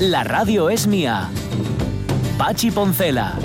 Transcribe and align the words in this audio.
La 0.00 0.24
radio 0.24 0.70
es 0.70 0.86
mía. 0.86 1.28
Pachi 2.38 2.70
Poncela. 2.70 3.38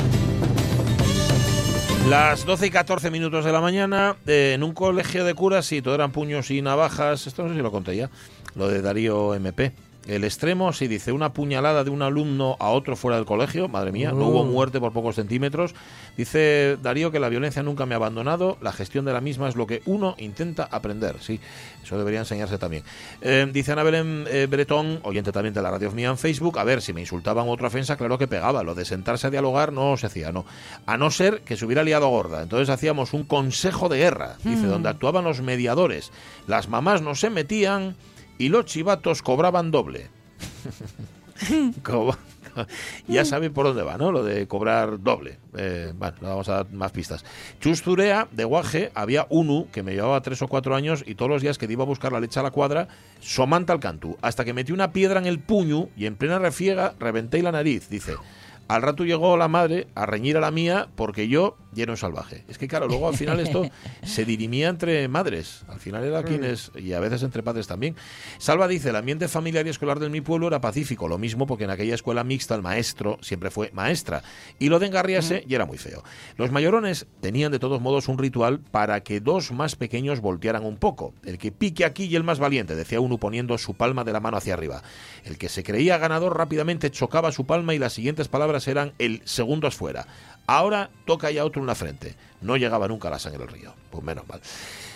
Las 2.10 2.46
12 2.46 2.68
y 2.68 2.70
14 2.70 3.12
minutos 3.12 3.44
de 3.44 3.52
la 3.52 3.60
mañana, 3.60 4.16
eh, 4.26 4.54
en 4.56 4.64
un 4.64 4.74
colegio 4.74 5.26
de 5.26 5.34
curas, 5.34 5.66
sí, 5.66 5.82
todo 5.82 5.96
eran 5.96 6.14
puños 6.14 6.50
y 6.52 6.62
navajas. 6.62 7.28
Esto 7.28 7.44
no 7.44 7.50
sé 7.50 7.56
si 7.56 7.62
lo 7.62 7.72
conté 7.72 7.98
ya, 7.98 8.10
lo 8.56 8.70
de 8.70 8.82
Darío 8.82 9.36
MP. 9.36 9.74
El 10.08 10.24
extremo, 10.24 10.72
sí, 10.72 10.88
dice, 10.88 11.12
una 11.12 11.34
puñalada 11.34 11.84
de 11.84 11.90
un 11.90 12.04
alumno 12.04 12.58
a 12.60 12.70
otro 12.70 12.96
fuera 12.96 13.18
del 13.18 13.26
colegio, 13.26 13.68
madre 13.68 13.92
mía, 13.92 14.12
no 14.12 14.28
hubo 14.28 14.44
muerte 14.44 14.80
por 14.80 14.94
pocos 14.94 15.16
centímetros. 15.16 15.74
Dice 16.16 16.78
Darío 16.82 17.12
que 17.12 17.20
la 17.20 17.28
violencia 17.28 17.64
nunca 17.64 17.88
me 17.88 17.96
ha 17.96 17.98
abandonado, 17.98 18.58
la 18.62 18.72
gestión 18.72 19.06
de 19.06 19.14
la 19.14 19.22
misma 19.22 19.50
es 19.50 19.56
lo 19.56 19.66
que 19.66 19.82
uno 19.86 20.16
intenta 20.20 20.66
aprender, 20.66 21.16
sí, 21.22 21.40
eso 21.84 21.98
debería 21.98 22.20
enseñarse 22.20 22.60
también. 22.60 22.84
Eh, 23.22 23.50
dice 23.52 23.72
Ana 23.72 23.82
Belén 23.82 24.26
eh, 24.28 24.48
Bretón, 24.48 25.00
oyente 25.04 25.32
también 25.32 25.56
de 25.56 25.62
la 25.64 25.72
radio 25.72 25.92
mía 25.92 26.10
en 26.10 26.18
Facebook, 26.20 26.60
a 26.60 26.64
ver, 26.64 26.84
si 26.84 26.94
me 26.94 27.02
insultaban 27.02 27.50
otra 27.50 27.68
ofensa, 27.68 27.98
claro 27.98 28.20
que 28.20 28.28
pegaba, 28.28 28.62
lo 28.62 28.76
de 28.76 28.86
sentarse 28.86 29.26
a 29.28 29.32
dialogar 29.32 29.74
no 29.74 29.98
se 29.98 30.06
hacía, 30.06 30.32
no. 30.32 30.46
A 30.86 30.98
no 30.98 31.10
ser 31.10 31.42
que 31.42 31.58
se 31.58 31.66
hubiera 31.66 31.84
liado 31.84 32.08
gorda, 32.10 32.44
entonces 32.44 32.70
hacíamos 32.70 33.14
un 33.14 33.24
consejo 33.24 33.90
de 33.90 33.98
guerra, 33.98 34.38
dice, 34.44 34.68
donde 34.68 34.90
actuaban 34.90 35.24
los 35.24 35.42
mediadores, 35.42 36.12
las 36.46 36.70
mamás 36.70 37.02
no 37.02 37.16
se 37.16 37.32
metían 37.32 37.96
y 38.38 38.50
los 38.50 38.66
chivatos 38.66 39.22
cobraban 39.22 39.72
doble. 39.72 40.10
Ya 43.08 43.26
sabe 43.26 43.50
por 43.50 43.66
dónde 43.66 43.84
va, 43.84 43.98
¿no? 43.98 44.12
Lo 44.12 44.24
de 44.24 44.48
cobrar 44.48 45.02
doble. 45.02 45.40
Eh, 45.58 45.94
bueno, 45.96 46.16
vamos 46.22 46.50
a 46.50 46.56
dar 46.56 46.72
más 46.72 46.92
pistas. 46.92 47.26
Chus 47.60 47.82
Zurea, 47.82 48.28
de 48.32 48.44
Guaje, 48.44 48.92
había 48.96 49.28
uno 49.30 49.68
que 49.72 49.84
me 49.84 49.94
llevaba 49.94 50.22
tres 50.22 50.42
o 50.42 50.48
cuatro 50.48 50.76
años 50.76 51.04
y 51.06 51.16
todos 51.16 51.30
los 51.30 51.42
días 51.42 51.58
que 51.58 51.66
iba 51.70 51.84
a 51.84 51.88
buscar 51.88 52.12
la 52.12 52.20
leche 52.20 52.40
a 52.40 52.44
la 52.44 52.52
cuadra, 52.52 52.88
somanta 53.20 53.74
al 53.74 53.80
cantu, 53.80 54.18
hasta 54.22 54.46
que 54.46 54.54
metí 54.54 54.72
una 54.72 54.92
piedra 54.92 55.20
en 55.20 55.26
el 55.26 55.40
puño 55.40 55.90
y 55.98 56.06
en 56.06 56.16
plena 56.16 56.40
refiega 56.40 56.96
reventé 57.00 57.42
la 57.42 57.52
nariz, 57.52 57.90
dice. 57.90 58.16
Al 58.68 58.82
rato 58.82 59.06
llegó 59.06 59.38
la 59.38 59.48
madre 59.48 59.88
a 59.94 60.06
reñir 60.06 60.38
a 60.38 60.40
la 60.40 60.50
mía 60.50 60.90
porque 60.96 61.28
yo 61.28 61.58
lleno 61.76 61.96
salvaje. 61.96 62.44
Es 62.48 62.58
que 62.58 62.68
claro, 62.68 62.88
luego 62.88 63.08
al 63.08 63.16
final 63.16 63.40
esto 63.40 63.70
se 64.04 64.26
dirimía 64.26 64.70
entre 64.70 65.08
madres. 65.08 65.64
Al 65.68 65.80
final 65.80 66.04
era 66.04 66.24
quienes, 66.24 66.72
y 66.76 66.94
a 66.94 67.00
veces 67.00 67.22
entre 67.22 67.44
padres 67.44 67.68
también. 67.68 67.96
Salva 68.40 68.68
dice, 68.68 68.90
el 68.90 68.96
ambiente 68.96 69.28
familiar 69.28 69.68
y 69.68 69.70
escolar 69.70 70.00
de 70.00 70.10
mi 70.10 70.22
pueblo 70.22 70.48
era 70.48 70.62
pacífico. 70.62 71.08
Lo 71.08 71.20
mismo 71.20 71.46
porque 71.46 71.66
en 71.66 71.70
aquella 71.70 71.94
escuela 71.94 72.24
mixta 72.24 72.56
el 72.56 72.64
maestro 72.64 73.20
siempre 73.22 73.52
fue 73.52 73.70
maestra. 73.74 74.24
Y 74.58 74.70
lo 74.70 74.80
de 74.80 74.88
engarriarse 74.88 75.44
ya 75.48 75.58
era 75.58 75.66
muy 75.66 75.78
feo. 75.78 76.04
Los 76.38 76.52
mayorones 76.52 77.06
tenían 77.22 77.52
de 77.52 77.60
todos 77.60 77.82
modos 77.82 78.08
un 78.08 78.18
ritual 78.18 78.60
para 78.72 79.02
que 79.02 79.20
dos 79.20 79.52
más 79.52 79.76
pequeños 79.76 80.22
voltearan 80.22 80.66
un 80.66 80.78
poco. 80.78 81.14
El 81.24 81.38
que 81.38 81.52
pique 81.52 81.86
aquí 81.86 82.06
y 82.06 82.16
el 82.16 82.24
más 82.24 82.40
valiente, 82.40 82.76
decía 82.76 83.00
uno 83.00 83.18
poniendo 83.18 83.58
su 83.58 83.76
palma 83.76 84.04
de 84.04 84.14
la 84.14 84.20
mano 84.20 84.38
hacia 84.38 84.54
arriba. 84.54 84.82
El 85.24 85.38
que 85.38 85.50
se 85.50 85.64
creía 85.64 85.98
ganador 85.98 86.38
rápidamente 86.38 86.90
chocaba 86.90 87.32
su 87.32 87.46
palma 87.46 87.74
y 87.74 87.80
las 87.80 87.94
siguientes 87.94 88.28
palabras 88.28 88.55
eran 88.68 88.94
el 89.00 89.22
segundo 89.26 89.68
es 89.68 89.76
fuera. 89.76 90.08
Ahora 90.48 90.90
toca 91.06 91.32
ya 91.32 91.46
otro 91.46 91.62
en 91.62 91.68
la 91.68 91.76
frente. 91.76 92.16
No 92.42 92.58
llegaba 92.58 92.88
nunca 92.88 93.10
la 93.10 93.20
sangre 93.20 93.44
al 93.44 93.50
río. 93.50 93.74
Pues 93.90 94.04
menos 94.04 94.28
mal. 94.28 94.42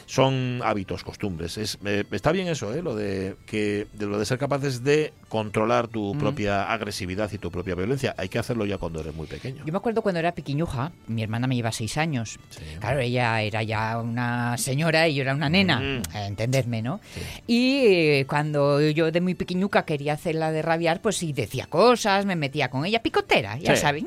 Son 0.09 0.61
hábitos, 0.63 1.03
costumbres. 1.03 1.57
Es, 1.59 1.77
eh, 1.85 2.03
está 2.11 2.31
bien 2.31 2.47
eso, 2.47 2.73
¿eh? 2.73 2.81
lo 2.81 2.95
de 2.95 3.35
que 3.45 3.85
de 3.93 4.07
lo 4.07 4.17
de 4.17 4.25
ser 4.25 4.39
capaces 4.39 4.83
de 4.83 5.13
controlar 5.27 5.87
tu 5.87 6.17
propia 6.17 6.63
agresividad 6.73 7.31
y 7.31 7.37
tu 7.37 7.51
propia 7.51 7.75
violencia. 7.75 8.15
Hay 8.17 8.27
que 8.27 8.39
hacerlo 8.39 8.65
ya 8.65 8.79
cuando 8.79 9.01
eres 9.01 9.13
muy 9.13 9.27
pequeño. 9.27 9.63
Yo 9.63 9.71
me 9.71 9.77
acuerdo 9.77 10.01
cuando 10.01 10.17
era 10.17 10.31
pequeñuja, 10.31 10.91
mi 11.05 11.21
hermana 11.21 11.45
me 11.45 11.55
lleva 11.55 11.71
seis 11.71 11.95
años. 11.99 12.39
Sí. 12.49 12.61
Claro, 12.79 13.01
ella 13.01 13.39
era 13.43 13.61
ya 13.61 13.99
una 13.99 14.57
señora 14.57 15.07
y 15.07 15.13
yo 15.13 15.21
era 15.21 15.35
una 15.35 15.47
nena, 15.47 15.79
Mm. 15.79 16.01
entendedme, 16.15 16.81
¿no? 16.81 16.99
Y 17.45 17.77
eh, 17.85 18.25
cuando 18.27 18.81
yo 18.81 19.11
de 19.11 19.21
muy 19.21 19.35
pequeñuca 19.35 19.85
quería 19.85 20.13
hacerla 20.13 20.51
de 20.51 20.63
rabiar, 20.63 21.01
pues 21.03 21.17
sí 21.17 21.33
decía 21.33 21.67
cosas, 21.67 22.25
me 22.25 22.35
metía 22.35 22.71
con 22.71 22.83
ella, 22.83 23.03
picotera, 23.03 23.59
ya 23.59 23.75
Sí. 23.75 23.81
sabes. 23.83 24.03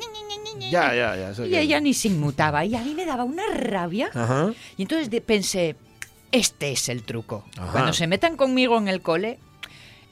Ya, 0.70 0.94
ya, 0.94 1.16
ya. 1.16 1.44
Y 1.46 1.50
que- 1.50 1.60
ella 1.60 1.78
ni 1.80 1.94
se 1.94 2.08
inmutaba 2.08 2.64
y 2.64 2.74
a 2.74 2.82
mí 2.82 2.92
me 2.94 3.04
daba 3.06 3.22
una 3.22 3.42
rabia. 3.54 4.10
Ajá. 4.12 4.52
Y 4.76 4.82
entonces 4.82 5.08
pensé, 5.24 5.76
este 6.32 6.72
es 6.72 6.88
el 6.88 7.04
truco. 7.04 7.44
Ajá. 7.56 7.72
Cuando 7.72 7.92
se 7.92 8.06
metan 8.06 8.36
conmigo 8.36 8.78
en 8.78 8.88
el 8.88 9.02
cole, 9.02 9.38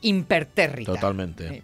impertérrita. 0.03 0.93
Totalmente. 0.93 1.47
Eh, 1.57 1.63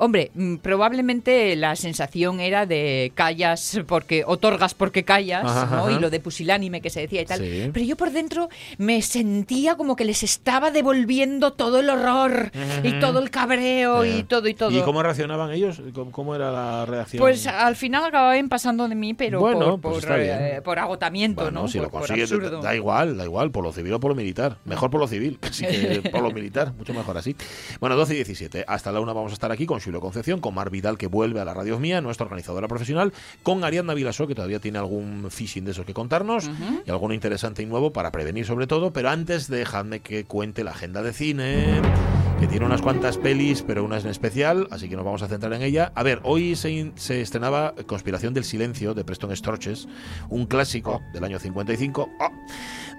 Hombre, 0.00 0.30
mm, 0.32 0.56
probablemente 0.58 1.56
la 1.56 1.74
sensación 1.74 2.38
era 2.38 2.66
de 2.66 3.10
callas 3.16 3.80
porque 3.88 4.22
otorgas 4.24 4.72
porque 4.72 5.02
callas, 5.04 5.44
Ajá, 5.44 5.66
¿no? 5.76 5.86
ajá. 5.86 5.92
Y 5.92 5.98
lo 5.98 6.08
de 6.08 6.20
pusilánime 6.20 6.80
que 6.80 6.88
se 6.88 7.00
decía 7.00 7.22
y 7.22 7.24
tal. 7.26 7.40
Sí. 7.40 7.70
Pero 7.72 7.84
yo 7.84 7.96
por 7.96 8.12
dentro 8.12 8.48
me 8.76 9.02
sentía 9.02 9.74
como 9.74 9.96
que 9.96 10.04
les 10.04 10.22
estaba 10.22 10.70
devolviendo 10.70 11.52
todo 11.54 11.80
el 11.80 11.90
horror 11.90 12.52
y 12.84 12.92
todo 13.00 13.18
el 13.18 13.30
cabreo 13.30 14.04
y 14.04 14.22
todo 14.22 14.46
y 14.46 14.54
todo. 14.54 14.70
¿Y 14.70 14.82
cómo 14.82 15.02
reaccionaban 15.02 15.50
ellos? 15.50 15.82
¿Cómo, 15.92 16.12
cómo 16.12 16.36
era 16.36 16.52
la 16.52 16.86
reacción? 16.86 17.18
Pues 17.20 17.48
al 17.48 17.74
final 17.74 18.04
acababan 18.04 18.48
pasando 18.48 18.86
de 18.88 18.94
mí, 18.94 19.14
pero 19.14 19.40
Bueno, 19.40 19.80
por, 19.80 19.80
pues 19.80 20.04
por, 20.06 20.20
está 20.20 20.38
bien. 20.38 20.56
eh, 20.58 20.62
por 20.62 20.78
agotamiento, 20.78 21.42
Bueno, 21.42 21.62
¿no? 21.62 21.68
si 21.68 21.78
por, 21.78 21.86
lo 21.86 21.90
por 21.90 22.06
consigues, 22.06 22.30
da 22.62 22.74
igual, 22.76 23.16
da 23.16 23.24
igual, 23.24 23.50
por 23.50 23.64
lo 23.64 23.72
civil 23.72 23.94
o 23.94 23.98
por 24.00 24.10
lo 24.10 24.14
militar. 24.14 24.58
Mejor 24.64 24.90
por 24.90 25.00
lo 25.00 25.08
civil, 25.08 25.38
casi 25.40 25.66
que 25.66 26.08
por 26.12 26.22
lo 26.22 26.30
militar, 26.30 26.72
mucho 26.74 26.94
mejor 26.94 27.18
así. 27.18 27.34
Bueno, 27.80 27.94
12 27.96 28.14
y 28.14 28.16
17. 28.16 28.64
Hasta 28.66 28.90
la 28.90 29.00
una 29.00 29.12
vamos 29.12 29.30
a 29.32 29.34
estar 29.34 29.52
aquí 29.52 29.64
con 29.64 29.80
Julio 29.80 30.00
Concepción, 30.00 30.40
con 30.40 30.54
Mar 30.54 30.70
Vidal, 30.70 30.98
que 30.98 31.06
vuelve 31.06 31.40
a 31.40 31.44
la 31.44 31.54
radio 31.54 31.78
mía, 31.78 32.00
nuestra 32.00 32.24
organizadora 32.24 32.66
profesional, 32.66 33.12
con 33.42 33.62
Ariadna 33.62 33.94
Vilasó, 33.94 34.26
que 34.26 34.34
todavía 34.34 34.58
tiene 34.58 34.78
algún 34.78 35.30
phishing 35.30 35.64
de 35.64 35.70
esos 35.70 35.86
que 35.86 35.94
contarnos, 35.94 36.50
y 36.84 36.90
alguno 36.90 37.14
interesante 37.14 37.62
y 37.62 37.66
nuevo 37.66 37.92
para 37.92 38.10
prevenir 38.10 38.46
sobre 38.46 38.66
todo. 38.66 38.92
Pero 38.92 39.10
antes, 39.10 39.48
dejadme 39.48 40.00
que 40.00 40.24
cuente 40.24 40.64
la 40.64 40.72
agenda 40.72 41.02
de 41.02 41.12
cine 41.12 42.27
que 42.38 42.46
tiene 42.46 42.66
unas 42.66 42.82
cuantas 42.82 43.18
pelis, 43.18 43.62
pero 43.62 43.84
una 43.84 43.96
es 43.96 44.04
en 44.04 44.10
especial, 44.10 44.68
así 44.70 44.88
que 44.88 44.94
nos 44.94 45.04
vamos 45.04 45.22
a 45.22 45.28
centrar 45.28 45.52
en 45.54 45.62
ella. 45.62 45.90
A 45.96 46.04
ver, 46.04 46.20
hoy 46.22 46.54
se, 46.54 46.92
estrenaba 47.20 47.74
Conspiración 47.86 48.32
del 48.32 48.44
Silencio 48.44 48.94
de 48.94 49.04
Preston 49.04 49.34
Sturges, 49.36 49.88
un 50.28 50.46
clásico 50.46 51.02
del 51.12 51.24
año 51.24 51.40
55. 51.40 52.08
Oh. 52.20 52.30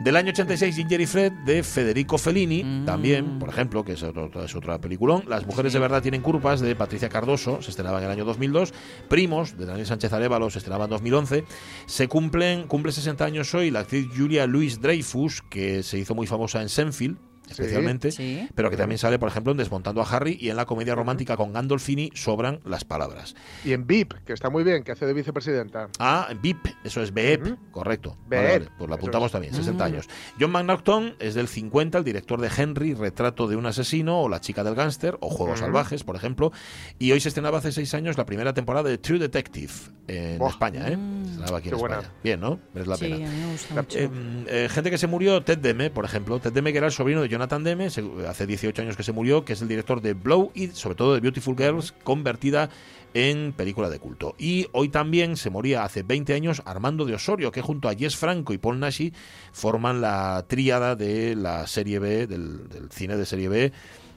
Del 0.02 0.18
año 0.18 0.32
86, 0.32 0.76
Ginger 0.76 1.00
y 1.00 1.06
Fred 1.06 1.32
de 1.46 1.64
Federico 1.64 2.18
Fellini, 2.18 2.84
también, 2.86 3.40
por 3.40 3.48
ejemplo, 3.48 3.86
que 3.86 3.94
es, 3.94 4.04
otro, 4.04 4.30
es 4.44 4.56
otra 4.56 4.80
peliculón. 4.80 5.24
Las 5.28 5.46
mujeres 5.46 5.72
de 5.72 5.80
verdad 5.80 6.02
tienen 6.02 6.22
curvas 6.22 6.60
de 6.60 6.76
Patricia 6.76 7.08
Cardoso, 7.08 7.62
se 7.62 7.70
estrenaba 7.70 8.00
en 8.00 8.06
el 8.06 8.12
año 8.12 8.26
2002. 8.26 8.74
Primos 9.08 9.58
de 9.58 9.66
Daniel 9.66 9.86
Sánchez 9.86 10.12
Arevalo 10.12 10.50
se 10.50 10.58
estrenaba 10.58 10.86
en 10.86 10.90
2011. 10.90 11.46
Se 11.86 12.08
cumplen, 12.10 12.68
cumple 12.68 12.92
60 12.92 13.24
años 13.24 13.54
hoy 13.54 13.72
la 13.72 13.82
actriz 13.82 14.10
Julia 14.16 14.46
Louis 14.48 14.82
Dreyfus, 14.82 15.42
que 15.44 15.82
se 15.84 15.98
hizo 15.98 16.14
muy 16.14 16.28
famosa 16.28 16.62
en 16.62 16.68
Senfield, 16.68 17.18
especialmente, 17.52 18.12
Sí. 18.12 18.48
pero 18.56 18.70
que 18.70 18.78
también 18.78 18.98
sale, 18.98 19.20
por 19.20 19.30
ejemplo, 19.30 19.52
en 19.52 19.58
Desmontando 19.58 20.02
a 20.02 20.06
Harry 20.10 20.38
y 20.40 20.50
en 20.50 20.56
la 20.56 20.66
comedia 20.66 20.96
romántica 20.96 21.38
con 21.38 21.54
Gandolfini 21.54 22.12
sobran 22.14 22.60
las 22.66 22.86
palabras. 22.86 23.36
Y 23.64 23.74
en 23.74 23.86
VIP, 23.88 24.14
que 24.26 24.34
está 24.34 24.50
muy 24.50 24.64
bien, 24.64 24.84
que 24.84 24.92
hace 24.92 25.06
de 25.06 25.14
vicepresidenta. 25.14 25.90
Ah, 26.00 26.28
BIP, 26.42 26.68
eso 26.84 27.02
es 27.02 27.14
BEP, 27.14 27.56
correcto. 27.72 28.18
BEP, 28.28 28.40
Vale, 28.42 28.52
vale, 28.59 28.72
pues 28.78 28.90
lo 28.90 28.96
apuntamos 28.96 29.26
es. 29.28 29.32
también, 29.32 29.54
60 29.54 29.84
años. 29.84 30.08
John 30.40 30.52
McNaughton 30.52 31.16
es 31.20 31.35
del 31.35 31.47
50, 31.47 31.97
el 31.97 32.03
director 32.03 32.40
de 32.41 32.50
Henry, 32.56 32.94
Retrato 32.94 33.47
de 33.47 33.56
un 33.56 33.66
asesino, 33.66 34.22
o 34.22 34.29
La 34.29 34.41
chica 34.41 34.64
del 34.64 34.76
gángster, 34.76 35.18
o 35.22 35.29
Juegos 35.29 35.59
salvajes, 35.59 36.03
por 36.03 36.16
ejemplo. 36.16 36.52
Y 36.97 37.12
hoy 37.12 37.20
se 37.20 37.29
estrenaba 37.29 37.59
hace 37.59 37.72
seis 37.72 37.94
años 37.94 38.18
la 38.18 38.26
primera 38.26 38.53
temporada 38.53 38.90
de 38.90 38.97
True 38.97 39.20
Detective 39.20 39.72
en. 40.08 40.41
España, 40.41 40.88
¿eh? 40.90 40.97
Se 41.26 41.29
estrenaba 41.32 41.58
aquí 41.59 41.70
en 41.70 41.78
buena. 41.78 41.96
España. 42.00 42.14
Bien, 42.23 42.40
¿no? 42.40 42.59
Es 42.76 42.88
la 42.88 42.96
Sí, 42.97 43.06
pena. 43.06 43.16
a 43.16 43.32
mí 43.32 43.38
me 43.46 43.52
gusta 43.52 43.76
mucho. 43.76 43.97
Eh, 44.00 44.09
eh, 44.47 44.68
gente 44.70 44.90
que 44.91 44.97
se 44.97 45.08
murió, 45.08 45.44
Ted 45.44 45.59
Demme, 45.59 45.90
por 45.90 46.06
ejemplo. 46.06 46.40
Ted 46.40 46.52
Demme, 46.52 46.72
que 46.72 46.78
era 46.79 46.88
el 46.88 46.94
sobrino 46.94 47.22
de 47.22 47.29
Jonathan 47.40 47.64
Demme, 47.64 47.90
se- 47.90 48.03
hace 48.28 48.46
18 48.46 48.82
años 48.82 48.97
que 48.97 49.03
se 49.03 49.14
murió, 49.14 49.46
que 49.46 49.53
es 49.53 49.62
el 49.62 49.70
director 49.70 50.02
de 50.02 50.14
Blow 50.14 50.52
y 50.53 50.68
sobre 50.68 50.96
todo 50.96 51.14
de 51.14 51.22
Beautiful 51.22 51.56
Girls, 51.56 51.94
convertida 52.03 52.70
en 53.14 53.53
película 53.53 53.90
de 53.90 53.97
culto. 53.97 54.36
Y 54.38 54.68
hoy 54.74 54.90
también 54.90 55.38
se 55.38 55.50
moría 55.50 55.86
hace 55.86 56.03
20 56.03 56.34
años 56.34 56.62
Armando 56.66 57.06
de 57.06 57.14
Osorio, 57.16 57.53
que 57.53 57.62
junto 57.62 57.88
a 57.88 57.96
Jess 57.96 58.18
Franco 58.18 58.52
y 58.52 58.58
Paul 58.58 58.82
Nashi 58.82 59.14
forman 59.53 60.02
la 60.02 60.44
tríada 60.50 60.97
de 60.97 61.34
la 61.38 61.66
serie 61.66 62.00
B, 62.00 62.28
del, 62.28 62.68
del 62.68 62.91
cine 62.91 63.16
de 63.16 63.26
serie 63.26 63.47
B 63.47 63.64
eh, 63.66 63.72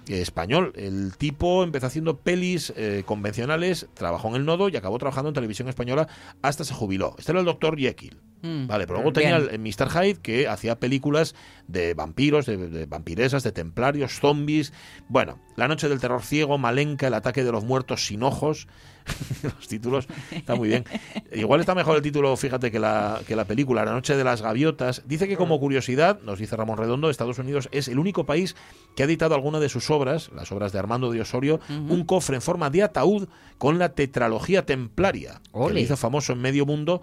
español. 0.09 0.73
El 0.75 1.17
tipo 1.17 1.63
empezó 1.63 1.87
haciendo 1.87 2.17
pelis 2.19 2.73
eh, 2.77 3.05
convencionales, 3.07 3.87
trabajó 3.95 4.31
en 4.31 4.35
el 4.35 4.45
nodo 4.45 4.69
y 4.69 4.77
acabó 4.77 4.99
trabajando 4.99 5.29
en 5.29 5.35
televisión 5.35 5.69
española 5.69 6.09
hasta 6.43 6.65
se 6.65 6.75
jubiló. 6.75 7.15
Este 7.19 7.31
era 7.31 7.39
el 7.39 7.47
doctor 7.47 7.79
Jekyll. 7.79 8.19
Mm. 8.43 8.67
Vale, 8.67 8.87
pero 8.87 8.99
luego 8.99 9.13
tenía 9.13 9.37
el 9.37 9.59
Mr. 9.59 9.89
Hyde 9.89 10.21
que 10.21 10.49
hacía 10.49 10.79
películas 10.79 11.35
de 11.69 11.95
vampiros, 11.95 12.47
de, 12.47 12.57
de 12.57 12.87
vampiresas, 12.87 13.43
de 13.43 13.53
templarios, 13.53 14.19
zombies. 14.21 14.73
Bueno, 15.09 15.39
La 15.57 15.69
noche 15.69 15.89
del 15.89 16.01
terror 16.01 16.23
ciego, 16.23 16.59
Malenka, 16.59 17.07
El 17.07 17.15
ataque 17.15 17.45
de 17.45 17.53
los 17.53 17.65
muertos 17.65 18.07
sin 18.07 18.23
ojos. 18.23 18.67
los 19.43 19.69
títulos 19.69 20.07
está 20.31 20.55
muy 20.55 20.69
bien. 20.69 20.85
Igual 21.33 21.61
está 21.61 21.75
mejor 21.75 21.97
el 21.97 22.03
título, 22.03 22.37
fíjate, 22.37 22.71
que 22.71 22.79
la, 22.79 23.21
que 23.27 23.37
la 23.37 23.45
película, 23.45 23.85
La 23.85 23.93
noche 23.93 24.17
de 24.17 24.25
las 24.25 24.43
gaviotas. 24.43 25.03
Dice 25.07 25.29
que 25.29 25.37
como 25.37 25.59
curiosidad, 25.61 26.21
nos 26.23 26.39
dice 26.39 26.57
Ramón 26.57 26.79
Redondo, 26.79 27.11
Estados 27.11 27.39
Unidos 27.39 27.69
es 27.73 27.89
el 27.89 27.99
único 27.99 28.27
país 28.27 28.55
que 28.97 29.03
ha 29.03 29.07
editado 29.07 29.35
alguna 29.35 29.61
de 29.61 29.69
sus 29.69 29.91
obras, 29.91 30.31
las 30.35 30.53
obras 30.53 30.73
de 30.73 30.79
Armando 30.79 31.11
de 31.11 31.21
Osorio, 31.21 31.61
un 31.69 32.05
cofre 32.05 32.37
en 32.37 32.43
forma 32.43 32.71
de 32.71 32.83
ataúd 32.83 33.29
con 33.59 33.79
la 33.79 33.91
tetralogía 33.91 34.67
templaria, 34.67 35.41
que 35.45 35.59
Ole. 35.59 35.75
lo 35.75 35.81
hizo 35.81 35.97
famoso 35.97 36.33
en 36.33 36.41
medio 36.41 36.67
mundo 36.67 37.03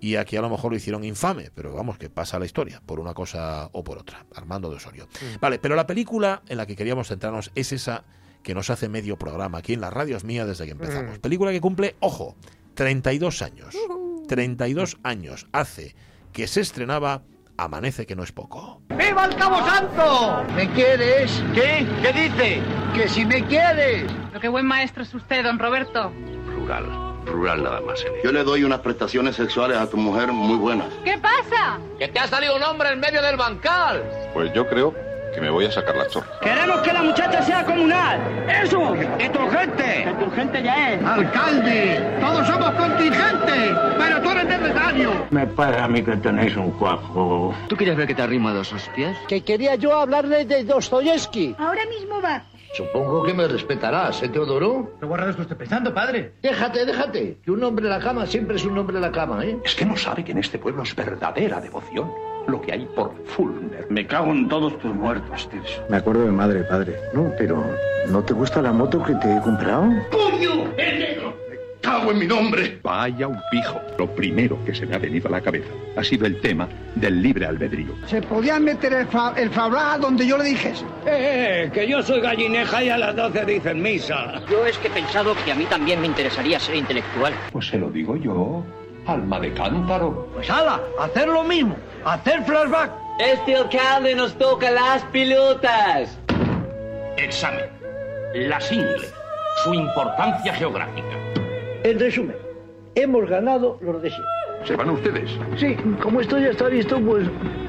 y 0.00 0.16
aquí 0.16 0.36
a 0.36 0.40
lo 0.40 0.50
mejor 0.50 0.72
lo 0.72 0.76
hicieron 0.76 1.04
infame, 1.04 1.50
pero 1.54 1.74
vamos, 1.74 1.98
que 1.98 2.10
pasa 2.10 2.38
la 2.38 2.44
historia, 2.44 2.82
por 2.84 3.00
una 3.00 3.14
cosa 3.14 3.68
o 3.72 3.82
por 3.82 3.98
otra. 3.98 4.26
Armando 4.34 4.70
de 4.70 4.76
Osorio. 4.76 5.08
Vale, 5.40 5.58
pero 5.58 5.74
la 5.74 5.86
película 5.86 6.42
en 6.48 6.58
la 6.58 6.66
que 6.66 6.76
queríamos 6.76 7.08
centrarnos 7.08 7.50
es 7.54 7.72
esa 7.72 8.04
que 8.42 8.54
nos 8.54 8.70
hace 8.70 8.88
medio 8.88 9.18
programa 9.18 9.58
aquí 9.58 9.72
en 9.72 9.80
la 9.80 9.90
radio 9.90 10.16
es 10.16 10.24
mía 10.24 10.46
desde 10.46 10.66
que 10.66 10.72
empezamos. 10.72 11.18
Película 11.18 11.50
que 11.50 11.60
cumple, 11.60 11.96
ojo, 12.00 12.36
32 12.74 13.42
años. 13.42 13.76
32 14.28 14.98
años 15.02 15.46
hace 15.52 15.94
que 16.32 16.46
se 16.46 16.60
estrenaba 16.60 17.22
Amanece 17.58 18.04
que 18.04 18.14
no 18.14 18.22
es 18.22 18.32
poco. 18.32 18.82
¡Viva 18.90 19.24
el 19.24 19.34
Cabo 19.36 19.66
Santo! 19.66 20.44
¿Me 20.54 20.70
quieres? 20.72 21.42
¿Qué? 21.54 21.86
¿Qué 22.02 22.12
dice? 22.12 22.62
Que 22.94 23.08
si 23.08 23.24
me 23.24 23.44
quieres. 23.46 24.12
Lo 24.34 24.40
que 24.40 24.48
buen 24.48 24.66
maestro 24.66 25.02
es 25.02 25.14
usted, 25.14 25.42
don 25.42 25.58
Roberto. 25.58 26.12
Rural, 26.54 27.05
rural 27.26 27.62
nada 27.62 27.80
más. 27.80 28.04
Yo 28.24 28.32
le 28.32 28.44
doy 28.44 28.64
unas 28.64 28.80
prestaciones 28.80 29.36
sexuales 29.36 29.76
a 29.76 29.88
tu 29.88 29.96
mujer 29.96 30.32
muy 30.32 30.56
buenas. 30.56 30.88
¿Qué 31.04 31.18
pasa? 31.18 31.78
¡Que 31.98 32.08
te 32.08 32.18
ha 32.18 32.26
salido 32.26 32.56
un 32.56 32.62
hombre 32.62 32.90
en 32.90 33.00
medio 33.00 33.22
del 33.22 33.36
bancal! 33.36 34.02
Pues 34.32 34.52
yo 34.54 34.66
creo 34.66 34.94
que 35.34 35.40
me 35.40 35.50
voy 35.50 35.66
a 35.66 35.72
sacar 35.72 35.94
la 35.94 36.08
chorra. 36.08 36.26
¡Queremos 36.40 36.80
que 36.80 36.92
la 36.92 37.02
muchacha 37.02 37.42
sea 37.42 37.64
comunal! 37.64 38.18
¡Eso! 38.62 38.94
¡Deturgente! 39.18 40.06
¡Deturgente 40.06 40.62
ya 40.62 40.94
es! 40.94 41.04
¡Alcalde! 41.04 42.18
¡Todos 42.20 42.46
somos 42.46 42.70
contingentes! 42.70 43.76
¡Pero 43.98 44.22
tú 44.22 44.30
eres 44.30 44.44
necesario! 44.46 45.26
Me 45.30 45.46
parece 45.46 45.82
a 45.82 45.88
mí 45.88 46.02
que 46.02 46.16
tenéis 46.16 46.56
un 46.56 46.70
cuajo. 46.72 47.54
¿Tú 47.68 47.76
quieres 47.76 47.96
ver 47.96 48.06
que 48.06 48.14
te 48.14 48.22
arrimo 48.22 48.48
a 48.48 48.54
dos 48.54 48.72
hostias? 48.72 49.16
Que 49.28 49.42
quería 49.42 49.74
yo 49.74 49.94
hablarle 49.94 50.46
de 50.46 50.64
Dostoyevsky. 50.64 51.54
Ahora 51.58 51.84
mismo 51.86 52.22
va. 52.22 52.42
Supongo 52.76 53.22
que 53.22 53.32
me 53.32 53.48
respetarás, 53.48 54.22
¿eh, 54.22 54.28
Teodoro? 54.28 54.92
¿Qué 55.00 55.06
guarradas 55.06 55.38
estoy 55.38 55.56
pensando, 55.56 55.94
padre? 55.94 56.34
Déjate, 56.42 56.84
déjate. 56.84 57.38
Que 57.42 57.50
un 57.50 57.64
hombre 57.64 57.86
en 57.86 57.90
la 57.90 58.00
cama 58.00 58.26
siempre 58.26 58.56
es 58.56 58.66
un 58.66 58.76
hombre 58.76 58.96
en 58.96 59.02
la 59.02 59.10
cama, 59.10 59.46
¿eh? 59.46 59.58
Es 59.64 59.74
que 59.74 59.86
no 59.86 59.96
sabe 59.96 60.22
que 60.22 60.32
en 60.32 60.38
este 60.38 60.58
pueblo 60.58 60.82
es 60.82 60.94
verdadera 60.94 61.58
devoción 61.58 62.10
lo 62.46 62.60
que 62.60 62.72
hay 62.72 62.84
por 62.94 63.14
Fulner. 63.24 63.86
Me 63.88 64.06
cago 64.06 64.30
en 64.30 64.46
todos 64.50 64.78
tus 64.78 64.94
muertos, 64.94 65.48
Tirso. 65.48 65.84
Me 65.88 65.96
acuerdo 65.96 66.26
de 66.26 66.32
madre, 66.32 66.64
padre. 66.64 66.96
No, 67.14 67.32
pero 67.38 67.64
¿no 68.10 68.22
te 68.22 68.34
gusta 68.34 68.60
la 68.60 68.72
moto 68.72 69.02
que 69.02 69.14
te 69.14 69.36
he 69.36 69.40
comprado? 69.40 69.88
¡Puño! 70.10 70.70
¡El 70.76 70.98
negro! 70.98 71.34
¡Me 71.86 71.92
cago 71.92 72.10
en 72.10 72.18
mi 72.18 72.26
nombre! 72.26 72.80
Vaya 72.82 73.28
un 73.28 73.40
pijo. 73.48 73.80
Lo 73.96 74.12
primero 74.12 74.58
que 74.64 74.74
se 74.74 74.84
me 74.86 74.96
ha 74.96 74.98
venido 74.98 75.28
a 75.28 75.30
la 75.30 75.40
cabeza 75.40 75.68
ha 75.96 76.02
sido 76.02 76.26
el 76.26 76.40
tema 76.40 76.68
del 76.96 77.22
libre 77.22 77.46
albedrío. 77.46 77.94
Se 78.06 78.20
podía 78.20 78.58
meter 78.58 78.92
el, 78.92 79.06
fa 79.06 79.34
el 79.36 79.50
fablá 79.50 79.96
donde 79.96 80.26
yo 80.26 80.36
le 80.36 80.44
dijese. 80.44 80.84
Eh, 81.06 81.70
que 81.72 81.86
yo 81.86 82.02
soy 82.02 82.20
gallineja 82.20 82.82
y 82.82 82.88
a 82.88 82.98
las 82.98 83.14
12 83.14 83.44
dicen 83.44 83.80
misa. 83.80 84.42
Yo 84.50 84.66
es 84.66 84.76
que 84.78 84.88
he 84.88 84.90
pensado 84.90 85.36
que 85.44 85.52
a 85.52 85.54
mí 85.54 85.64
también 85.66 86.00
me 86.00 86.08
interesaría 86.08 86.58
ser 86.58 86.74
intelectual. 86.74 87.32
Pues 87.52 87.68
se 87.68 87.78
lo 87.78 87.88
digo 87.88 88.16
yo, 88.16 88.64
alma 89.06 89.38
de 89.38 89.52
cántaro. 89.52 90.28
Pues 90.34 90.50
hala, 90.50 90.80
hacer 90.98 91.28
lo 91.28 91.44
mismo. 91.44 91.76
Hacer 92.04 92.42
flashback. 92.42 92.90
Este 93.20 93.54
alcalde 93.54 94.16
nos 94.16 94.36
toca 94.36 94.72
las 94.72 95.04
pilotas. 95.04 96.18
Examen. 97.16 97.66
Las 98.34 98.72
ingles. 98.72 99.14
Su 99.62 99.72
importancia 99.72 100.52
geográfica. 100.52 101.16
En 101.86 102.00
resumen, 102.00 102.34
hemos 102.96 103.30
ganado 103.30 103.78
los 103.80 104.02
de 104.02 104.10
siempre. 104.10 104.66
¿Se 104.66 104.74
van 104.74 104.90
ustedes? 104.90 105.30
Sí, 105.56 105.76
como 106.02 106.20
esto 106.20 106.36
ya 106.36 106.48
está 106.48 106.68
listo, 106.68 107.00
pues 107.00 107.28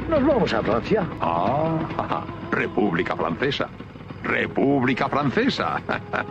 nos 0.10 0.26
vamos 0.26 0.52
a 0.52 0.64
Francia. 0.64 1.08
Ah. 1.22 2.26
República 2.50 3.16
Francesa. 3.16 3.70
República 4.24 5.08
Francesa. 5.08 5.80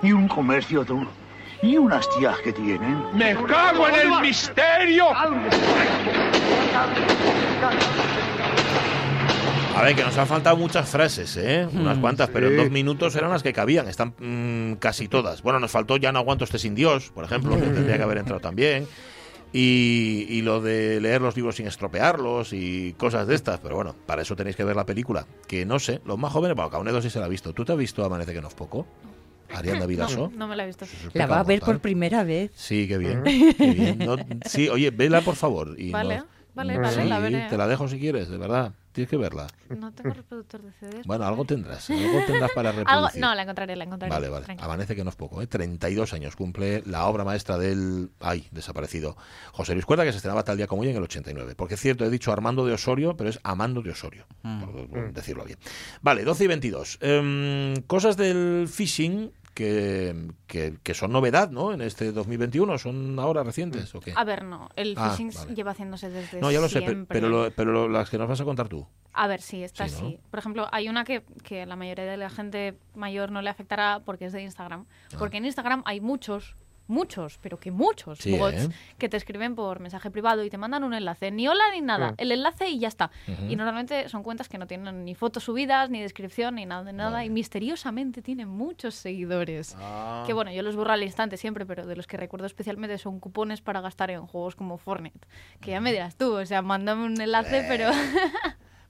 Y 0.02 0.10
un 0.10 0.26
comercio 0.26 0.84
duro. 0.84 1.06
Y 1.62 1.76
unas 1.76 2.10
tías 2.18 2.36
que 2.40 2.52
tienen. 2.52 3.04
¡Me 3.14 3.36
cago 3.46 3.86
en 3.86 3.94
el 3.94 4.20
misterio! 4.20 5.04
A 9.76 9.82
ver, 9.82 9.94
que 9.94 10.02
nos 10.02 10.16
han 10.16 10.26
faltado 10.26 10.56
muchas 10.56 10.88
frases, 10.88 11.36
¿eh? 11.36 11.68
Unas 11.72 11.98
cuantas, 11.98 12.30
pero 12.30 12.48
en 12.48 12.56
dos 12.56 12.70
minutos 12.70 13.14
eran 13.14 13.30
las 13.30 13.42
que 13.42 13.52
cabían. 13.52 13.88
Están 13.88 14.14
mm, 14.18 14.76
casi 14.78 15.06
todas. 15.06 15.42
Bueno, 15.42 15.60
nos 15.60 15.70
faltó 15.70 15.98
Ya 15.98 16.12
no 16.12 16.18
aguanto 16.18 16.44
este 16.44 16.58
sin 16.58 16.74
Dios, 16.74 17.10
por 17.14 17.24
ejemplo, 17.24 17.56
que 17.56 17.66
tendría 17.66 17.96
que 17.98 18.02
haber 18.02 18.18
entrado 18.18 18.40
también. 18.40 18.86
Y, 19.52 20.26
y 20.28 20.42
lo 20.42 20.60
de 20.60 21.00
leer 21.00 21.20
los 21.20 21.36
libros 21.36 21.56
sin 21.56 21.66
estropearlos 21.66 22.52
y 22.52 22.94
cosas 22.98 23.26
de 23.26 23.34
estas. 23.34 23.60
Pero 23.60 23.76
bueno, 23.76 23.94
para 24.06 24.22
eso 24.22 24.34
tenéis 24.34 24.56
que 24.56 24.64
ver 24.64 24.76
la 24.76 24.86
película. 24.86 25.26
Que 25.46 25.66
no 25.66 25.78
sé, 25.78 26.00
los 26.06 26.18
más 26.18 26.32
jóvenes, 26.32 26.56
bueno, 26.56 26.70
Caunedo 26.70 27.00
sí 27.02 27.10
se 27.10 27.18
la 27.20 27.26
ha 27.26 27.28
visto. 27.28 27.52
¿Tú 27.52 27.64
te 27.64 27.72
has 27.72 27.78
visto 27.78 28.02
Amanece 28.04 28.32
que 28.32 28.40
no 28.40 28.48
es 28.48 28.54
poco? 28.54 28.86
Arianda 29.54 29.86
Vilaso. 29.86 30.32
No 30.34 30.48
me 30.48 30.56
la 30.56 30.64
he 30.64 30.66
visto. 30.66 30.86
La 31.12 31.26
va 31.26 31.40
a 31.40 31.44
ver 31.44 31.60
por 31.60 31.78
primera 31.80 32.24
vez. 32.24 32.50
Sí, 32.54 32.88
qué 32.88 32.96
bien. 32.98 33.22
qué 33.24 33.72
bien. 33.72 33.98
No, 33.98 34.16
sí, 34.46 34.68
oye, 34.70 34.90
vela 34.90 35.20
por 35.20 35.36
favor. 35.36 35.74
Y 35.78 35.90
Vale, 35.92 36.18
no- 36.18 36.26
vale, 36.54 36.78
vale, 36.78 37.02
Sí, 37.02 37.08
la 37.08 37.18
veré. 37.20 37.46
te 37.48 37.56
la 37.56 37.66
dejo 37.68 37.86
si 37.88 37.98
quieres, 38.00 38.28
de 38.28 38.38
verdad. 38.38 38.72
Tienes 38.96 39.10
que 39.10 39.18
verla. 39.18 39.46
No 39.68 39.92
tengo 39.92 40.14
reproductor 40.14 40.62
de 40.62 40.72
CDs. 40.72 41.06
Bueno, 41.06 41.26
algo 41.26 41.44
tendrás. 41.44 41.90
Algo 41.90 42.24
tendrás 42.26 42.50
para 42.52 42.70
Algo, 42.70 42.80
reproducir. 42.80 43.20
no, 43.20 43.34
la 43.34 43.42
encontraré, 43.42 43.76
la 43.76 43.84
encontraré. 43.84 44.10
Vale, 44.10 44.30
vale. 44.30 44.46
Amanece 44.58 44.96
que 44.96 45.04
no 45.04 45.10
es 45.10 45.16
poco, 45.16 45.42
¿eh? 45.42 45.46
32 45.46 46.14
años 46.14 46.34
cumple 46.34 46.82
la 46.86 47.04
obra 47.04 47.22
maestra 47.22 47.58
del... 47.58 48.08
¡Ay! 48.20 48.48
Desaparecido. 48.52 49.14
José 49.52 49.74
Luis 49.74 49.84
Cuerda, 49.84 50.04
que 50.04 50.12
se 50.12 50.16
estrenaba 50.16 50.44
tal 50.44 50.56
día 50.56 50.66
como 50.66 50.80
hoy 50.80 50.88
en 50.88 50.96
el 50.96 51.02
89. 51.02 51.54
Porque 51.56 51.74
es 51.74 51.80
cierto, 51.80 52.06
he 52.06 52.10
dicho 52.10 52.32
Armando 52.32 52.64
de 52.64 52.72
Osorio, 52.72 53.18
pero 53.18 53.28
es 53.28 53.38
Amando 53.42 53.82
de 53.82 53.90
Osorio, 53.90 54.24
por, 54.40 54.88
por 54.88 55.12
decirlo 55.12 55.44
bien. 55.44 55.58
Vale, 56.00 56.24
12 56.24 56.44
y 56.44 56.46
22. 56.46 56.98
Em, 57.02 57.74
cosas 57.86 58.16
del 58.16 58.66
phishing 58.66 59.30
que, 59.56 60.14
que, 60.46 60.74
que 60.82 60.92
son 60.92 61.12
novedad, 61.12 61.50
¿no? 61.50 61.72
En 61.72 61.80
este 61.80 62.12
2021. 62.12 62.76
¿Son 62.76 63.18
ahora 63.18 63.42
recientes 63.42 63.94
o 63.94 64.00
qué? 64.00 64.12
A 64.14 64.22
ver, 64.22 64.44
no. 64.44 64.68
El 64.76 64.92
Ah, 64.98 65.10
phishing 65.10 65.30
vale. 65.34 65.54
lleva 65.54 65.70
haciéndose 65.70 66.10
desde 66.10 66.40
No, 66.42 66.50
ya 66.52 66.60
lo 66.60 66.68
sé, 66.68 66.82
pero, 67.08 67.30
lo- 67.30 67.50
pero 67.52 67.72
lo- 67.72 67.88
las 67.88 68.10
que 68.10 68.18
nos 68.18 68.28
vas 68.28 68.38
a 68.40 68.44
contar 68.44 68.68
tú. 68.68 68.86
A 69.14 69.26
ver, 69.28 69.40
sí, 69.40 69.62
está 69.64 69.88
Sí. 69.88 70.18
Por 70.30 70.38
ejemplo, 70.38 70.68
hay 70.72 70.90
una 70.90 71.04
que, 71.04 71.24
que 71.42 71.64
la 71.64 71.74
mayoría 71.74 72.04
de 72.04 72.18
la 72.18 72.28
gente 72.28 72.78
mayor 72.94 73.32
no 73.32 73.40
le 73.40 73.48
afectará 73.48 74.02
porque 74.04 74.26
es 74.26 74.34
de 74.34 74.42
Instagram. 74.42 74.84
Ah. 75.12 75.16
Porque 75.18 75.38
en 75.38 75.46
Instagram 75.46 75.82
hay 75.86 76.02
muchos, 76.02 76.54
muchos, 76.88 77.38
pero 77.42 77.58
que 77.58 77.70
muchos 77.70 78.18
Sí, 78.18 78.36
bots 78.36 78.64
¿eh? 78.64 78.68
que 78.98 79.08
te 79.08 79.16
escriben 79.16 79.54
por 79.54 79.80
mensaje 79.80 80.10
privado 80.10 80.44
y 80.44 80.50
te 80.50 80.58
mandan 80.58 80.84
un 80.84 80.94
enlace. 80.94 81.30
Ni 81.30 81.48
hola 81.48 81.64
ni 81.72 81.80
nada. 81.80 82.12
Mm. 82.12 82.14
El 82.18 82.32
enlace 82.32 82.68
y 82.68 82.78
ya 82.78 82.88
está. 82.88 83.10
Y 83.48 83.56
normalmente 83.56 84.08
son 84.08 84.22
cuentas 84.22 84.48
que 84.48 84.58
no 84.58 84.66
tienen 84.66 85.04
ni 85.04 85.14
fotos 85.14 85.44
subidas, 85.44 85.90
ni 85.90 86.00
descripción, 86.00 86.56
ni 86.56 86.66
nada 86.66 86.84
de 86.84 86.92
nada. 86.92 87.24
Y 87.24 87.30
misteriosamente 87.30 88.22
tienen 88.22 88.48
muchos 88.48 88.94
seguidores. 88.94 89.76
Ah. 89.78 90.24
Que 90.26 90.32
bueno, 90.32 90.52
yo 90.52 90.62
los 90.62 90.76
borro 90.76 90.92
al 90.92 91.02
instante 91.02 91.36
siempre, 91.36 91.66
pero 91.66 91.86
de 91.86 91.96
los 91.96 92.06
que 92.06 92.16
recuerdo 92.16 92.46
especialmente 92.46 92.98
son 92.98 93.20
cupones 93.20 93.60
para 93.60 93.80
gastar 93.80 94.10
en 94.10 94.26
juegos 94.26 94.56
como 94.56 94.78
Fortnite. 94.78 95.26
Que 95.60 95.72
ya 95.72 95.80
me 95.80 95.92
dirás 95.92 96.16
tú, 96.16 96.34
o 96.34 96.46
sea, 96.46 96.62
mándame 96.62 97.04
un 97.04 97.20
enlace, 97.20 97.64
pero... 97.68 97.90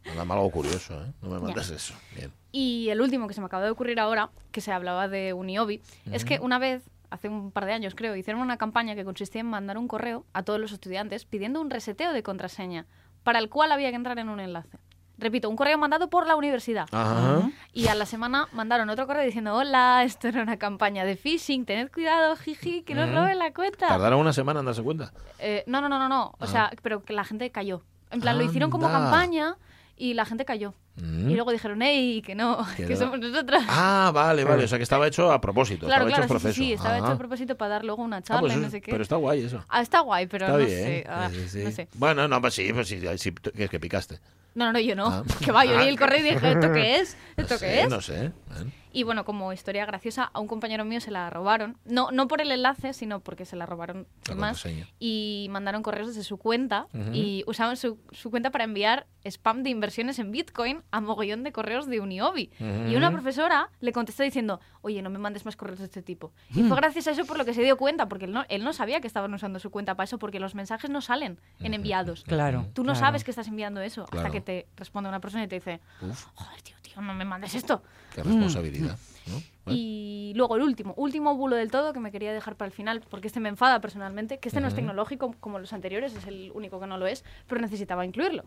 Mándame 0.07 0.35
algo 0.35 0.51
curioso, 0.51 1.03
¿eh? 1.03 1.13
No 1.21 1.31
me 1.31 1.41
mandes 1.41 1.69
eso. 1.71 1.95
Bien. 2.15 2.33
Y 2.53 2.89
el 2.91 3.01
último 3.01 3.27
que 3.27 3.35
se 3.35 3.41
me 3.41 3.47
acaba 3.47 3.65
de 3.65 3.71
ocurrir 3.71 3.99
ahora, 4.01 4.31
que 4.53 4.61
se 4.61 4.73
hablaba 4.73 5.09
de 5.09 5.33
Uniobi, 5.33 5.83
es 6.13 6.25
que 6.25 6.39
una 6.39 6.59
vez, 6.59 6.89
hace 7.11 7.29
un 7.29 7.51
par 7.51 7.67
de 7.67 7.73
años 7.73 7.95
creo, 7.95 8.17
hicieron 8.17 8.43
una 8.43 8.57
campaña 8.57 8.95
que 8.95 9.05
consistía 9.05 9.41
en 9.41 9.47
mandar 9.49 9.79
un 9.79 9.89
correo 9.89 10.25
a 10.33 10.43
todos 10.43 10.61
los 10.61 10.73
estudiantes 10.73 11.25
pidiendo 11.25 11.61
un 11.61 11.71
reseteo 11.71 12.13
de 12.13 12.23
contraseña, 12.23 12.87
para 13.23 13.39
el 13.39 13.49
cual 13.49 13.73
había 13.73 13.91
que 13.91 13.97
entrar 13.97 14.19
en 14.19 14.29
un 14.29 14.41
enlace. 14.41 14.79
Repito, 15.19 15.49
un 15.49 15.57
correo 15.57 15.79
mandado 15.79 16.11
por 16.11 16.27
la 16.27 16.37
universidad. 16.37 16.87
Ajá. 16.93 17.51
Y 17.73 17.89
a 17.89 17.95
la 17.95 18.05
semana 18.05 18.49
mandaron 18.53 18.91
otro 18.91 19.07
correo 19.07 19.25
diciendo, 19.25 19.55
hola, 19.55 20.05
esto 20.05 20.29
era 20.29 20.43
una 20.43 20.59
campaña 20.59 21.07
de 21.07 21.17
phishing, 21.17 21.65
tened 21.65 21.91
cuidado, 21.91 22.37
jiji, 22.37 22.83
que 22.83 22.95
nos 22.95 23.11
roben 23.11 23.39
la 23.39 23.55
cuenta. 23.55 23.89
Tardaron 23.89 24.21
una 24.21 24.35
semana 24.35 24.61
en 24.61 24.67
darse 24.67 24.83
cuenta. 24.83 25.13
Eh, 25.39 25.65
no, 25.67 25.81
no, 25.81 25.89
no, 25.89 25.99
no, 25.99 26.09
no. 26.09 26.35
O 26.39 26.47
sea, 26.47 26.71
pero 26.83 27.03
que 27.03 27.15
la 27.15 27.25
gente 27.25 27.51
cayó. 27.51 27.83
En 28.11 28.21
plan, 28.21 28.37
lo 28.37 28.45
hicieron 28.45 28.71
como 28.71 28.87
Anda. 28.87 29.01
campaña 29.01 29.57
y 29.97 30.15
la 30.15 30.25
gente 30.27 30.45
cayó. 30.45 30.75
Mm. 30.97 31.31
Y 31.31 31.35
luego 31.35 31.51
dijeron, 31.53 31.81
hey, 31.83 32.23
que 32.25 32.35
no, 32.35 32.67
Que 32.77 32.97
somos 32.97 33.19
nosotros. 33.19 33.63
Ah, 33.69 34.11
vale, 34.15 34.45
vale. 34.45 34.65
O 34.65 34.69
sea 34.69 34.79
que 34.79 34.85
estaba 34.85 35.07
hecho 35.07 35.31
a 35.33 35.41
propósito. 35.41 35.87
claro, 35.87 36.07
estaba 36.07 36.09
claro, 36.09 36.25
hecho 36.25 36.29
sí, 36.39 36.43
profeso. 36.43 36.63
sí, 36.63 36.73
estaba 36.73 36.99
hecho 36.99 37.07
Ah. 37.07 37.13
a 37.13 37.19
propósito 37.19 37.57
para 37.57 37.71
dar 37.71 37.85
luego 37.85 38.03
una 38.03 38.19
Ah, 38.19 38.23
charla 38.23 38.41
pues 38.43 38.55
y 38.57 38.61
no 38.61 38.71
sé 38.71 38.81
qué. 38.81 38.91
Pero 38.91 39.03
está 39.03 39.17
guay 39.17 39.45
eso. 39.45 39.65
Ah, 39.69 39.83
está 39.83 40.01
guay, 40.01 40.27
pero 40.27 40.47
está 40.47 40.59
no 40.59 40.65
bien. 40.65 40.71
sé. 40.79 41.05
ah, 41.09 41.29
Sí, 41.33 41.49
sí. 41.49 41.65
No 41.65 41.71
sé. 41.71 41.89
Bueno, 41.95 42.29
no, 42.29 42.41
pues 42.41 42.55
sí, 42.55 42.73
pues 42.73 42.89
sí, 42.89 43.01
sí, 43.19 43.33
que 43.33 43.65
es 43.65 43.71
que 43.71 43.81
picaste. 43.81 44.19
No, 44.55 44.65
no, 44.67 44.73
no, 44.73 44.81
yo 44.81 44.95
no. 44.97 45.07
Ah. 45.09 45.23
Que 45.45 45.53
va, 45.53 45.65
yo 45.65 45.77
Ah. 45.79 45.83
vi 45.83 45.89
el 45.89 45.99
correo 45.99 46.19
y 46.21 46.23
dije, 46.23 46.53
¿esto 46.53 46.73
qué 46.73 46.97
es? 46.97 47.17
¿Esto 47.37 47.55
no 47.55 47.61
qué 47.61 47.67
sé, 47.67 47.81
es? 47.83 47.89
No 47.91 48.01
sé. 48.01 48.33
Bueno. 48.49 48.71
Y 48.97 49.03
bueno, 49.03 49.27
como 49.27 49.53
historia 49.53 49.85
graciosa, 49.85 50.31
a 50.33 50.41
un 50.41 50.47
compañero 50.49 50.83
mío 50.87 51.03
se 51.03 51.11
la 51.11 51.29
robaron. 51.29 51.77
No, 51.85 52.11
no 52.13 52.29
por 52.29 52.41
el 52.41 52.51
enlace, 52.51 52.95
sino 52.95 53.21
porque 53.21 53.45
se 53.45 53.55
la 53.55 53.67
robaron 53.67 54.07
La 54.27 54.37
más. 54.37 54.65
Y 54.99 55.49
mandaron 55.51 55.83
correos 55.83 56.07
desde 56.09 56.25
su 56.25 56.39
cuenta 56.39 56.87
y 57.13 57.45
usaban 57.47 57.77
su, 57.77 57.99
su 58.13 58.31
cuenta 58.31 58.51
para 58.51 58.65
enviar 58.65 59.07
spam 59.25 59.63
de 59.65 59.69
inversiones 59.71 60.19
en 60.19 60.31
Bitcoin 60.31 60.83
a 60.93 61.03
mogollón 61.03 61.43
de 61.43 61.53
correos 61.53 61.87
de 61.89 62.01
Uniobi. 62.01 62.51
Y 62.89 62.97
una 62.97 63.11
profesora 63.13 63.69
le 63.81 63.93
contestó 63.93 64.23
diciendo, 64.23 64.61
oye, 64.81 65.03
no 65.03 65.11
me 65.11 65.19
mandes 65.19 65.45
más 65.45 65.57
correos 65.57 65.79
de 65.81 65.85
este 65.85 66.01
tipo. 66.01 66.33
Y 66.55 66.63
fue 66.63 66.77
gracias 66.79 67.07
a 67.09 67.11
eso 67.11 67.27
por 67.27 67.37
lo 67.37 67.45
que 67.45 67.53
se 67.53 67.63
dio 67.63 67.77
cuenta, 67.77 68.09
porque 68.09 68.25
él 68.25 68.33
no, 68.33 68.47
él 68.49 68.65
no 68.65 68.73
sabía 68.73 69.03
que 69.03 69.07
estaban 69.09 69.35
usando 69.35 69.59
su 69.59 69.71
cuenta 69.71 69.95
para 69.95 70.05
eso, 70.05 70.19
porque 70.19 70.41
los 70.41 70.55
mensajes 70.55 70.89
no 70.89 71.03
salen 71.03 71.39
en 71.61 71.75
enviados. 71.75 72.25
Claro, 72.25 72.67
Tú 72.73 72.83
no 72.83 72.93
claro. 72.93 73.07
sabes 73.07 73.25
que 73.25 73.31
estás 73.31 73.49
enviando 73.49 73.83
eso 73.83 74.07
Claro. 74.07 74.27
hasta 74.29 74.33
que 74.33 74.41
te 74.41 74.69
responde 74.75 75.11
una 75.11 75.21
persona 75.21 75.45
y 75.45 75.49
te 75.49 75.57
dice, 75.57 75.81
Uf, 76.01 76.29
joder, 76.35 76.63
tío, 76.63 76.77
no 77.01 77.15
me 77.15 77.25
mandes 77.25 77.55
esto. 77.55 77.83
qué 78.15 78.23
responsabilidad. 78.23 78.99
¿no? 79.27 79.43
Bueno. 79.65 79.79
Y 79.79 80.33
luego 80.37 80.57
el 80.57 80.63
último, 80.63 80.95
último 80.97 81.35
bulo 81.37 81.57
del 81.57 81.71
todo 81.71 81.93
que 81.93 82.01
me 82.01 82.13
quería 82.13 82.33
dejar 82.33 82.57
para 82.57 82.69
el 82.69 82.73
final, 82.73 83.03
porque 83.11 83.27
este 83.27 83.41
me 83.41 83.49
enfada 83.49 83.81
personalmente, 83.81 84.39
que 84.39 84.49
este 84.49 84.61
no 84.61 84.69
es 84.69 84.75
tecnológico 84.75 85.35
como 85.41 85.59
los 85.59 85.73
anteriores, 85.73 86.15
es 86.15 86.27
el 86.27 86.53
único 86.55 86.79
que 86.79 86.87
no 86.87 86.99
lo 86.99 87.07
es, 87.07 87.25
pero 87.49 87.61
necesitaba 87.61 88.05
incluirlo. 88.05 88.45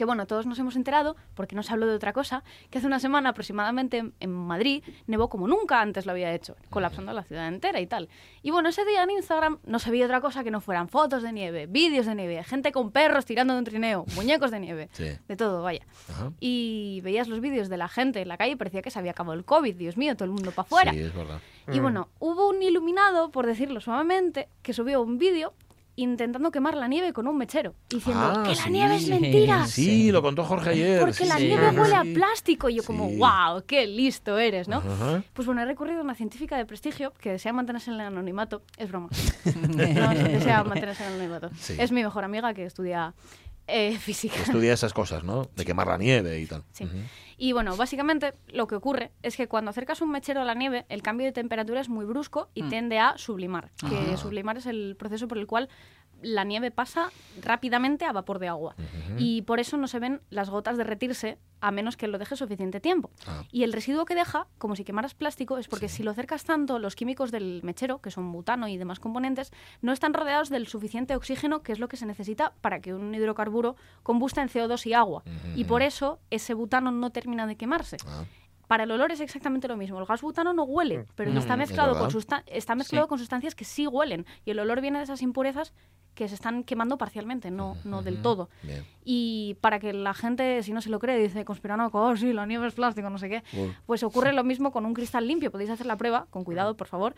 Que 0.00 0.06
bueno, 0.06 0.26
todos 0.26 0.46
nos 0.46 0.58
hemos 0.58 0.76
enterado, 0.76 1.14
porque 1.34 1.54
no 1.54 1.62
se 1.62 1.74
habló 1.74 1.86
de 1.86 1.94
otra 1.94 2.14
cosa, 2.14 2.42
que 2.70 2.78
hace 2.78 2.86
una 2.86 3.00
semana 3.00 3.28
aproximadamente 3.28 4.10
en- 4.18 4.32
Madrid 4.32 4.82
nevó 5.06 5.28
como 5.28 5.46
nunca 5.46 5.82
antes 5.82 6.06
lo 6.06 6.12
había 6.12 6.32
hecho, 6.32 6.56
colapsando 6.70 7.12
la 7.12 7.22
ciudad 7.22 7.46
entera 7.48 7.80
y 7.80 7.86
tal. 7.86 8.08
Y 8.42 8.50
bueno, 8.50 8.70
ese 8.70 8.82
día 8.86 9.02
en 9.02 9.10
Instagram 9.10 9.58
no 9.66 9.78
se 9.78 9.90
veía 9.90 10.06
otra 10.06 10.22
cosa 10.22 10.42
que 10.42 10.50
no 10.50 10.62
fueran 10.62 10.88
fotos 10.88 11.22
de 11.22 11.34
nieve, 11.34 11.66
vídeos 11.66 12.06
de 12.06 12.14
nieve, 12.14 12.42
gente 12.44 12.72
con 12.72 12.92
perros 12.92 13.26
tirando 13.26 13.52
de 13.52 13.58
un 13.58 13.66
trineo, 13.66 14.06
muñecos 14.16 14.50
de 14.50 14.60
nieve, 14.60 14.88
Sí. 14.92 15.04
de 15.28 15.36
todo, 15.36 15.62
vaya. 15.62 15.84
Ajá. 16.08 16.32
Y 16.40 17.02
veías 17.04 17.28
los 17.28 17.40
vídeos 17.40 17.68
de 17.68 17.76
la 17.76 17.88
gente 17.88 18.22
en 18.22 18.28
la 18.28 18.38
calle 18.38 18.52
y 18.52 18.56
parecía 18.56 18.80
que 18.80 18.90
se 18.90 18.98
había 18.98 19.10
acabado 19.10 19.34
el 19.34 19.44
COVID, 19.44 19.76
Dios 19.76 19.98
mío, 19.98 20.14
todo 20.16 20.24
el 20.24 20.30
mundo 20.30 20.50
para 20.52 20.62
afuera. 20.64 20.92
Sí, 20.94 21.00
es 21.00 21.14
verdad. 21.14 21.40
Y 21.70 21.78
bueno, 21.78 22.08
hubo 22.20 22.48
un 22.48 22.62
iluminado, 22.62 23.30
por 23.30 23.44
decirlo 23.44 23.82
suavemente, 23.82 24.48
que 24.62 24.72
subió 24.72 25.02
un 25.02 25.18
vídeo 25.18 25.52
intentando 25.96 26.50
quemar 26.50 26.76
la 26.76 26.88
nieve 26.88 27.12
con 27.12 27.26
un 27.26 27.36
mechero, 27.36 27.74
diciendo 27.88 28.22
Ah, 28.36 28.42
que 28.44 28.54
la 28.54 28.62
sí. 28.64 28.70
nieve 28.70 28.96
es 28.96 29.08
mentira. 29.08 29.66
Sí, 29.66 30.10
lo 30.12 30.22
contó 30.22 30.44
Jorge 30.44 30.70
ayer. 30.70 31.00
Porque 31.00 31.26
la 31.26 31.38
nieve 31.38 31.70
huele 31.70 31.94
a 31.94 32.02
plástico. 32.02 32.68
Y 32.68 32.76
yo 32.76 32.82
como, 32.84 33.08
wow, 33.10 33.62
qué 33.66 33.86
listo 33.86 34.38
eres, 34.38 34.68
¿no? 34.68 34.82
Pues 35.34 35.46
bueno, 35.46 35.62
he 35.62 35.64
recurrido 35.64 36.00
a 36.00 36.02
una 36.02 36.14
científica 36.14 36.56
de 36.56 36.64
prestigio 36.66 37.12
que 37.20 37.30
desea 37.32 37.52
mantenerse 37.52 37.90
en 37.90 37.96
el 38.00 38.06
anonimato. 38.06 38.62
Es 38.76 38.88
broma. 38.88 39.08
No, 39.60 40.08
desea 40.14 40.64
mantenerse 40.64 41.02
en 41.04 41.08
el 41.10 41.14
anonimato. 41.16 41.50
Es 41.78 41.92
mi 41.92 42.02
mejor 42.02 42.24
amiga 42.24 42.54
que 42.54 42.64
estudia 42.64 43.14
eh, 43.66 43.96
física. 43.98 44.36
Estudia 44.42 44.72
esas 44.72 44.92
cosas, 44.92 45.22
¿no? 45.24 45.48
De 45.56 45.64
quemar 45.64 45.86
la 45.88 45.98
nieve 45.98 46.40
y 46.40 46.46
tal. 46.46 46.64
Sí. 46.72 46.86
Y 47.42 47.52
bueno, 47.52 47.74
básicamente 47.74 48.34
lo 48.48 48.66
que 48.66 48.74
ocurre 48.74 49.12
es 49.22 49.34
que 49.34 49.48
cuando 49.48 49.70
acercas 49.70 50.02
un 50.02 50.10
mechero 50.10 50.42
a 50.42 50.44
la 50.44 50.52
nieve, 50.52 50.84
el 50.90 51.00
cambio 51.00 51.24
de 51.26 51.32
temperatura 51.32 51.80
es 51.80 51.88
muy 51.88 52.04
brusco 52.04 52.50
y 52.52 52.64
tiende 52.64 52.98
a 52.98 53.16
sublimar. 53.16 53.70
Que 53.88 54.12
Ah. 54.12 54.16
sublimar 54.18 54.58
es 54.58 54.66
el 54.66 54.94
proceso 54.98 55.26
por 55.26 55.38
el 55.38 55.46
cual 55.46 55.70
la 56.22 56.44
nieve 56.44 56.70
pasa 56.70 57.10
rápidamente 57.42 58.04
a 58.04 58.12
vapor 58.12 58.38
de 58.38 58.48
agua. 58.48 58.74
Y 59.18 59.42
por 59.42 59.60
eso 59.60 59.76
no 59.76 59.88
se 59.88 59.98
ven 59.98 60.20
las 60.30 60.50
gotas 60.50 60.76
derretirse 60.76 61.38
a 61.60 61.70
menos 61.70 61.96
que 61.96 62.08
lo 62.08 62.16
deje 62.18 62.36
suficiente 62.36 62.80
tiempo. 62.80 63.10
Ah. 63.26 63.44
Y 63.50 63.64
el 63.64 63.72
residuo 63.72 64.04
que 64.06 64.14
deja, 64.14 64.46
como 64.58 64.76
si 64.76 64.84
quemaras 64.84 65.14
plástico, 65.14 65.58
es 65.58 65.68
porque 65.68 65.88
si 65.88 66.02
lo 66.02 66.10
acercas 66.10 66.44
tanto, 66.44 66.78
los 66.78 66.96
químicos 66.96 67.30
del 67.30 67.60
mechero, 67.62 68.00
que 68.00 68.10
son 68.10 68.32
butano 68.32 68.66
y 68.68 68.78
demás 68.78 68.98
componentes, 69.00 69.52
no 69.82 69.92
están 69.92 70.14
rodeados 70.14 70.48
del 70.48 70.66
suficiente 70.68 71.14
oxígeno, 71.16 71.62
que 71.62 71.72
es 71.72 71.78
lo 71.78 71.88
que 71.88 71.96
se 71.98 72.06
necesita 72.06 72.54
para 72.62 72.80
que 72.80 72.94
un 72.94 73.14
hidrocarburo 73.14 73.76
combusta 74.02 74.40
en 74.42 74.48
CO2 74.48 74.86
y 74.86 74.94
agua. 74.94 75.22
Y 75.54 75.64
por 75.64 75.82
eso 75.82 76.18
ese 76.30 76.54
butano 76.54 76.90
no 76.92 77.10
termina 77.10 77.46
de 77.46 77.56
quemarse. 77.56 77.98
Ah. 78.06 78.24
Para 78.66 78.84
el 78.84 78.90
olor 78.92 79.10
es 79.10 79.18
exactamente 79.20 79.66
lo 79.66 79.76
mismo. 79.76 79.98
El 79.98 80.06
gas 80.06 80.22
butano 80.22 80.52
no 80.52 80.62
huele, 80.62 81.04
pero 81.16 81.32
No, 81.32 81.40
está 81.40 81.54
es 81.54 81.58
mezclado, 81.58 81.98
con, 81.98 82.08
sustan- 82.10 82.44
está 82.46 82.76
mezclado 82.76 83.06
Sí. 83.06 83.08
con 83.08 83.18
sustancias 83.18 83.56
que 83.56 83.64
sí 83.64 83.88
huelen. 83.88 84.26
Y 84.44 84.52
el 84.52 84.60
olor 84.60 84.80
viene 84.80 84.98
de 84.98 85.04
esas 85.04 85.22
impurezas 85.22 85.74
que 86.14 86.28
se 86.28 86.34
están 86.34 86.64
quemando 86.64 86.98
parcialmente, 86.98 87.50
no, 87.50 87.76
no 87.84 88.02
del 88.02 88.20
todo. 88.22 88.48
Bien. 88.62 88.84
Y 89.04 89.56
para 89.60 89.78
que 89.80 89.92
la 89.92 90.12
gente, 90.14 90.62
si 90.62 90.72
no 90.72 90.80
se 90.82 90.90
lo 90.90 90.98
cree, 90.98 91.18
dice 91.18 91.44
conspiranoico, 91.44 92.00
oh 92.00 92.16
sí, 92.16 92.32
la 92.32 92.44
nieve 92.46 92.66
es 92.66 92.74
plástico, 92.74 93.08
no 93.08 93.18
sé 93.18 93.28
qué. 93.30 93.42
Bueno. 93.52 93.74
Pues 93.86 94.02
ocurre 94.02 94.32
lo 94.32 94.44
mismo 94.44 94.72
con 94.72 94.84
un 94.84 94.92
cristal 94.94 95.26
limpio. 95.26 95.50
Podéis 95.50 95.70
hacer 95.70 95.86
la 95.86 95.96
prueba, 95.96 96.26
con 96.30 96.44
cuidado, 96.44 96.76
por 96.76 96.86
favor. 96.86 97.14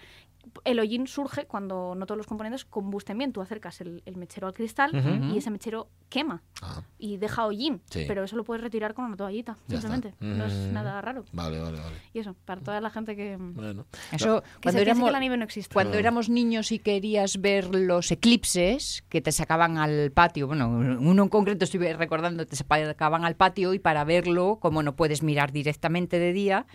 El 0.64 0.78
hollín 0.80 1.06
surge 1.06 1.46
cuando 1.46 1.94
no 1.96 2.06
todos 2.06 2.16
los 2.18 2.26
componentes 2.26 2.64
combusten 2.64 3.18
bien. 3.18 3.32
Tú 3.32 3.40
acercas 3.40 3.80
el, 3.80 4.02
el 4.06 4.16
mechero 4.16 4.46
al 4.46 4.54
cristal 4.54 4.94
Ujú. 4.96 5.34
y 5.34 5.38
ese 5.38 5.50
mechero 5.50 5.88
quema 6.08 6.42
Ah, 6.62 6.82
y 6.98 7.16
deja 7.16 7.46
hollín. 7.46 7.80
Sí. 7.90 8.04
Pero 8.06 8.22
eso 8.24 8.36
lo 8.36 8.44
puedes 8.44 8.62
retirar 8.62 8.94
con 8.94 9.04
una 9.06 9.16
toallita, 9.16 9.56
Ya 9.66 9.78
está. 9.78 9.88
simplemente. 9.90 10.14
No 10.24 10.44
es 10.46 10.54
nada 10.72 11.00
raro. 11.00 11.24
vale, 11.32 11.58
vale, 11.60 11.78
vale. 11.80 11.96
Y 12.12 12.20
eso, 12.20 12.34
para 12.44 12.60
toda 12.60 12.80
la 12.80 12.90
gente 12.90 13.16
que, 13.16 13.36
Bueno. 13.38 13.86
Eso, 14.12 14.42
que 14.42 14.46
se 14.48 14.52
cuando 14.62 14.62
piense 14.62 14.80
éramos, 14.82 15.08
que 15.08 15.12
la 15.12 15.20
nieve 15.20 15.36
no 15.36 15.44
existe. 15.44 15.72
cuando 15.74 15.98
éramos 15.98 16.28
niños 16.28 16.70
y 16.72 16.78
querías 16.78 17.40
ver 17.40 17.74
los 17.74 18.10
eclipses 18.12 19.04
que 19.08 19.20
te 19.20 19.32
sacaban 19.32 19.78
al 19.78 20.10
patio, 20.12 20.46
bueno, 20.46 20.68
uno 20.68 21.22
en 21.22 21.28
concreto 21.28 21.64
estuve 21.72 21.94
recordando, 21.94 22.46
te 22.46 22.54
sacaban 22.54 23.24
al 23.24 23.34
patio 23.34 23.72
y 23.72 23.78
para 23.78 24.04
verlo, 24.04 24.58
como 24.60 24.82
no 24.82 24.94
puedes 24.94 25.22
mirar 25.22 25.52
directamente 25.52 26.18
de 26.18 26.34
día, 26.34 26.66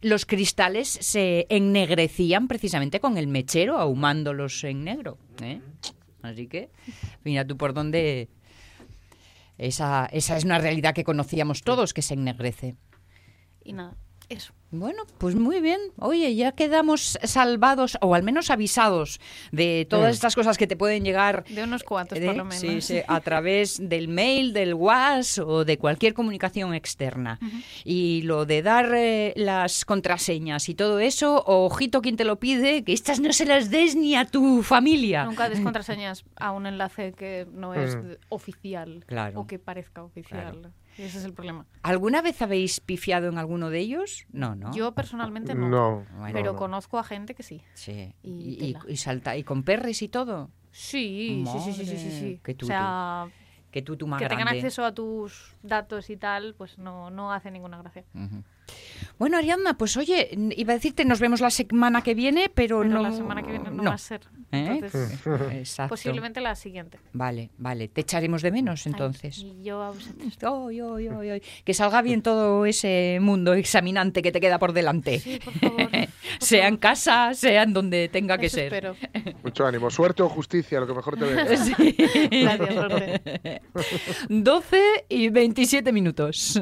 los 0.00 0.26
cristales 0.26 0.88
se 0.88 1.46
ennegrecían 1.50 2.48
precisamente 2.48 2.98
con 2.98 3.16
el 3.16 3.28
mechero, 3.28 3.78
ahumándolos 3.78 4.64
en 4.64 4.82
negro. 4.82 5.18
¿eh? 5.40 5.60
Así 6.22 6.48
que, 6.48 6.70
mira 7.24 7.46
tú 7.46 7.56
por 7.56 7.74
dónde... 7.74 8.28
Esa, 9.56 10.06
esa 10.06 10.36
es 10.38 10.44
una 10.44 10.58
realidad 10.58 10.94
que 10.94 11.04
conocíamos 11.04 11.62
todos, 11.62 11.92
que 11.92 12.00
se 12.00 12.14
ennegrece. 12.14 12.76
Y 13.62 13.74
nada, 13.74 13.94
eso. 14.30 14.52
Bueno, 14.72 15.02
pues 15.18 15.34
muy 15.34 15.60
bien. 15.60 15.80
Oye, 15.98 16.32
ya 16.36 16.52
quedamos 16.52 17.18
salvados 17.24 17.98
o 18.00 18.14
al 18.14 18.22
menos 18.22 18.50
avisados 18.50 19.20
de 19.50 19.84
todas 19.90 20.10
Mm. 20.12 20.14
estas 20.14 20.34
cosas 20.36 20.56
que 20.58 20.68
te 20.68 20.76
pueden 20.76 21.04
llegar 21.04 21.42
De 21.48 21.64
unos 21.64 21.82
cuantos, 21.82 22.20
de- 22.20 22.26
por 22.26 22.36
lo 22.36 22.44
menos. 22.44 22.60
sí, 22.60 22.80
sí, 22.80 23.00
a 23.08 23.20
través 23.20 23.80
del 23.88 24.06
mail, 24.06 24.52
del 24.52 24.74
WhatsApp 24.74 25.48
o 25.48 25.64
de 25.64 25.76
cualquier 25.76 26.14
comunicación 26.14 26.72
externa. 26.74 27.40
Y 27.84 28.22
lo 28.22 28.46
de 28.46 28.62
dar 28.62 28.92
eh, 28.94 29.32
las 29.34 29.84
contraseñas 29.84 30.68
y 30.68 30.76
todo 30.76 31.00
eso, 31.00 31.42
ojito 31.46 32.00
quien 32.00 32.16
te 32.16 32.24
lo 32.24 32.38
pide, 32.38 32.84
que 32.84 32.92
estas 32.92 33.18
no 33.18 33.32
se 33.32 33.46
las 33.46 33.70
des 33.70 33.96
ni 33.96 34.14
a 34.14 34.24
tu 34.24 34.62
familia. 34.62 35.24
Nunca 35.24 35.48
des 35.48 35.60
contraseñas 35.60 36.24
a 36.36 36.52
un 36.52 36.66
enlace 36.66 37.12
que 37.12 37.44
no 37.52 37.74
es 37.74 37.96
Mm. 37.96 38.12
oficial 38.28 39.04
Claro. 39.08 39.40
o 39.40 39.46
que 39.48 39.58
parezca 39.58 40.04
oficial. 40.04 40.72
Ese 41.02 41.18
es 41.18 41.24
el 41.24 41.32
problema. 41.32 41.66
¿Alguna 41.82 42.22
vez 42.22 42.40
habéis 42.42 42.80
pifiado 42.80 43.28
en 43.28 43.38
alguno 43.38 43.70
de 43.70 43.78
ellos? 43.80 44.26
No, 44.32 44.54
¿no? 44.54 44.72
Yo 44.72 44.92
personalmente 44.92 45.54
no. 45.54 45.68
No, 45.68 46.06
Bueno. 46.18 46.32
pero 46.32 46.52
no. 46.52 46.58
conozco 46.58 46.98
a 46.98 47.04
gente 47.04 47.34
que 47.34 47.42
sí. 47.42 47.62
Sí. 47.74 48.14
Y 48.22 48.74
salta, 48.96 49.36
y 49.36 49.44
con 49.44 49.62
perres 49.62 50.02
y 50.02 50.08
todo. 50.08 50.50
Sí, 50.72 51.44
sí, 51.50 51.58
sí, 51.60 51.72
sí, 51.72 51.84
sí, 51.86 51.96
sí, 51.98 52.10
sí. 52.10 52.40
qué 52.44 52.56
O 52.62 52.66
sea, 52.66 53.28
Que 53.72 53.82
tú, 53.82 53.96
tú 53.96 54.06
más 54.06 54.18
que 54.20 54.28
tengan 54.28 54.44
grande. 54.46 54.60
acceso 54.60 54.84
a 54.84 54.92
tus 54.94 55.56
datos 55.62 56.10
y 56.10 56.16
tal, 56.16 56.54
pues 56.54 56.78
no, 56.78 57.10
no 57.10 57.32
hace 57.32 57.50
ninguna 57.50 57.78
gracia. 57.78 58.04
Ujú. 58.14 58.42
Bueno, 59.18 59.36
Ariadna, 59.36 59.76
pues 59.76 59.96
oye, 59.98 60.30
iba 60.56 60.72
a 60.72 60.76
decirte 60.76 61.04
nos 61.04 61.20
vemos 61.20 61.40
la 61.40 61.50
semana 61.50 62.02
que 62.02 62.14
viene, 62.14 62.50
pero, 62.54 62.78
Pero 62.80 62.90
no. 62.94 63.02
la 63.02 63.12
semana 63.12 63.42
que 63.42 63.50
viene 63.50 63.70
no, 63.70 63.84
va 63.84 63.92
a 63.92 63.98
ser. 63.98 64.22
¿Eh? 64.50 64.80
Entonces, 64.82 65.20
Exacto. 65.52 65.90
posiblemente 65.90 66.40
la 66.40 66.54
siguiente. 66.54 66.98
Vale, 67.12 67.50
vale. 67.58 67.88
Te 67.88 68.00
echaremos 68.00 68.40
de 68.42 68.50
menos 68.50 68.86
entonces. 68.86 69.38
Y 69.38 69.62
yo 69.62 69.82
a 69.82 69.90
vosotros. 69.90 70.38
Ay, 70.70 70.80
ay. 71.30 71.42
Que 71.64 71.74
salga 71.74 72.00
bien 72.02 72.22
todo 72.22 72.64
ese 72.64 73.18
mundo 73.20 73.52
examinante 73.52 74.22
que 74.22 74.32
te 74.32 74.40
queda 74.40 74.58
por 74.58 74.72
delante. 74.72 75.18
Sí, 75.20 75.38
por 75.44 75.52
favor. 75.54 75.88
sea 76.40 76.68
en 76.68 76.78
casa, 76.78 77.34
sea 77.34 77.62
en 77.62 77.72
donde 77.74 78.08
tenga 78.08 78.38
que 78.38 78.48
ser. 78.48 78.72
espero. 78.72 78.96
Mucho 79.44 79.66
ánimo. 79.66 79.90
Suerte 79.90 80.22
o 80.22 80.28
justicia, 80.30 80.80
lo 80.80 80.86
que 80.86 80.94
mejor 80.94 81.18
te 81.18 81.24
venga. 81.26 81.56
Sí. 81.56 81.96
Gracias, 82.42 82.74
suerte. 82.74 83.62
12 84.28 85.04
y 85.10 85.28
27 85.28 85.92
minutos. 85.92 86.60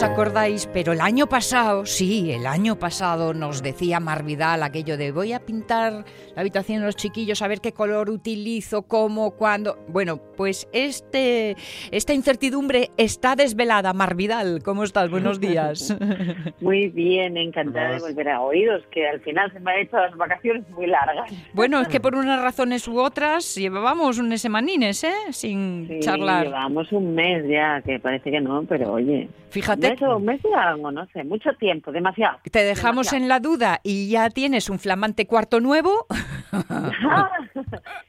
Os 0.00 0.04
acordáis, 0.04 0.66
pero 0.72 0.94
el 0.94 1.00
año 1.02 1.26
pasado, 1.26 1.84
sí, 1.84 2.32
el 2.32 2.46
año 2.46 2.78
pasado 2.78 3.34
nos 3.34 3.62
decía 3.62 4.00
Marvidal 4.00 4.62
aquello 4.62 4.96
de 4.96 5.12
voy 5.12 5.34
a 5.34 5.40
pintar 5.40 6.06
la 6.34 6.40
habitación 6.40 6.80
de 6.80 6.86
los 6.86 6.96
chiquillos 6.96 7.42
a 7.42 7.48
ver 7.48 7.60
qué 7.60 7.72
color 7.72 8.08
utilizo, 8.08 8.80
cómo, 8.80 9.32
cuándo. 9.32 9.76
Bueno, 9.88 10.18
pues 10.38 10.66
este, 10.72 11.54
esta 11.90 12.14
incertidumbre 12.14 12.92
está 12.96 13.36
desvelada. 13.36 13.92
Marvidal, 13.92 14.62
¿cómo 14.64 14.84
estás? 14.84 15.10
Buenos 15.10 15.38
días. 15.38 15.94
Muy 16.62 16.88
bien, 16.88 17.36
encantada 17.36 17.96
de 17.96 18.00
volver 18.00 18.30
a 18.30 18.40
oíros, 18.40 18.82
que 18.90 19.06
al 19.06 19.20
final 19.20 19.52
se 19.52 19.60
me 19.60 19.70
han 19.72 19.80
hecho 19.80 19.98
las 19.98 20.16
vacaciones 20.16 20.66
muy 20.70 20.86
largas. 20.86 21.30
Bueno, 21.52 21.80
es 21.80 21.88
que 21.88 22.00
por 22.00 22.14
unas 22.14 22.40
razones 22.40 22.88
u 22.88 22.98
otras 22.98 23.54
llevábamos 23.54 24.18
unas 24.18 24.40
semanines, 24.40 25.04
¿eh? 25.04 25.12
Sin 25.30 25.86
Sí, 25.88 26.00
charlar. 26.00 26.46
Llevamos 26.46 26.90
un 26.92 27.14
mes 27.14 27.44
ya, 27.46 27.82
que 27.82 27.98
parece 27.98 28.30
que 28.30 28.40
no, 28.40 28.62
pero 28.62 28.92
oye. 28.92 29.28
Fíjate. 29.50 29.86
Un 29.88 29.92
mes 29.92 30.02
o 30.02 30.16
un 30.16 30.24
mes 30.24 30.40
algo, 30.56 30.90
no 30.90 31.06
sé, 31.12 31.24
mucho 31.24 31.50
tiempo, 31.54 31.92
demasiado. 31.92 32.38
Te 32.50 32.62
dejamos 32.64 33.06
demasiado. 33.10 33.22
en 33.24 33.28
la 33.28 33.40
duda 33.40 33.80
y 33.82 34.08
ya 34.10 34.30
tienes 34.30 34.70
un 34.70 34.78
flamante 34.78 35.26
cuarto 35.26 35.60
nuevo. 35.60 36.06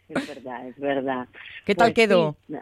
es 0.09 0.27
verdad, 0.27 0.67
es 0.67 0.79
verdad. 0.79 1.27
¿Qué 1.65 1.75
tal 1.75 1.93
Pues 1.93 2.07
quedó? 2.07 2.35
sí, 2.47 2.55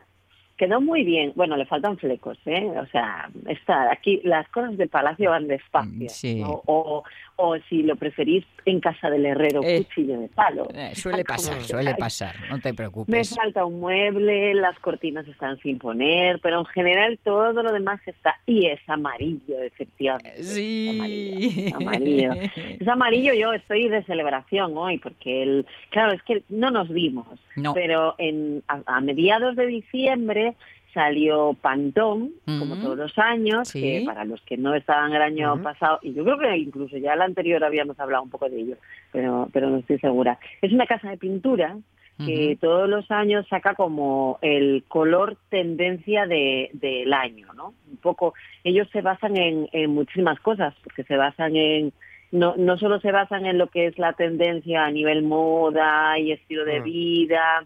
Quedó 0.58 0.82
muy 0.82 1.06
bien. 1.06 1.32
Bueno, 1.38 1.56
le 1.56 1.66
faltan 1.66 1.98
flecos, 1.98 2.38
¿eh? 2.46 2.66
O 2.78 2.86
sea, 2.88 3.30
está 3.48 3.90
aquí 3.94 4.20
las 4.26 4.46
cosas 4.50 4.76
del 4.76 4.90
palacio 4.90 5.30
van 5.30 5.48
despacio. 5.48 6.06
Mm, 6.06 6.10
Sí. 6.10 6.42
¿no? 6.42 6.62
O, 6.66 7.04
o 7.42 7.56
si 7.70 7.84
lo 7.84 7.96
preferís, 7.96 8.46
en 8.66 8.82
casa 8.82 9.10
del 9.10 9.26
herrero, 9.26 9.62
Eh, 9.64 9.78
cuchillo 9.86 10.20
de 10.20 10.28
palo. 10.28 10.68
Eh, 10.74 10.92
suele 10.94 11.24
pasar, 11.24 11.62
suele 11.64 11.96
pasar, 11.96 12.36
no 12.50 12.60
te 12.60 12.70
Me 12.72 12.76
preocupes. 12.76 13.34
falta 13.36 13.64
un 13.64 13.80
mueble, 13.80 14.54
las 14.56 14.78
cortinas 14.80 15.26
están 15.28 15.58
sin 15.60 15.80
poner, 15.80 16.40
pero 16.42 16.60
en 16.60 16.66
general 16.66 17.18
todo 17.24 17.64
lo 17.64 17.72
demás 17.72 18.02
está. 18.06 18.36
Y 18.46 18.66
es 18.66 18.80
amarillo, 18.88 19.58
efectivamente. 19.64 20.44
Sí. 20.44 21.66
Es 21.68 21.74
amarillo. 21.74 22.32
Es 22.80 22.88
amarillo, 22.88 23.34
yo 23.34 23.54
estoy 23.54 23.88
de 23.88 24.04
celebración 24.04 24.78
hoy, 24.78 24.98
porque 24.98 25.44
el, 25.44 25.66
claro, 25.92 26.12
es 26.14 26.22
que 26.24 26.44
no 26.50 26.70
nos 26.72 26.90
vimos. 26.90 27.28
No. 27.56 27.74
Pero 27.74 28.16
en, 28.18 28.64
a, 28.68 28.82
a 28.86 29.02
mediados 29.02 29.56
de 29.56 29.66
diciembre 29.66 30.56
salió 30.94 31.54
Pantón, 31.62 32.32
como 32.46 32.78
todos 32.78 32.98
los 32.98 33.18
años, 33.18 33.68
Sí. 33.70 33.82
que 33.82 34.04
para 34.06 34.26
los 34.26 34.42
que 34.42 34.58
no 34.58 34.74
estaban 34.76 35.14
el 35.14 35.22
año 35.22 35.62
pasado, 35.62 36.00
y 36.02 36.14
yo 36.14 36.24
creo 36.24 36.38
que 36.40 36.58
incluso 36.58 36.98
ya 36.98 37.14
el 37.14 37.22
anterior 37.22 37.64
habíamos 37.64 38.00
hablado 38.00 38.24
un 38.24 38.30
poco 38.30 38.50
de 38.50 38.60
ello, 38.60 38.76
pero, 39.12 39.48
pero 39.54 39.70
no 39.70 39.78
estoy 39.78 40.00
segura. 40.00 40.40
Es 40.62 40.72
una 40.74 40.86
casa 40.88 41.10
de 41.10 41.18
pintura 41.18 41.78
que 42.26 42.58
todos 42.60 42.90
los 42.90 43.10
años 43.12 43.48
saca 43.48 43.76
como 43.76 44.40
el 44.42 44.84
color 44.90 45.38
tendencia 45.48 46.26
de, 46.28 46.70
del 46.74 47.14
año, 47.14 47.48
¿no? 47.56 47.74
Un 47.90 47.96
poco, 47.96 48.34
ellos 48.66 48.90
se 48.92 49.02
basan 49.02 49.38
en, 49.38 49.70
en 49.72 49.92
muchísimas 49.92 50.38
cosas, 50.42 50.74
porque 50.84 51.06
se 51.06 51.16
basan 51.16 51.56
en, 51.56 51.94
no, 52.34 52.56
no 52.58 52.78
solo 52.78 53.00
se 53.00 53.14
basan 53.14 53.46
en 53.46 53.58
lo 53.58 53.68
que 53.68 53.86
es 53.86 53.98
la 53.98 54.12
tendencia 54.14 54.84
a 54.84 54.92
nivel 54.92 55.24
moda 55.24 56.20
y 56.20 56.34
estilo 56.34 56.66
de 56.66 56.82
Mm. 56.82 56.84
vida, 56.84 57.64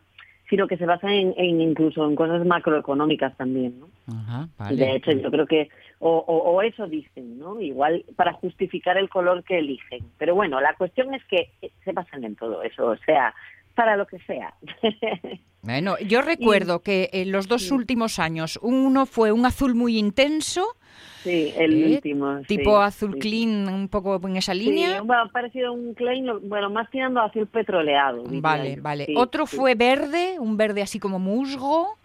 sino 0.54 0.68
que 0.68 0.78
se 0.78 0.86
basan 0.86 1.10
en, 1.10 1.34
en 1.36 1.62
incluso 1.62 2.08
en 2.08 2.16
cosas 2.16 2.46
macroeconómicas 2.46 3.36
también, 3.38 3.80
¿no? 3.80 3.88
Ajá, 4.08 4.48
De 4.70 4.96
hecho, 4.96 5.12
yo 5.12 5.32
creo 5.32 5.48
que, 5.48 5.70
o, 5.98 6.12
o- 6.28 6.52
o 6.52 6.62
eso 6.62 6.86
dicen, 6.86 7.40
¿no? 7.40 7.60
Igual 7.60 8.06
para 8.16 8.34
justificar 8.34 8.96
el 9.00 9.10
color 9.10 9.44
que 9.44 9.58
eligen. 9.58 10.02
Pero 10.20 10.36
bueno, 10.36 10.62
la 10.62 10.76
cuestión 10.76 11.12
es 11.16 11.24
que 11.26 11.50
se 11.84 11.92
basan 11.92 12.24
en 12.24 12.36
todo 12.36 12.62
eso, 12.62 12.86
o 12.86 12.98
sea, 12.98 13.34
para 13.76 13.96
lo 13.98 14.06
que 14.08 14.20
sea. 14.20 14.54
Bueno, 15.66 15.98
yo 16.00 16.22
recuerdo 16.22 16.82
que 16.82 17.10
en 17.14 17.32
los 17.32 17.48
dos 17.48 17.72
últimos 17.72 18.20
años, 18.20 18.60
uno 18.62 19.06
fue 19.06 19.32
un 19.32 19.46
azul 19.46 19.76
muy 19.76 19.98
intenso, 19.98 20.76
sí, 21.24 21.54
el 21.56 21.84
¿eh? 21.84 21.96
último. 21.96 22.40
sí, 22.40 22.46
tipo 22.58 22.82
azul 22.82 23.14
sí. 23.14 23.20
clean, 23.20 23.70
un 23.70 23.88
poco 23.88 24.20
en 24.28 24.36
esa 24.36 24.52
Sí, 24.52 24.60
línea. 24.60 25.02
bueno, 25.02 25.30
parecido 25.32 25.72
un 25.72 25.94
Klein, 25.94 26.26
lo- 26.26 26.42
bueno, 26.42 26.70
más 26.70 26.90
tirando 26.92 27.22
a 27.22 27.28
azul 27.28 27.48
petroleado. 27.48 28.24
Vale, 28.26 28.76
vale. 28.82 29.08
Otro 29.16 29.46
fue 29.46 29.76
verde, 29.76 30.36
un 30.38 30.58
verde 30.58 30.82
así 30.82 31.00
como 31.00 31.18
musgo, 31.18 31.98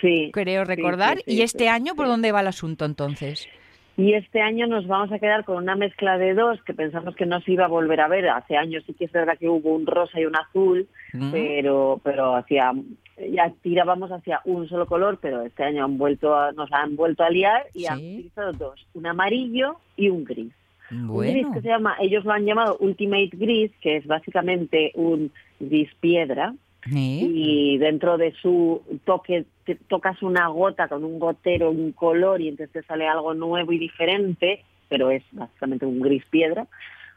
sí, 0.00 0.30
creo 0.32 0.64
recordar. 0.64 1.18
¿Y 1.26 1.42
este 1.42 1.68
año 1.68 1.94
por 1.96 2.06
dónde 2.06 2.32
va 2.32 2.40
el 2.40 2.46
asunto 2.46 2.86
entonces? 2.86 3.46
Y 3.98 4.12
este 4.12 4.42
año 4.42 4.66
nos 4.66 4.86
vamos 4.86 5.10
a 5.10 5.18
quedar 5.18 5.44
con 5.44 5.56
una 5.56 5.74
mezcla 5.74 6.18
de 6.18 6.34
dos 6.34 6.62
que 6.64 6.74
pensamos 6.74 7.16
que 7.16 7.24
no 7.24 7.40
se 7.40 7.52
iba 7.52 7.64
a 7.64 7.68
volver 7.68 8.00
a 8.02 8.08
ver. 8.08 8.28
Hace 8.28 8.56
años 8.56 8.84
sí 8.86 8.92
que 8.92 9.06
es 9.06 9.12
verdad 9.12 9.38
que 9.38 9.48
hubo 9.48 9.74
un 9.74 9.86
rosa 9.86 10.20
y 10.20 10.26
un 10.26 10.36
azul, 10.36 10.86
Mm. 11.14 11.32
pero 11.32 12.00
pero 12.04 12.34
hacia 12.36 12.72
ya 13.32 13.50
tirábamos 13.62 14.10
hacia 14.12 14.42
un 14.44 14.68
solo 14.68 14.84
color, 14.86 15.18
pero 15.22 15.40
este 15.40 15.62
año 15.64 15.84
han 15.84 15.96
vuelto 15.96 16.34
a- 16.36 16.52
nos 16.52 16.70
han 16.72 16.96
vuelto 16.96 17.24
a 17.24 17.30
liar 17.30 17.64
y 17.72 17.86
han 17.86 17.96
utilizado 17.98 18.52
dos, 18.52 18.86
un 18.92 19.06
amarillo 19.06 19.76
y 19.96 20.10
un 20.10 20.24
gris. 20.24 20.52
Un 20.90 21.18
gris 21.18 21.46
que 21.54 21.62
se 21.62 21.68
llama, 21.68 21.96
ellos 21.98 22.24
lo 22.26 22.32
han 22.32 22.44
llamado 22.44 22.76
Ultimate 22.78 23.30
Gris, 23.32 23.72
que 23.80 23.96
es 23.96 24.06
básicamente 24.06 24.92
un 24.94 25.32
gris 25.58 25.88
piedra, 26.00 26.54
¿eh? 26.94 27.28
y 27.32 27.78
dentro 27.78 28.18
de 28.18 28.32
su 28.40 28.82
toque 29.04 29.44
te 29.64 29.74
tocas 29.74 30.22
una 30.22 30.48
gota 30.48 30.88
con 30.88 31.04
un 31.04 31.18
gotero, 31.18 31.70
un 31.70 31.92
color 31.92 32.40
y 32.40 32.48
entonces 32.48 32.72
te 32.72 32.82
sale 32.82 33.06
algo 33.06 33.34
nuevo 33.34 33.72
y 33.72 33.78
diferente, 33.78 34.62
pero 34.88 35.10
es 35.10 35.22
básicamente 35.32 35.86
un 35.86 36.00
gris 36.00 36.24
piedra, 36.30 36.66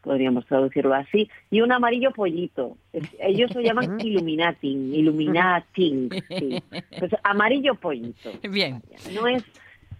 podríamos 0.01 0.45
traducirlo 0.45 0.93
así, 0.93 1.29
y 1.51 1.61
un 1.61 1.71
amarillo 1.71 2.11
pollito. 2.11 2.77
Ellos 3.19 3.53
lo 3.53 3.61
llaman 3.61 3.99
illuminating, 4.03 4.93
illuminating, 4.93 6.09
sí. 6.27 6.63
Pues 6.97 7.11
amarillo 7.23 7.75
pollito. 7.75 8.31
Bien. 8.49 8.81
No 9.13 9.27
es 9.27 9.43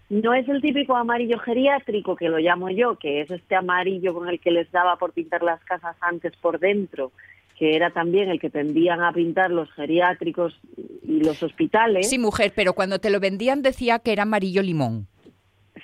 no 0.09 0.33
es 0.33 0.49
el 0.49 0.59
típico 0.59 0.95
amarillo 0.95 1.37
geriátrico 1.37 2.15
que 2.15 2.29
lo 2.29 2.39
llamo 2.39 2.71
yo, 2.71 2.95
que 2.95 3.21
es 3.21 3.29
este 3.29 3.55
amarillo 3.55 4.15
con 4.15 4.27
el 4.27 4.39
que 4.39 4.49
les 4.49 4.71
daba 4.71 4.95
por 4.97 5.13
pintar 5.13 5.43
las 5.43 5.63
casas 5.63 5.95
antes 6.01 6.35
por 6.37 6.59
dentro, 6.59 7.11
que 7.59 7.75
era 7.75 7.91
también 7.91 8.29
el 8.29 8.39
que 8.39 8.49
tendían 8.49 9.03
a 9.03 9.11
pintar 9.11 9.51
los 9.51 9.69
geriátricos 9.73 10.57
y 11.03 11.19
los 11.19 11.43
hospitales. 11.43 12.09
Sí, 12.09 12.17
mujer, 12.17 12.53
pero 12.55 12.73
cuando 12.73 12.99
te 12.99 13.09
lo 13.09 13.19
vendían 13.19 13.61
decía 13.61 13.99
que 13.99 14.13
era 14.13 14.23
amarillo 14.23 14.63
limón. 14.63 15.07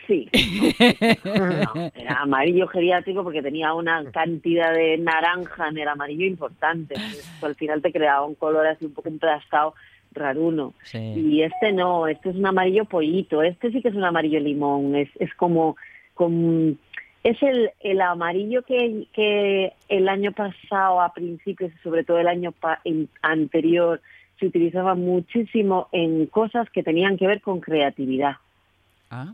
Sí. 0.07 0.29
No, 1.25 1.91
era 1.95 2.21
amarillo 2.21 2.67
geriátrico 2.67 3.23
porque 3.23 3.41
tenía 3.41 3.73
una 3.73 4.03
cantidad 4.11 4.73
de 4.73 4.97
naranja 4.97 5.67
en 5.67 5.77
el 5.77 5.87
amarillo 5.87 6.25
importante. 6.25 6.95
Al 7.41 7.55
final 7.55 7.81
te 7.81 7.91
creaba 7.91 8.25
un 8.25 8.35
color 8.35 8.67
así 8.67 8.85
un 8.85 8.93
poco 8.93 9.09
emplastado, 9.09 9.73
raruno. 10.11 10.73
Sí. 10.83 10.97
Y 10.97 11.41
este 11.41 11.73
no, 11.73 12.07
este 12.07 12.29
es 12.29 12.35
un 12.35 12.45
amarillo 12.45 12.85
pollito. 12.85 13.41
Este 13.41 13.71
sí 13.71 13.81
que 13.81 13.89
es 13.89 13.95
un 13.95 14.05
amarillo 14.05 14.39
limón. 14.39 14.95
Es, 14.95 15.09
es 15.19 15.33
como, 15.35 15.75
como 16.13 16.75
es 17.25 17.41
el, 17.41 17.71
el 17.79 18.01
amarillo 18.01 18.61
que, 18.61 19.07
que 19.11 19.73
el 19.89 20.07
año 20.09 20.31
pasado, 20.31 21.01
a 21.01 21.11
principios, 21.11 21.71
y 21.73 21.77
sobre 21.79 22.03
todo 22.03 22.19
el 22.19 22.27
año 22.27 22.51
pa- 22.51 22.79
anterior, 23.23 23.99
se 24.39 24.45
utilizaba 24.45 24.93
muchísimo 24.93 25.87
en 25.91 26.27
cosas 26.27 26.69
que 26.69 26.83
tenían 26.83 27.17
que 27.17 27.25
ver 27.25 27.41
con 27.41 27.61
creatividad 27.61 28.35
Ah, 29.09 29.33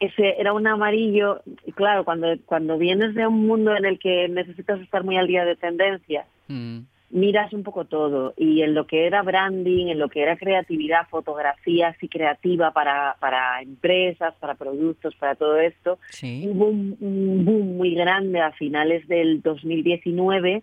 ese 0.00 0.40
era 0.40 0.52
un 0.54 0.66
amarillo, 0.66 1.42
y 1.66 1.72
claro, 1.72 2.04
cuando, 2.04 2.28
cuando 2.46 2.78
vienes 2.78 3.14
de 3.14 3.26
un 3.26 3.46
mundo 3.46 3.76
en 3.76 3.84
el 3.84 3.98
que 3.98 4.28
necesitas 4.28 4.80
estar 4.80 5.04
muy 5.04 5.16
al 5.18 5.26
día 5.26 5.44
de 5.44 5.56
tendencias, 5.56 6.26
mm. 6.46 6.78
Miras 7.10 7.52
un 7.54 7.62
poco 7.62 7.86
todo 7.86 8.34
y 8.36 8.60
en 8.62 8.74
lo 8.74 8.86
que 8.86 9.06
era 9.06 9.22
branding, 9.22 9.86
en 9.88 9.98
lo 9.98 10.08
que 10.10 10.22
era 10.22 10.36
creatividad, 10.36 11.08
fotografía 11.08 11.88
así 11.88 12.06
creativa 12.08 12.72
para, 12.72 13.16
para 13.18 13.62
empresas, 13.62 14.34
para 14.40 14.54
productos, 14.56 15.14
para 15.16 15.34
todo 15.34 15.58
esto, 15.58 15.98
Sí. 16.10 16.46
hubo 16.46 16.66
un, 16.66 16.96
un 17.00 17.44
boom 17.44 17.76
muy 17.78 17.94
grande 17.94 18.40
a 18.40 18.52
finales 18.52 19.08
del 19.08 19.40
2019 19.42 20.62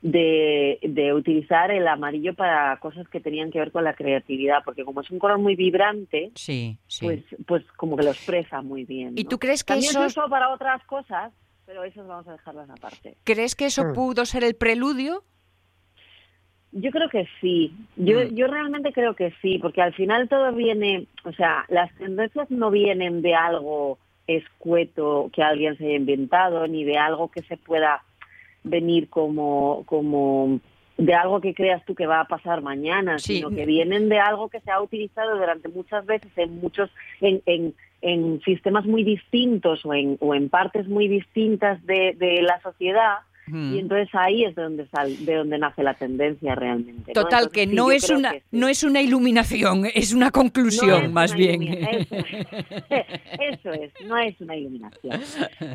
de, 0.00 0.78
de 0.82 1.12
utilizar 1.12 1.70
el 1.72 1.88
amarillo 1.88 2.34
para 2.34 2.76
cosas 2.78 3.08
que 3.08 3.18
tenían 3.20 3.50
que 3.50 3.58
ver 3.58 3.72
con 3.72 3.82
la 3.82 3.94
creatividad, 3.94 4.58
porque 4.64 4.84
como 4.84 5.00
es 5.00 5.10
un 5.10 5.18
color 5.18 5.38
muy 5.38 5.56
vibrante, 5.56 6.30
Sí, 6.36 6.76
sí. 6.86 7.04
pues, 7.04 7.20
pues 7.46 7.64
como 7.76 7.96
que 7.96 8.04
lo 8.04 8.10
expresa 8.10 8.62
muy 8.62 8.84
bien. 8.84 9.14
¿Y 9.16 9.24
¿no? 9.24 9.28
tú 9.30 9.38
crees 9.38 9.64
que 9.64 9.72
También 9.74 9.90
eso- 9.90 10.04
usó 10.06 10.28
para 10.28 10.50
otras 10.50 10.84
cosas, 10.84 11.32
pero 11.66 11.82
esas 11.82 12.06
vamos 12.06 12.28
a 12.28 12.32
dejarlas 12.32 12.70
aparte. 12.70 13.16
¿Crees 13.24 13.56
que 13.56 13.66
eso 13.66 13.84
Mm. 13.86 13.92
pudo 13.94 14.24
ser 14.24 14.44
el 14.44 14.54
preludio? 14.54 15.24
Yo 16.72 16.90
creo 16.90 17.08
que 17.08 17.26
sí. 17.40 17.72
Yo, 17.96 18.20
Mm. 18.20 18.34
yo 18.34 18.46
realmente 18.46 18.92
creo 18.92 19.14
que 19.14 19.32
sí, 19.40 19.58
porque 19.58 19.80
al 19.80 19.94
final 19.94 20.28
todo 20.28 20.52
viene, 20.52 21.06
o 21.24 21.32
sea, 21.32 21.64
las 21.68 21.92
tendencias 21.96 22.50
no 22.50 22.70
vienen 22.70 23.22
de 23.22 23.34
algo 23.34 23.98
escueto 24.26 25.30
que 25.32 25.42
alguien 25.42 25.76
se 25.78 25.86
haya 25.86 25.96
inventado, 25.96 26.66
ni 26.66 26.84
de 26.84 26.98
algo 26.98 27.30
que 27.30 27.42
se 27.42 27.56
pueda 27.56 28.02
venir 28.64 29.08
como, 29.08 29.84
como 29.86 30.60
de 30.98 31.14
algo 31.14 31.40
que 31.40 31.54
creas 31.54 31.84
tú 31.86 31.94
que 31.94 32.06
va 32.06 32.20
a 32.20 32.24
pasar 32.26 32.60
mañana, 32.60 33.18
Sí. 33.18 33.36
sino 33.36 33.50
que 33.50 33.64
vienen 33.64 34.08
de 34.08 34.18
algo 34.18 34.48
que 34.48 34.60
se 34.60 34.70
ha 34.70 34.82
utilizado 34.82 35.38
durante 35.38 35.68
muchas 35.68 36.04
veces 36.04 36.30
en 36.36 36.60
muchos, 36.60 36.90
en, 37.20 37.40
en, 37.46 37.74
en 38.02 38.40
sistemas 38.42 38.84
muy 38.84 39.04
distintos 39.04 39.86
o 39.86 39.94
en, 39.94 40.18
o 40.20 40.34
en 40.34 40.48
partes 40.50 40.86
muy 40.88 41.08
distintas 41.08 41.84
de, 41.86 42.14
de 42.18 42.42
la 42.42 42.60
sociedad 42.60 43.18
Mm. 43.50 43.74
Y 43.74 43.78
entonces 43.78 44.08
ahí 44.12 44.44
es 44.44 44.54
de 44.54 44.62
donde, 44.62 44.86
sal, 44.88 45.24
de 45.24 45.34
donde 45.34 45.58
nace 45.58 45.82
la 45.82 45.94
tendencia 45.94 46.54
realmente. 46.54 47.12
¿no? 47.14 47.22
Total, 47.22 47.44
Entonces, 47.44 47.52
que 47.52 47.68
sí, 47.68 47.74
no 47.74 47.90
es 47.90 48.10
una 48.10 48.32
que 48.32 48.40
sí. 48.40 48.46
no 48.52 48.68
es 48.68 48.82
una 48.82 49.00
iluminación, 49.00 49.86
es 49.94 50.12
una 50.12 50.30
conclusión, 50.30 51.04
es 51.04 51.12
más 51.12 51.30
una 51.30 51.38
bien. 51.38 51.62
Eso 53.40 53.72
es, 53.72 53.92
no 54.06 54.16
es 54.16 54.40
una 54.40 54.56
iluminación. 54.56 55.20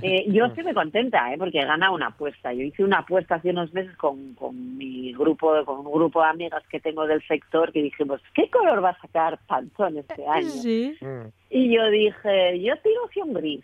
Eh, 0.01 0.25
yo 0.29 0.45
estoy 0.45 0.63
muy 0.63 0.73
contenta, 0.73 1.33
¿eh? 1.33 1.37
porque 1.37 1.59
he 1.59 1.65
ganado 1.65 1.95
una 1.95 2.07
apuesta. 2.07 2.53
Yo 2.53 2.63
hice 2.63 2.83
una 2.83 2.99
apuesta 2.99 3.35
hace 3.35 3.49
unos 3.49 3.73
meses 3.73 3.95
con, 3.97 4.33
con 4.35 4.77
mi 4.77 5.13
grupo, 5.13 5.53
con 5.65 5.85
un 5.85 5.91
grupo 5.91 6.21
de 6.21 6.29
amigas 6.29 6.63
que 6.69 6.79
tengo 6.79 7.05
del 7.07 7.21
sector, 7.27 7.71
que 7.71 7.81
dijimos, 7.81 8.21
¿qué 8.33 8.49
color 8.49 8.83
va 8.83 8.89
a 8.91 9.01
sacar 9.01 9.39
Pantón 9.47 9.97
este 9.97 10.25
año? 10.27 10.49
Sí. 10.49 10.95
Y 11.49 11.75
yo 11.75 11.89
dije, 11.89 12.59
yo 12.59 12.73
tiro 12.77 13.25
un 13.25 13.33
gris. 13.33 13.63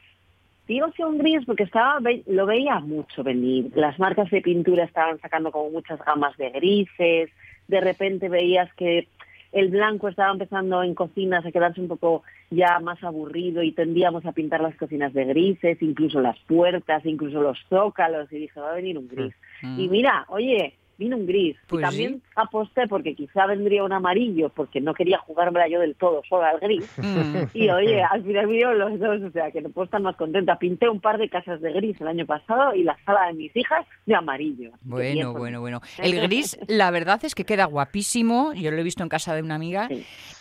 Tiro 0.70 0.86
hacia 0.86 1.08
un 1.08 1.18
gris 1.18 1.44
porque 1.48 1.64
estaba 1.64 2.00
lo 2.28 2.46
veía 2.46 2.80
mucho 2.80 3.24
venir. 3.24 3.72
Las 3.74 3.98
marcas 3.98 4.30
de 4.30 4.40
pintura 4.40 4.84
estaban 4.84 5.20
sacando 5.20 5.52
como 5.52 5.72
muchas 5.72 6.00
gamas 6.06 6.38
de 6.38 6.52
grises. 6.52 7.32
De 7.68 7.82
repente 7.82 8.30
veías 8.30 8.72
que 8.76 9.08
el 9.52 9.70
blanco 9.70 10.10
estaba 10.10 10.32
empezando 10.32 10.84
en 10.84 10.94
cocinas 10.94 11.44
a 11.44 11.52
quedarse 11.52 11.82
un 11.82 11.88
poco 11.88 12.22
ya 12.52 12.80
más 12.82 13.04
aburrido 13.04 13.64
y 13.64 13.72
tendíamos 13.72 14.28
a 14.28 14.32
pintar 14.32 14.62
las 14.62 14.76
cocinas 14.76 15.12
de 15.12 15.26
grises, 15.26 15.82
incluso 15.82 16.22
las 16.22 16.38
puertas, 16.42 17.04
incluso 17.04 17.42
los 17.42 17.58
zócalos. 17.68 18.32
Y 18.32 18.38
dije, 18.38 18.60
va 18.60 18.70
a 18.70 18.76
venir 18.76 19.00
un 19.00 19.08
gris. 19.08 19.34
Mm. 19.64 19.80
Y 19.80 19.88
mira, 19.88 20.28
oye, 20.30 20.76
vino 21.00 21.18
un 21.18 21.26
gris. 21.26 21.56
Pues 21.68 21.80
y 21.82 21.84
también 21.84 22.22
aposté 22.36 22.88
porque 22.88 23.16
quizá 23.16 23.48
vendría 23.48 23.84
un 23.84 23.94
amarillo, 23.94 24.50
porque 24.50 24.80
no 24.82 24.94
quería 24.94 25.18
jugármela 25.18 25.68
yo 25.68 25.80
del 25.80 25.96
todo 25.96 26.22
solo 26.30 26.44
al 26.44 26.60
gris. 26.60 26.86
Mm. 27.00 27.48
Y 27.54 27.70
oye, 27.70 28.04
al 28.04 28.24
final 28.24 28.46
vinieron 28.48 28.78
los 28.78 29.00
dos, 29.00 29.22
o 29.24 29.32
sea 29.32 29.50
que 29.52 29.62
no 29.62 29.70
puedo 29.70 29.86
estar 29.86 30.02
más 30.02 30.16
contenta. 30.16 30.58
Pinté 30.60 30.88
un 30.90 31.00
par 31.00 31.18
de 31.18 31.30
casas 31.30 31.60
de 31.62 31.72
gris 31.74 32.00
el 32.02 32.08
año 32.08 32.26
pasado 32.26 32.76
y 32.76 32.84
la 32.84 32.98
sala 33.06 33.28
de 33.28 33.34
mis 33.34 33.56
hijas 33.56 33.86
de 34.06 34.14
amarillo. 34.16 34.72
Bien 34.82 35.16
Bueno, 35.16 35.34
bueno, 35.34 35.60
bueno. 35.62 35.82
El 35.98 36.20
gris, 36.22 36.58
la 36.68 36.92
verdad 36.92 37.20
es 37.24 37.34
que 37.36 37.46
queda 37.46 37.66
guapísimo. 37.66 38.54
Yo 38.54 38.70
lo 38.72 38.78
he 38.78 38.84
visto 38.84 39.02
en 39.04 39.10
casa 39.10 39.34
de 39.34 39.42
una 39.42 39.56
amiga. 39.56 39.90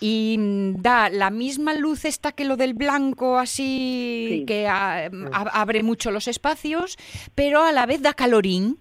Y 0.00 0.36
da 0.78 1.08
la 1.08 1.30
misma 1.30 1.74
luz 1.74 2.04
esta 2.04 2.32
que 2.32 2.44
lo 2.44 2.56
del 2.56 2.74
blanco, 2.74 3.38
así 3.38 4.26
Sí. 4.40 4.44
que 4.46 4.66
ah, 4.68 5.08
a- 5.32 5.60
abre 5.62 5.82
mucho 5.82 6.10
los 6.10 6.28
espacios, 6.28 6.96
pero 7.34 7.62
a 7.62 7.72
la 7.72 7.86
vez 7.86 8.02
da 8.02 8.12
calorín. 8.14 8.78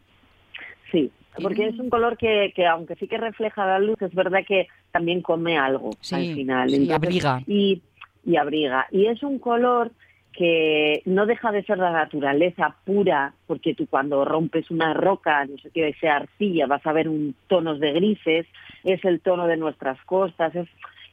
Sí, 0.92 1.12
porque 1.42 1.68
es 1.68 1.80
un 1.80 1.90
color 1.90 2.18
que, 2.18 2.52
que 2.56 2.66
aunque 2.66 2.96
sí 2.96 3.08
que 3.08 3.18
refleja 3.18 3.66
la 3.66 3.80
luz, 3.80 4.02
es 4.02 4.14
verdad 4.14 4.40
que 4.48 4.68
también 4.92 5.22
come 5.22 5.58
algo 5.58 5.92
Sí, 6.02 6.16
al 6.16 6.36
final. 6.36 6.70
sí, 6.70 6.92
abriga. 6.92 7.42
Y, 7.48 7.82
y 8.26 8.36
abriga. 8.38 8.88
Y 8.92 9.06
es 9.08 9.24
un 9.24 9.40
color 9.40 9.92
que 10.38 11.02
no 11.06 11.26
deja 11.26 11.52
de 11.52 11.64
ser 11.64 11.80
la 11.80 11.92
naturaleza 11.92 12.76
pura, 12.86 13.34
porque 13.48 13.74
tú 13.74 13.88
cuando 13.88 14.24
rompes 14.24 14.70
una 14.70 14.94
roca, 14.94 15.44
no 15.46 15.58
sé 15.58 15.72
qué, 15.74 15.96
sea 16.00 16.18
arcilla, 16.18 16.68
vas 16.68 16.86
a 16.86 16.94
ver 16.94 17.10
un 17.10 17.34
tonos 17.48 17.80
de 17.80 17.92
grises, 17.94 18.46
es 18.84 19.04
el 19.04 19.20
tono 19.20 19.48
de 19.48 19.58
nuestras 19.58 20.00
costas, 20.04 20.56
es, 20.56 20.68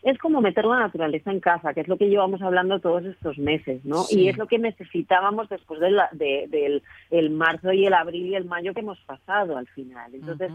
es 0.04 0.18
como 0.18 0.40
meter 0.40 0.64
la 0.66 0.78
naturaleza 0.80 1.30
en 1.32 1.40
casa, 1.40 1.74
que 1.74 1.80
es 1.80 1.88
lo 1.88 1.96
que 1.96 2.08
llevamos 2.08 2.40
hablando 2.42 2.78
todos 2.78 3.04
estos 3.04 3.38
meses, 3.38 3.84
¿no? 3.84 4.02
Sí. 4.04 4.20
Y 4.20 4.28
es 4.28 4.36
lo 4.36 4.46
que 4.46 4.58
necesitábamos 4.58 5.48
después 5.48 5.80
de 5.80 5.90
la- 5.90 6.08
de- 6.12 6.46
del 6.48 6.82
el 7.10 7.30
marzo 7.30 7.72
y 7.72 7.86
el 7.86 7.94
abril 7.94 8.26
y 8.26 8.34
el 8.34 8.44
mayo 8.44 8.74
que 8.74 8.80
hemos 8.80 8.98
pasado 9.00 9.56
al 9.56 9.66
final. 9.68 10.14
Entonces, 10.14 10.52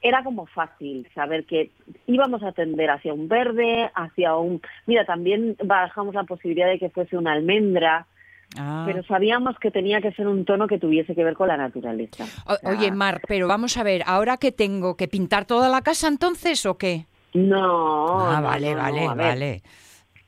era 0.00 0.24
como 0.24 0.46
fácil 0.46 1.06
saber 1.14 1.44
que 1.44 1.70
íbamos 2.06 2.42
a 2.42 2.52
tender 2.52 2.90
hacia 2.90 3.12
un 3.14 3.28
verde, 3.28 3.88
hacia 3.94 4.34
un... 4.36 4.60
Mira, 4.86 5.04
también 5.04 5.56
bajamos 5.62 6.14
la 6.14 6.24
posibilidad 6.24 6.68
de 6.68 6.78
que 6.80 6.90
fuese 6.90 7.16
una 7.16 7.32
almendra, 7.32 8.06
Ah. 8.58 8.82
pero 8.86 9.02
sabíamos 9.04 9.58
que 9.58 9.70
tenía 9.70 10.02
que 10.02 10.12
ser 10.12 10.26
un 10.28 10.44
tono 10.44 10.66
que 10.66 10.78
tuviese 10.78 11.14
que 11.14 11.24
ver 11.24 11.32
con 11.34 11.48
la 11.48 11.56
naturaleza. 11.56 12.24
O- 12.46 12.68
Oye, 12.70 12.90
Mar, 12.90 13.22
pero 13.26 13.48
vamos 13.48 13.78
a 13.78 13.82
ver, 13.82 14.02
¿ahora 14.04 14.36
que 14.36 14.52
tengo 14.52 14.94
que 14.96 15.08
pintar 15.08 15.46
toda 15.46 15.70
la 15.70 15.80
casa 15.80 16.06
entonces 16.08 16.66
o 16.66 16.76
qué? 16.76 17.06
No. 17.34 18.20
Ah, 18.20 18.40
vale, 18.40 18.74
no, 18.74 18.82
vale, 18.82 19.06
vale. 19.08 19.62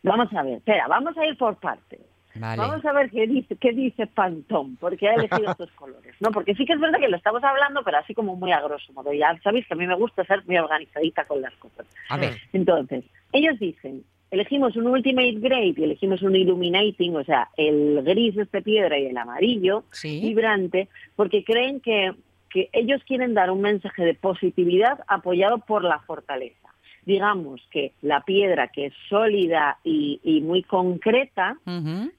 Vamos 0.03 0.33
a 0.35 0.43
ver, 0.43 0.55
espera, 0.55 0.87
vamos 0.89 1.17
a 1.17 1.27
ir 1.27 1.37
por 1.37 1.57
partes. 1.57 2.01
Vale. 2.37 2.61
Vamos 2.61 2.85
a 2.85 2.93
ver 2.93 3.11
qué 3.11 3.27
dice, 3.27 3.57
qué 3.57 3.73
dice 3.73 4.07
Pantón, 4.07 4.77
porque 4.77 5.09
ha 5.09 5.15
elegido 5.15 5.51
estos 5.51 5.71
colores, 5.73 6.15
¿no? 6.21 6.31
Porque 6.31 6.55
sí 6.55 6.65
que 6.65 6.73
es 6.73 6.81
verdad 6.81 6.99
que 6.99 7.09
lo 7.09 7.17
estamos 7.17 7.45
hablando, 7.45 7.83
pero 7.85 7.99
así 7.99 8.13
como 8.13 8.35
muy 8.37 8.53
a 8.53 8.61
grosso 8.61 8.93
modo. 8.93 9.13
Ya 9.13 9.39
sabéis 9.43 9.67
que 9.67 9.75
a 9.75 9.77
mí 9.77 9.87
me 9.87 9.95
gusta 9.95 10.25
ser 10.25 10.45
muy 10.47 10.59
organizadita 10.59 11.25
con 11.25 11.41
las 11.41 11.55
cosas. 11.55 11.87
A 12.09 12.17
ver. 12.17 12.37
Entonces, 12.53 13.05
ellos 13.33 13.59
dicen, 13.61 14.05
elegimos 14.31 14.77
un 14.77 14.89
Ultimate 14.89 15.39
Grade 15.39 15.75
y 15.77 15.85
elegimos 15.85 16.23
un 16.23 16.35
Illuminating, 16.35 17.17
o 17.17 17.25
sea, 17.25 17.49
el 17.57 18.03
gris 18.03 18.35
de 18.35 18.43
este 18.43 18.63
piedra 18.63 18.99
y 18.99 19.07
el 19.07 19.17
amarillo 19.17 19.85
vibrante, 20.03 20.89
porque 21.15 21.45
creen 21.45 21.81
que, 21.81 22.15
que 22.51 22.69
ellos 22.73 23.01
quieren 23.07 23.35
dar 23.35 23.51
un 23.51 23.61
mensaje 23.61 24.05
de 24.05 24.15
positividad 24.15 25.01
apoyado 25.07 25.59
por 25.59 25.85
la 25.85 26.01
fortaleza. 26.01 26.74
Digamos 27.07 27.61
que 27.71 27.93
la 28.03 28.21
piedra 28.23 28.69
que 28.69 28.87
es 28.87 28.95
sólida 29.09 29.79
y, 29.85 30.21
y 30.25 30.41
muy 30.41 30.63
concreta, 30.63 31.59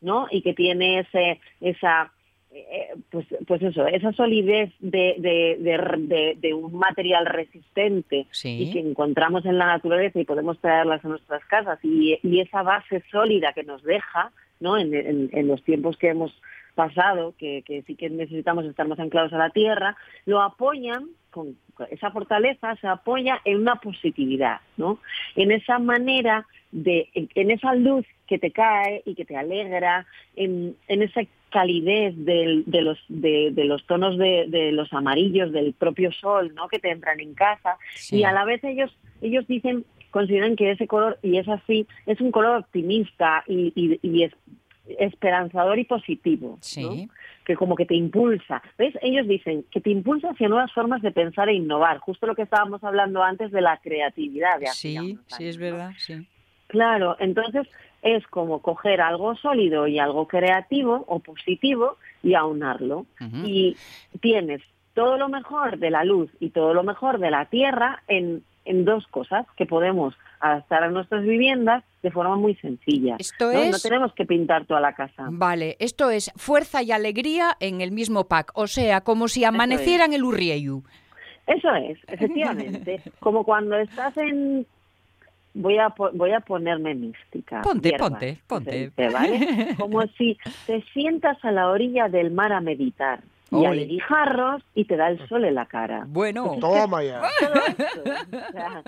¿no? 0.01 0.27
Y 0.31 0.41
que 0.41 0.53
tiene 0.53 0.99
ese, 0.99 1.39
esa 1.61 2.11
eh, 2.57 2.93
pues, 3.11 3.25
pues 3.47 3.61
eso, 3.61 3.85
esa 3.85 4.13
solidez 4.13 4.71
de, 4.79 5.15
de, 5.17 5.57
de- 5.59 5.97
de- 6.07 6.37
de 6.39 6.53
un 6.53 6.73
material 6.77 7.25
resistente 7.25 8.27
Sí. 8.31 8.63
y 8.69 8.71
que 8.71 8.79
encontramos 8.79 9.45
en 9.45 9.57
la 9.57 9.65
naturaleza 9.65 10.19
y 10.21 10.25
podemos 10.25 10.57
traerlas 10.59 11.03
a 11.03 11.07
nuestras 11.09 11.43
casas 11.45 11.79
y, 11.83 12.17
y 12.23 12.39
esa 12.39 12.63
base 12.63 13.03
sólida 13.11 13.51
que 13.51 13.63
nos 13.63 13.83
deja 13.83 14.31
¿no? 14.61 14.77
en, 14.77 14.93
en- 14.93 15.29
en 15.33 15.47
los 15.47 15.61
tiempos 15.63 15.97
que 15.97 16.07
hemos 16.09 16.31
pasado, 16.75 17.33
que, 17.37 17.63
que 17.63 17.81
sí 17.83 17.95
que 17.95 18.09
necesitamos 18.09 18.65
estar 18.65 18.87
más 18.87 18.99
anclados 18.99 19.33
a 19.33 19.37
la 19.37 19.49
tierra, 19.49 19.95
lo 20.25 20.41
apoyan 20.41 21.07
con 21.31 21.57
esa 21.89 22.11
fortaleza, 22.11 22.75
se 22.77 22.87
apoya 22.87 23.41
en 23.45 23.57
una 23.59 23.75
positividad, 23.75 24.59
¿no? 24.77 24.99
En 25.35 25.51
esa 25.51 25.79
manera 25.79 26.45
de, 26.71 27.09
en, 27.13 27.29
en 27.35 27.51
esa 27.51 27.73
luz 27.75 28.05
que 28.27 28.37
te 28.39 28.51
cae 28.51 29.01
y 29.05 29.15
que 29.15 29.25
te 29.25 29.35
alegra, 29.35 30.05
en, 30.35 30.75
en 30.87 31.01
esa 31.01 31.21
calidez 31.49 32.13
del- 32.17 32.63
de, 32.65 32.81
los, 32.81 32.97
de, 33.07 33.51
de 33.51 33.65
los 33.65 33.85
tonos 33.85 34.17
de, 34.17 34.45
de 34.47 34.71
los 34.71 34.91
amarillos 34.93 35.51
del 35.53 35.73
propio 35.73 36.11
sol, 36.11 36.53
¿no? 36.55 36.67
Que 36.67 36.79
te 36.79 36.89
entran 36.91 37.19
en 37.19 37.33
casa 37.33 37.77
Sí. 37.95 38.17
y 38.19 38.23
a 38.25 38.31
la 38.33 38.43
vez 38.45 38.63
ellos 38.63 38.95
ellos 39.21 39.47
dicen 39.47 39.85
consideran 40.11 40.55
que 40.55 40.71
ese 40.71 40.87
color 40.87 41.17
y 41.21 41.37
es 41.37 41.47
así 41.47 41.87
es 42.05 42.19
un 42.21 42.31
color 42.31 42.57
optimista 42.57 43.43
y, 43.47 43.71
y- 43.75 43.99
y 44.01 44.23
es 44.23 44.33
esperanzador 44.99 45.79
y 45.79 45.85
positivo 45.85 46.59
¿no? 46.81 47.07
que 47.43 47.55
como 47.55 47.75
que 47.75 47.85
te 47.85 47.95
impulsa 47.95 48.61
ves 48.77 48.93
ellos 49.01 49.27
dicen 49.27 49.65
que 49.71 49.81
te 49.81 49.89
impulsa 49.89 50.29
hacia 50.29 50.47
nuevas 50.47 50.71
formas 50.73 51.01
de 51.01 51.11
pensar 51.11 51.49
e 51.49 51.53
innovar 51.53 51.99
justo 51.99 52.27
lo 52.27 52.35
que 52.35 52.43
estábamos 52.43 52.83
hablando 52.83 53.23
antes 53.23 53.51
de 53.51 53.61
la 53.61 53.77
creatividad 53.77 54.59
de 54.59 54.67
Sí, 54.67 55.17
sí, 55.27 55.47
es 55.47 55.57
verdad, 55.57 55.91
sí. 55.97 56.27
Claro, 56.67 57.15
entonces 57.19 57.67
es 58.01 58.25
como 58.27 58.61
coger 58.61 59.01
algo 59.01 59.35
sólido 59.35 59.87
y 59.87 59.99
algo 59.99 60.27
creativo 60.27 61.05
o 61.07 61.19
positivo 61.19 61.97
y 62.23 62.33
aunarlo. 62.35 63.05
Y 63.43 63.75
tienes 64.21 64.61
todo 64.93 65.17
lo 65.17 65.29
mejor 65.29 65.77
de 65.79 65.89
la 65.89 66.03
luz 66.03 66.29
y 66.39 66.49
todo 66.49 66.73
lo 66.73 66.83
mejor 66.83 67.19
de 67.19 67.31
la 67.31 67.45
tierra 67.45 68.03
en, 68.07 68.43
en 68.65 68.83
dos 68.85 69.05
cosas 69.07 69.45
que 69.57 69.65
podemos 69.65 70.15
adaptar 70.39 70.83
a 70.83 70.89
nuestras 70.89 71.23
viviendas 71.23 71.83
de 72.03 72.11
forma 72.11 72.35
muy 72.35 72.55
sencilla. 72.55 73.15
Esto 73.19 73.51
¿no? 73.51 73.59
es- 73.59 73.71
No 73.71 73.79
tenemos 73.79 74.13
que 74.13 74.25
pintar 74.25 74.65
toda 74.65 74.79
la 74.79 74.93
casa. 74.93 75.27
Vale, 75.29 75.75
esto 75.79 76.09
es 76.09 76.31
fuerza 76.35 76.83
y 76.83 76.91
alegría 76.91 77.55
en 77.59 77.81
el 77.81 77.91
mismo 77.91 78.25
pack, 78.27 78.51
o 78.55 78.67
sea, 78.67 79.01
como 79.01 79.27
si 79.27 79.43
amaneciera 79.43 80.05
en 80.05 80.13
el 80.13 80.23
Urrieyu. 80.23 80.83
Eso 81.47 81.73
es, 81.75 81.97
efectivamente. 82.07 83.01
como 83.19 83.43
cuando 83.43 83.75
estás 83.77 84.17
en... 84.17 84.65
Voy 85.57 85.77
a, 85.77 85.87
voy 86.13 86.31
a 86.33 86.41
ponerme 86.41 86.93
mística. 86.95 87.61
Ponte, 87.61 87.93
ponte, 87.97 88.39
ponte. 88.45 88.89
dice, 88.89 89.09
¿vale? 89.09 89.69
Como 89.79 90.01
si 90.17 90.37
te 90.67 90.81
sientas 90.91 91.37
a 91.45 91.51
la 91.53 91.69
orilla 91.69 92.09
del 92.09 92.31
mar 92.31 92.51
a 92.51 92.59
meditar. 92.59 93.21
Y 93.51 93.65
hay 93.65 93.87
guijarros 93.87 94.63
y 94.73 94.85
te 94.85 94.97
da 94.97 95.09
el 95.09 95.27
sol 95.27 95.45
en 95.45 95.55
la 95.55 95.65
cara. 95.65 96.05
Bueno. 96.07 96.57
Toma 96.59 97.03
ya. 97.03 97.21
O 98.35 98.51
sea, 98.51 98.83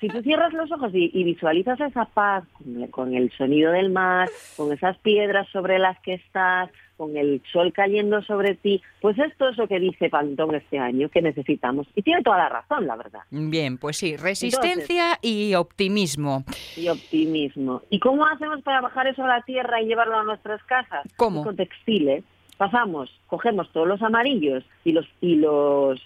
si 0.00 0.08
tú 0.08 0.22
cierras 0.22 0.52
los 0.52 0.70
ojos 0.70 0.90
y, 0.94 1.10
y 1.12 1.24
visualizas 1.24 1.80
esa 1.80 2.04
paz 2.06 2.44
con, 2.52 2.86
con 2.88 3.14
el 3.14 3.30
sonido 3.32 3.72
del 3.72 3.90
mar, 3.90 4.28
con 4.56 4.72
esas 4.72 4.98
piedras 4.98 5.48
sobre 5.52 5.78
las 5.78 5.98
que 6.00 6.14
estás, 6.14 6.70
con 6.96 7.16
el 7.16 7.42
sol 7.52 7.72
cayendo 7.72 8.22
sobre 8.22 8.54
ti, 8.54 8.82
pues 9.00 9.18
esto 9.18 9.48
es 9.48 9.56
lo 9.56 9.66
que 9.66 9.80
dice 9.80 10.08
Pantón 10.08 10.54
este 10.54 10.78
año 10.78 11.08
que 11.08 11.22
necesitamos. 11.22 11.86
Y 11.94 12.02
tiene 12.02 12.22
toda 12.22 12.38
la 12.38 12.48
razón, 12.48 12.86
la 12.86 12.96
verdad. 12.96 13.20
Bien, 13.30 13.78
pues 13.78 13.96
sí, 13.96 14.16
resistencia 14.16 15.18
y 15.22 15.54
optimismo. 15.54 16.44
Y 16.76 16.88
optimismo. 16.88 17.82
¿Y 17.90 17.98
cómo 17.98 18.26
hacemos 18.26 18.62
para 18.62 18.80
bajar 18.80 19.06
eso 19.06 19.24
a 19.24 19.28
la 19.28 19.42
tierra 19.42 19.80
y 19.80 19.86
llevarlo 19.86 20.18
a 20.18 20.24
nuestras 20.24 20.62
casas? 20.64 21.06
¿Cómo? 21.16 21.42
Con 21.42 21.56
textiles. 21.56 22.24
Pasamos, 22.70 23.10
cogemos 23.26 23.70
todos 23.72 23.86
los 23.86 24.00
amarillos 24.02 24.64
y 24.84 24.92
los 24.92 25.06
y 25.20 25.36
los 25.36 26.00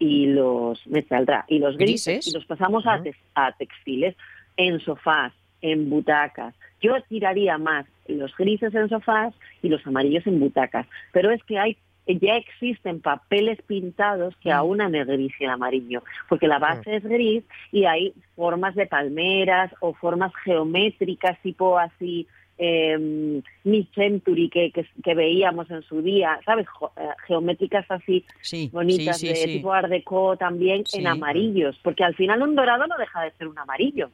y 0.00 0.26
los 0.26 0.84
me 0.88 1.02
saldrá, 1.02 1.44
y 1.46 1.60
los 1.60 1.76
grises, 1.76 2.06
Grises. 2.16 2.26
y 2.26 2.36
los 2.36 2.44
pasamos 2.44 2.84
a, 2.88 2.98
tex- 3.04 3.16
a 3.36 3.52
textiles 3.52 4.16
en 4.56 4.80
sofás, 4.80 5.32
en 5.60 5.88
butacas. 5.88 6.54
Yo 6.80 7.00
tiraría 7.08 7.56
más 7.56 7.86
los 8.08 8.36
grises 8.36 8.74
en 8.74 8.88
sofás 8.88 9.32
y 9.62 9.68
los 9.68 9.86
amarillos 9.86 10.26
en 10.26 10.40
butacas, 10.40 10.88
pero 11.12 11.30
es 11.30 11.40
que 11.44 11.58
hay 11.60 11.76
ya 12.04 12.34
existen 12.36 13.00
papeles 13.00 13.62
pintados 13.62 14.34
que 14.42 14.50
aunan 14.50 14.92
el 14.96 15.04
gris 15.04 15.32
y 15.38 15.44
el 15.44 15.50
amarillo, 15.50 16.02
porque 16.28 16.48
la 16.48 16.58
base 16.58 16.96
es 16.96 17.04
gris 17.04 17.44
y 17.70 17.84
hay 17.84 18.12
formas 18.34 18.74
de 18.74 18.86
palmeras 18.86 19.72
o 19.78 19.94
formas 19.94 20.32
geométricas 20.42 21.38
tipo 21.42 21.78
así 21.78 22.26
eh, 22.58 23.40
mid-century 23.64 24.48
que, 24.50 24.70
que, 24.72 24.86
que 25.02 25.14
veíamos 25.14 25.70
en 25.70 25.82
su 25.82 26.02
día, 26.02 26.38
¿sabes? 26.44 26.66
Jo- 26.68 26.92
eh, 26.96 27.08
geométricas 27.26 27.84
así 27.90 28.24
Sí, 28.40 28.68
bonitas 28.72 29.18
sí, 29.18 29.26
sí, 29.26 29.32
de 29.32 29.36
sí. 29.36 29.52
tipo 29.58 29.72
art 29.72 29.88
deco 29.88 30.36
también 30.36 30.84
Sí. 30.86 30.98
en 30.98 31.06
amarillos, 31.08 31.78
porque 31.82 32.04
al 32.04 32.14
final 32.14 32.42
un 32.42 32.54
dorado 32.54 32.86
no 32.86 32.96
deja 32.98 33.22
de 33.22 33.30
ser 33.32 33.48
un 33.48 33.58
amarillo. 33.58 34.10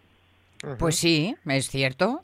Pues 0.78 0.96
sí, 0.96 1.34
es 1.46 1.68
cierto. 1.68 2.22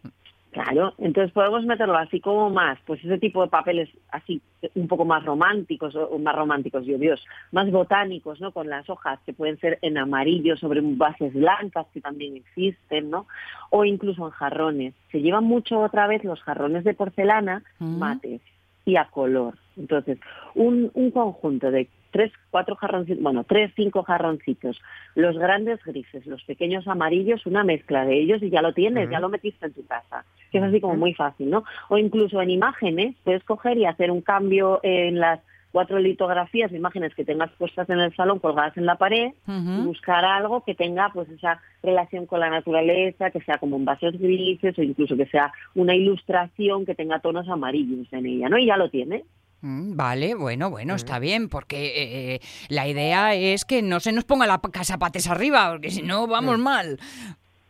Claro, 0.54 0.94
entonces 0.98 1.32
podemos 1.32 1.64
meterlo 1.64 1.96
así 1.96 2.20
como 2.20 2.48
más, 2.48 2.78
pues 2.86 3.04
ese 3.04 3.18
tipo 3.18 3.42
de 3.42 3.48
papeles 3.48 3.88
así 4.12 4.40
un 4.76 4.86
poco 4.86 5.04
más 5.04 5.24
románticos, 5.24 5.96
o 5.96 6.16
más 6.20 6.36
románticos, 6.36 6.86
yo 6.86 6.96
Dios, 6.96 7.20
más 7.50 7.68
botánicos, 7.72 8.40
¿no? 8.40 8.52
Con 8.52 8.68
las 8.68 8.88
hojas 8.88 9.18
que 9.26 9.32
pueden 9.32 9.58
ser 9.58 9.80
en 9.82 9.98
amarillo 9.98 10.56
sobre 10.56 10.80
bases 10.80 11.34
blancas 11.34 11.88
que 11.92 12.00
también 12.00 12.36
existen, 12.36 13.10
¿no? 13.10 13.26
O 13.70 13.84
incluso 13.84 14.26
en 14.26 14.30
jarrones. 14.30 14.94
Se 15.10 15.20
llevan 15.20 15.42
mucho 15.42 15.80
otra 15.80 16.06
vez 16.06 16.22
los 16.22 16.40
jarrones 16.40 16.84
de 16.84 16.94
porcelana 16.94 17.64
mates 17.80 18.40
y 18.84 18.94
a 18.94 19.06
color. 19.06 19.54
Entonces, 19.76 20.20
un, 20.54 20.88
un 20.94 21.10
conjunto 21.10 21.72
de 21.72 21.88
tres, 22.14 22.30
cuatro 22.48 22.76
jarroncitos, 22.76 23.20
bueno, 23.20 23.42
tres, 23.42 23.72
cinco 23.74 24.04
jarroncitos, 24.04 24.80
los 25.16 25.36
grandes 25.36 25.82
grises, 25.84 26.24
los 26.26 26.44
pequeños 26.44 26.86
amarillos, 26.86 27.44
una 27.44 27.64
mezcla 27.64 28.04
de 28.04 28.20
ellos 28.20 28.40
y 28.40 28.50
ya 28.50 28.62
lo 28.62 28.72
tienes, 28.72 29.10
ya 29.10 29.18
lo 29.18 29.28
metiste 29.28 29.66
en 29.66 29.72
tu 29.72 29.84
casa, 29.84 30.24
que 30.52 30.58
es 30.58 30.64
así 30.64 30.80
como 30.80 30.94
muy 30.94 31.12
fácil, 31.14 31.50
¿no? 31.50 31.64
O 31.88 31.98
incluso 31.98 32.40
en 32.40 32.50
imágenes, 32.50 33.16
puedes 33.24 33.42
coger 33.42 33.78
y 33.78 33.86
hacer 33.86 34.12
un 34.12 34.20
cambio 34.20 34.78
en 34.84 35.18
las 35.18 35.40
cuatro 35.72 35.98
litografías 35.98 36.70
imágenes 36.70 37.16
que 37.16 37.24
tengas 37.24 37.50
puestas 37.58 37.90
en 37.90 37.98
el 37.98 38.14
salón, 38.14 38.38
colgadas 38.38 38.76
en 38.76 38.86
la 38.86 38.94
pared, 38.94 39.32
y 39.48 39.84
buscar 39.84 40.24
algo 40.24 40.62
que 40.62 40.76
tenga 40.76 41.10
pues 41.12 41.28
esa 41.30 41.60
relación 41.82 42.26
con 42.26 42.38
la 42.38 42.48
naturaleza, 42.48 43.32
que 43.32 43.40
sea 43.40 43.58
como 43.58 43.74
en 43.74 43.84
vasos 43.84 44.16
grises 44.16 44.78
o 44.78 44.82
incluso 44.84 45.16
que 45.16 45.26
sea 45.26 45.52
una 45.74 45.96
ilustración 45.96 46.86
que 46.86 46.94
tenga 46.94 47.18
tonos 47.18 47.48
amarillos 47.48 48.06
en 48.12 48.24
ella, 48.24 48.48
¿no? 48.48 48.56
Y 48.56 48.66
ya 48.66 48.76
lo 48.76 48.88
tienes. 48.88 49.24
Mm, 49.64 49.96
Vale, 49.96 50.34
bueno, 50.34 50.68
bueno, 50.68 50.94
está 50.94 51.18
bien, 51.18 51.48
porque 51.48 51.86
eh, 51.86 52.34
eh, 52.34 52.40
la 52.68 52.86
idea 52.86 53.34
es 53.34 53.64
que 53.64 53.80
no 53.80 53.98
se 53.98 54.12
nos 54.12 54.24
ponga 54.24 54.46
la 54.46 54.60
casa 54.60 54.98
pates 54.98 55.26
arriba, 55.26 55.70
porque 55.70 55.90
si 55.90 56.02
no 56.02 56.26
vamos 56.26 56.58
mal. 56.58 57.00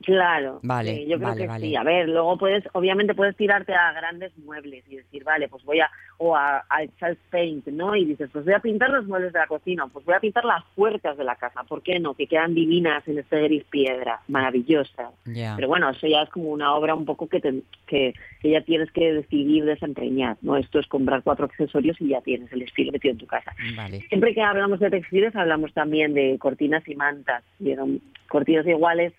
Claro. 0.05 0.61
Vale, 0.63 0.97
sí, 0.97 1.07
yo 1.07 1.17
creo 1.17 1.29
vale, 1.31 1.41
que 1.43 1.47
vale. 1.49 1.67
sí. 1.67 1.77
A 1.77 1.83
ver, 1.83 2.09
luego 2.09 2.37
puedes, 2.39 2.65
obviamente 2.73 3.15
puedes 3.15 3.37
tirarte 3.37 3.73
a 3.75 3.93
grandes 3.93 4.37
muebles 4.39 4.85
y 4.89 4.97
decir, 4.97 5.25
vale, 5.25 5.49
pues 5.49 5.65
voy 5.65 5.81
a, 5.81 5.91
o 6.19 6.37
a, 6.37 6.59
al 6.69 6.91
self 7.01 7.19
paint, 7.31 7.67
¿no? 7.69 7.97
Y 7.97 8.05
dices, 8.05 8.29
pues 8.33 8.45
voy 8.45 8.55
a 8.55 8.59
pintar 8.61 8.91
los 8.91 9.07
muebles 9.07 9.33
de 9.33 9.39
la 9.39 9.47
cocina, 9.47 9.87
pues 9.87 10.05
voy 10.05 10.15
a 10.15 10.21
pintar 10.21 10.45
las 10.45 10.63
puertas 10.75 11.17
de 11.17 11.25
la 11.25 11.37
casa, 11.37 11.63
¿por 11.65 11.83
qué 11.83 11.99
no? 12.01 12.15
Que 12.15 12.27
quedan 12.27 12.55
divinas 12.55 13.07
en 13.09 13.19
este 13.19 13.41
gris 13.43 13.65
piedra, 13.65 14.21
maravillosas. 14.29 15.11
Ya. 15.25 15.55
Pero 15.57 15.69
bueno, 15.69 15.89
eso 15.91 16.07
ya 16.07 16.23
es 16.23 16.31
como 16.31 16.51
una 16.51 16.75
obra 16.75 16.95
un 16.95 17.05
poco 17.05 17.29
que, 17.29 17.41
te- 17.41 17.63
que, 17.87 18.15
que 18.41 18.51
ya 18.51 18.61
tienes 18.61 18.91
que 18.93 19.13
decidir 19.13 19.65
desempeñar, 19.65 20.37
¿no? 20.43 20.57
Esto 20.57 20.79
es 20.81 20.87
comprar 20.87 21.23
cuatro 21.23 21.47
accesorios 21.47 22.01
y 22.01 22.09
ya 22.09 22.21
tienes 22.21 22.53
el 22.53 22.63
estilo 22.63 22.93
metido 22.93 23.13
en 23.13 23.19
tu 23.19 23.27
casa. 23.27 23.53
Vale. 23.77 24.01
Siempre 24.09 24.35
que 24.35 24.43
hablamos 24.43 24.81
de 24.81 24.91
textiles 24.91 25.35
hablamos 25.35 25.73
también 25.73 26.15
de 26.15 26.37
cortinas 26.39 26.87
y 26.89 26.95
mantas. 26.95 27.43
Y 27.59 27.71
eran 27.71 28.01
cortinas 28.29 28.67
iguales 28.67 29.13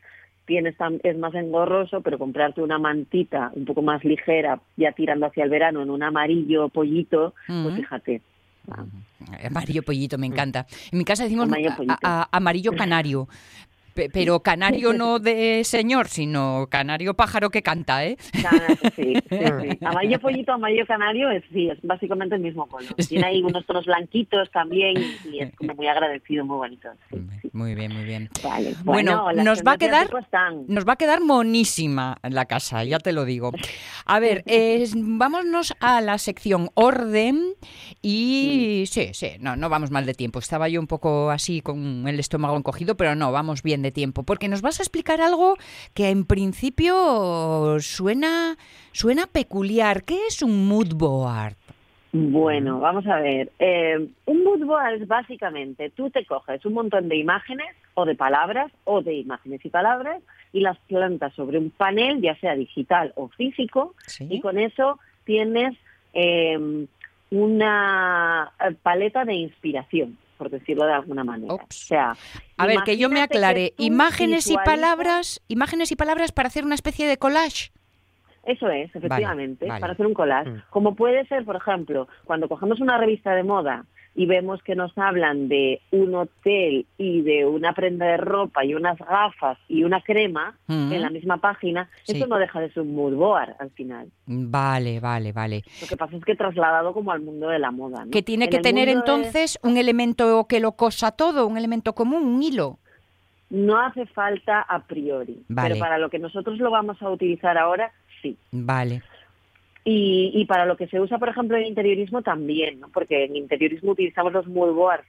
tienes 0.46 0.76
es 1.04 1.18
más 1.18 1.34
engorroso, 1.36 2.02
pero 2.02 2.18
comprarte 2.18 2.62
una 2.62 2.78
mantita 2.80 3.52
un 3.56 3.66
poco 3.66 3.82
más 3.82 4.04
ligera, 4.04 4.60
ya 4.78 4.92
tirando 4.92 5.26
hacia 5.26 5.44
el 5.44 5.50
verano 5.50 5.82
en 5.82 5.90
un 5.90 6.04
amarillo 6.04 6.70
pollito, 6.70 7.34
pues 7.48 7.76
fíjate. 7.76 8.22
Amarillo 9.48 9.84
pollito, 9.84 10.18
me 10.18 10.28
encanta. 10.28 10.66
En 10.92 10.98
mi 10.98 11.06
casa 11.06 11.24
decimos 11.24 11.46
Amarillo 11.46 11.72
a- 11.72 11.76
pollito. 11.76 11.96
a- 12.04 12.30
amarillo 12.32 12.72
canario. 12.78 13.28
Pe- 13.96 14.10
Pero 14.10 14.42
canario 14.42 14.92
no 14.94 15.20
de 15.20 15.64
señor, 15.64 16.10
sino 16.10 16.68
canario 16.70 17.14
pájaro 17.16 17.50
que 17.50 17.64
canta, 17.64 18.06
¿eh? 18.06 18.18
Sí, 18.96 19.14
sí, 19.16 19.16
sí. 19.30 19.78
Amarillo 19.86 20.20
pollito, 20.20 20.52
amarillo 20.52 20.86
canario, 20.86 21.32
es, 21.32 21.44
sí, 21.52 21.70
es 21.70 21.80
básicamente 21.82 22.36
el 22.36 22.42
mismo 22.42 22.68
color. 22.68 22.94
Tiene 23.08 23.26
ahí 23.26 23.42
unos 23.42 23.66
tonos 23.66 23.86
blanquitos 23.86 24.52
también 24.52 24.98
y 25.24 25.40
es 25.42 25.56
como 25.56 25.74
muy 25.76 25.88
agradecido, 25.88 26.46
muy 26.46 26.58
bonito. 26.58 26.90
Muy 27.54 27.74
bien, 27.74 27.94
muy 27.94 28.04
bien. 28.04 28.30
Vale. 28.44 28.76
Bueno, 28.84 29.24
Bueno, 29.24 29.44
nos 29.44 29.64
va 29.64 29.72
a 29.74 29.78
quedar 29.78 30.08
nos 30.68 30.86
va 30.86 30.94
a 30.94 30.96
quedar 30.98 31.22
monísima 31.22 32.18
la 32.24 32.46
casa, 32.46 32.84
ya 32.84 33.00
te 33.00 33.14
lo 33.14 33.24
digo. 33.24 33.52
A 34.06 34.20
ver, 34.20 34.44
eh, 34.48 34.86
vámonos 34.94 35.74
a 35.80 36.02
la 36.02 36.18
sección 36.18 36.70
orden 36.74 37.54
y 38.02 38.84
sí, 38.88 39.10
sí, 39.14 39.32
no, 39.40 39.56
no 39.56 39.70
vamos 39.70 39.90
mal 39.92 40.06
de 40.06 40.14
tiempo. 40.14 40.40
Estaba 40.40 40.68
yo 40.68 40.80
un 40.80 40.88
poco 40.88 41.30
así 41.32 41.62
con 41.62 42.08
el 42.08 42.20
estómago 42.20 42.58
encogido, 42.58 42.96
pero 42.98 43.16
no, 43.16 43.32
vamos 43.32 43.64
bien 43.64 43.85
de 43.86 43.92
tiempo, 43.92 44.24
porque 44.24 44.48
nos 44.48 44.62
vas 44.62 44.80
a 44.80 44.84
explicar 44.84 45.22
algo 45.22 45.56
que 45.94 46.10
en 46.10 46.26
principio 46.26 47.78
suena 47.80 48.58
suena 48.92 49.28
peculiar. 49.28 50.04
¿Qué 50.04 50.18
es 50.28 50.42
un 50.42 50.68
mood 50.68 50.94
board? 50.96 51.56
Bueno, 52.18 52.80
vamos 52.80 53.06
a 53.08 53.20
ver. 53.20 53.52
Eh, 53.60 54.08
un 54.26 54.44
mood 54.44 54.66
board 54.66 55.02
es 55.02 55.08
básicamente, 55.08 55.90
tú 55.90 56.10
te 56.10 56.26
coges 56.26 56.66
un 56.66 56.74
montón 56.74 57.10
de 57.10 57.18
imágenes 57.18 57.68
o 57.94 58.06
de 58.06 58.16
palabras 58.16 58.72
o 58.86 59.02
de 59.02 59.16
imágenes 59.16 59.66
y 59.66 59.70
palabras 59.70 60.22
y 60.54 60.62
las 60.62 60.78
plantas 60.88 61.34
sobre 61.34 61.58
un 61.58 61.72
panel, 61.72 62.22
ya 62.22 62.36
sea 62.40 62.56
digital 62.56 63.12
o 63.16 63.28
físico, 63.28 63.96
y 64.20 64.40
con 64.40 64.58
eso 64.58 64.98
tienes 65.26 65.76
eh, 66.14 66.88
una 67.32 68.54
eh, 68.62 68.76
paleta 68.82 69.26
de 69.26 69.34
inspiración, 69.34 70.18
por 70.38 70.50
decirlo 70.50 70.86
de 70.86 70.94
alguna 70.94 71.24
manera. 71.24 71.54
O 71.54 71.60
sea, 71.70 72.16
A 72.58 72.68
ver, 72.68 72.80
que 72.84 72.98
yo 72.98 73.10
me 73.10 73.22
aclare, 73.22 73.74
imágenes 73.78 74.48
y 74.48 74.56
palabras, 74.56 75.42
imágenes 75.48 75.92
y 75.92 75.96
palabras 75.96 76.32
para 76.32 76.48
hacer 76.48 76.66
una 76.66 76.76
especie 76.76 77.08
de 77.08 77.18
collage. 77.18 77.72
Eso 78.46 78.70
es, 78.70 78.96
efectivamente, 78.96 79.66
vale. 79.68 79.82
para 79.82 79.94
hacer 79.94 80.06
un 80.06 80.14
collage. 80.14 80.52
Como 80.70 80.96
puede 80.96 81.26
ser, 81.28 81.44
por 81.46 81.56
ejemplo, 81.56 82.08
cuando 82.26 82.48
cogemos 82.48 82.80
una 82.80 82.98
revista 82.98 83.34
de 83.34 83.44
moda 83.44 83.86
y 84.18 84.28
vemos 84.28 84.62
que 84.64 84.76
nos 84.76 84.98
hablan 84.98 85.50
de 85.50 85.82
un 85.92 86.16
hotel 86.16 86.86
y 86.98 87.22
de 87.24 87.46
una 87.46 87.74
prenda 87.74 88.06
de 88.06 88.18
ropa 88.18 88.64
y 88.64 88.74
unas 88.74 88.98
gafas 89.00 89.58
y 89.68 89.84
una 89.84 90.00
crema 90.02 90.56
Mm. 90.68 90.94
en 90.94 91.02
la 91.02 91.10
misma 91.10 91.38
página, 91.38 91.90
Sí. 92.04 92.14
esto 92.14 92.28
no 92.28 92.38
deja 92.38 92.62
de 92.62 92.72
ser 92.72 92.84
un 92.84 92.96
mood 92.96 93.14
board 93.16 93.56
al 93.60 93.72
final. 93.72 94.08
Vale, 94.28 95.00
vale, 95.02 95.32
vale. 95.34 95.64
Lo 95.82 95.88
que 95.88 95.98
pasa 95.98 96.16
es 96.16 96.24
que 96.24 96.36
trasladado 96.36 96.94
como 96.94 97.12
al 97.12 97.22
mundo 97.22 97.50
de 97.50 97.60
la 97.60 97.72
moda. 97.72 98.06
¿no? 98.06 98.12
Que 98.12 98.22
tiene 98.22 98.46
En 98.46 98.52
que 98.52 98.60
tener 98.60 98.86
de- 98.86 98.94
entonces 98.94 99.60
un 99.64 99.76
elemento 99.76 100.46
que 100.48 100.60
lo 100.62 100.74
cosa 100.74 101.12
todo, 101.12 101.46
un 101.48 101.58
elemento 101.58 101.94
común, 101.94 102.24
un 102.26 102.42
hilo. 102.44 102.78
No 103.50 103.80
hace 103.80 104.06
falta 104.08 104.62
a 104.62 104.80
priori, 104.86 105.44
Vale. 105.50 105.70
pero 105.70 105.80
para 105.80 105.98
lo 106.00 106.10
que 106.10 106.20
nosotros 106.20 106.58
lo 106.58 106.72
vamos 106.72 107.00
a 107.02 107.10
utilizar 107.10 107.58
ahora, 107.58 107.92
sí. 108.26 108.38
Vale. 108.52 109.02
Y, 109.84 110.32
y 110.34 110.46
para 110.46 110.66
lo 110.66 110.78
que 110.78 110.88
se 110.88 111.00
usa, 111.00 111.20
por 111.20 111.30
ejemplo, 111.30 111.58
en 111.58 111.66
interiorismo 111.66 112.24
también, 112.24 112.80
¿no? 112.80 112.90
porque 112.90 113.26
en 113.26 113.36
interiorismo 113.36 113.92
utilizamos 113.92 114.34
los 114.34 114.48
mood 114.48 114.74
boards 114.74 115.06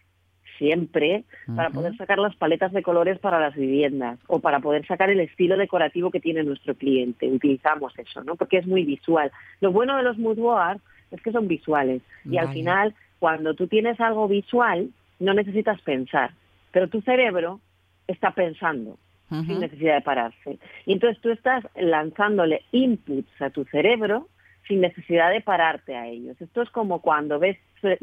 siempre 0.59 1.25
para 1.55 1.69
poder 1.69 1.95
sacar 1.99 2.19
las 2.19 2.35
paletas 2.37 2.73
de 2.73 2.83
colores 2.83 3.19
para 3.19 3.39
las 3.39 3.55
viviendas 3.55 4.19
o 4.27 4.41
para 4.41 4.61
poder 4.61 4.87
sacar 4.87 5.11
el 5.11 5.21
estilo 5.21 5.57
decorativo 5.59 6.11
que 6.11 6.21
tiene 6.21 6.43
nuestro 6.45 6.75
cliente. 6.75 7.31
Utilizamos 7.31 7.93
eso, 7.99 8.25
¿no? 8.25 8.37
Porque 8.37 8.57
es 8.59 8.67
muy 8.67 8.85
visual. 8.85 9.31
Lo 9.61 9.71
bueno 9.71 9.99
de 9.99 10.03
los 10.03 10.17
mood 10.17 10.39
boards 10.39 10.83
es 11.11 11.21
que 11.21 11.33
son 11.33 11.47
visuales 11.47 12.01
y 12.25 12.39
al 12.39 12.53
final, 12.53 12.95
cuando 13.19 13.53
tú 13.55 13.67
tienes 13.67 14.01
algo 14.01 14.29
visual, 14.29 14.89
no 15.21 15.35
necesitas 15.35 15.81
pensar, 15.83 16.31
pero 16.73 16.89
tu 16.89 17.03
cerebro 17.03 17.61
está 18.07 18.31
pensando 18.31 18.99
sin 19.29 19.61
necesidad 19.61 19.95
de 19.95 20.03
pararse. 20.03 20.59
Y 20.85 20.93
entonces 20.93 21.21
tú 21.21 21.31
estás 21.31 21.65
lanzándole 21.75 22.63
inputs 22.73 23.43
a 23.43 23.51
tu 23.51 23.65
cerebro 23.65 24.29
sin 24.69 24.81
necesidad 24.81 25.31
de 25.31 25.41
pararte 25.41 25.97
a 25.97 26.09
ellos. 26.09 26.41
Esto 26.41 26.63
es 26.63 26.71
como 26.71 27.01
cuando 27.01 27.39
ves 27.39 27.57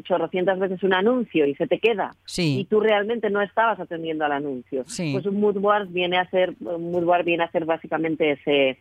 chorrocientas 0.04 0.58
veces 0.58 0.82
un 0.82 0.94
anuncio 0.94 1.46
y 1.46 1.54
se 1.56 1.66
te 1.66 1.78
queda 1.78 2.14
Sí. 2.24 2.60
y 2.60 2.64
tú 2.64 2.80
realmente 2.80 3.28
no 3.28 3.42
estabas 3.42 3.78
atendiendo 3.80 4.24
al 4.24 4.32
anuncio. 4.32 4.84
Sí. 4.86 5.12
Pues 5.12 5.26
un 5.26 5.40
mood 5.40 5.58
board 5.58 5.88
viene 5.88 6.16
a 6.16 6.28
ser 6.30 6.54
un 6.60 6.90
mood 6.90 7.04
board 7.04 7.24
viene 7.24 7.44
a 7.44 7.50
ser 7.50 7.64
básicamente 7.64 8.32
ese 8.32 8.78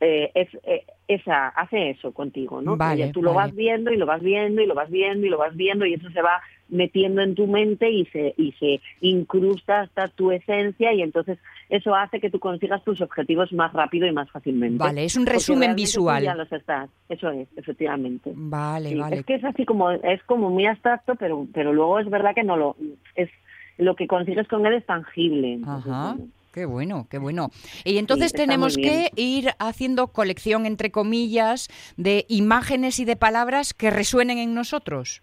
eh, 0.00 0.30
es, 0.34 0.48
eh, 0.64 0.84
esa 1.08 1.48
hace 1.48 1.90
eso 1.90 2.12
contigo, 2.12 2.60
¿no? 2.60 2.76
Vale, 2.76 3.12
tú 3.12 3.22
lo 3.22 3.32
vas 3.32 3.54
viendo 3.54 3.90
y 3.90 3.96
lo 3.96 4.04
vas 4.04 4.22
viendo 4.22 4.60
y 4.60 4.66
lo 4.66 4.74
vas 4.74 4.90
viendo 4.90 5.26
y 5.26 5.30
lo 5.30 5.38
vas 5.38 5.56
viendo 5.56 5.86
y 5.86 5.94
eso 5.94 6.10
se 6.10 6.20
va 6.20 6.42
metiendo 6.68 7.22
en 7.22 7.34
tu 7.34 7.46
mente 7.46 7.90
y 7.90 8.04
se 8.06 8.34
y 8.36 8.52
se 8.52 8.80
incrusta 9.00 9.82
hasta 9.82 10.08
tu 10.08 10.32
esencia 10.32 10.92
y 10.92 11.00
entonces 11.00 11.38
eso 11.68 11.94
hace 11.94 12.20
que 12.20 12.30
tú 12.30 12.38
consigas 12.38 12.82
tus 12.84 13.00
objetivos 13.00 13.52
más 13.52 13.72
rápido 13.72 14.06
y 14.06 14.12
más 14.12 14.30
fácilmente. 14.30 14.78
Vale, 14.78 15.04
es 15.04 15.16
un 15.16 15.26
resumen 15.26 15.74
visual. 15.74 16.22
Ya 16.22 16.34
los 16.34 16.50
estás. 16.52 16.88
Eso 17.08 17.30
es, 17.30 17.48
efectivamente. 17.56 18.32
Vale, 18.34 18.90
Sí, 18.90 18.94
vale. 18.94 19.16
Es 19.16 19.26
que 19.26 19.34
es 19.34 19.44
así 19.44 19.64
como 19.64 19.90
es 19.90 20.22
como 20.24 20.50
muy 20.50 20.66
abstracto, 20.66 21.14
pero 21.16 21.46
pero 21.52 21.72
luego 21.72 21.98
es 21.98 22.08
verdad 22.08 22.34
que 22.34 22.44
no 22.44 22.56
lo 22.56 22.76
es 23.14 23.30
lo 23.78 23.94
que 23.94 24.06
consigues 24.06 24.48
con 24.48 24.64
él 24.66 24.74
es 24.74 24.86
tangible. 24.86 25.54
Entonces, 25.54 25.92
Ajá. 25.92 26.14
bueno, 26.14 26.30
Qué 26.56 26.64
bueno, 26.64 27.06
qué 27.10 27.18
bueno. 27.18 27.50
Y 27.84 27.98
entonces 27.98 28.32
tenemos 28.32 28.76
que 28.76 29.10
ir 29.14 29.50
haciendo 29.58 30.06
colección, 30.06 30.64
entre 30.64 30.90
comillas, 30.90 31.68
de 31.98 32.24
imágenes 32.30 32.98
y 32.98 33.04
de 33.04 33.14
palabras 33.14 33.74
que 33.74 33.90
resuenen 33.90 34.38
en 34.38 34.54
nosotros. 34.54 35.20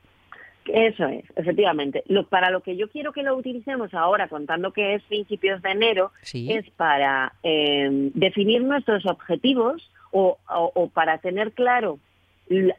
Eso 0.65 1.05
es, 1.07 1.25
efectivamente. 1.35 2.03
Lo, 2.07 2.27
para 2.27 2.49
lo 2.51 2.61
que 2.61 2.75
yo 2.77 2.89
quiero 2.89 3.11
que 3.11 3.23
lo 3.23 3.35
utilicemos 3.35 3.93
ahora, 3.93 4.27
contando 4.27 4.71
que 4.71 4.95
es 4.95 5.03
principios 5.03 5.61
de 5.61 5.71
enero, 5.71 6.11
Sí. 6.21 6.51
es 6.51 6.69
para 6.71 7.33
eh, 7.43 7.89
definir 8.13 8.63
nuestros 8.63 9.05
objetivos 9.05 9.89
o, 10.11 10.37
o- 10.49 10.71
o 10.75 10.89
para 10.89 11.17
tener 11.17 11.51
claro 11.53 11.99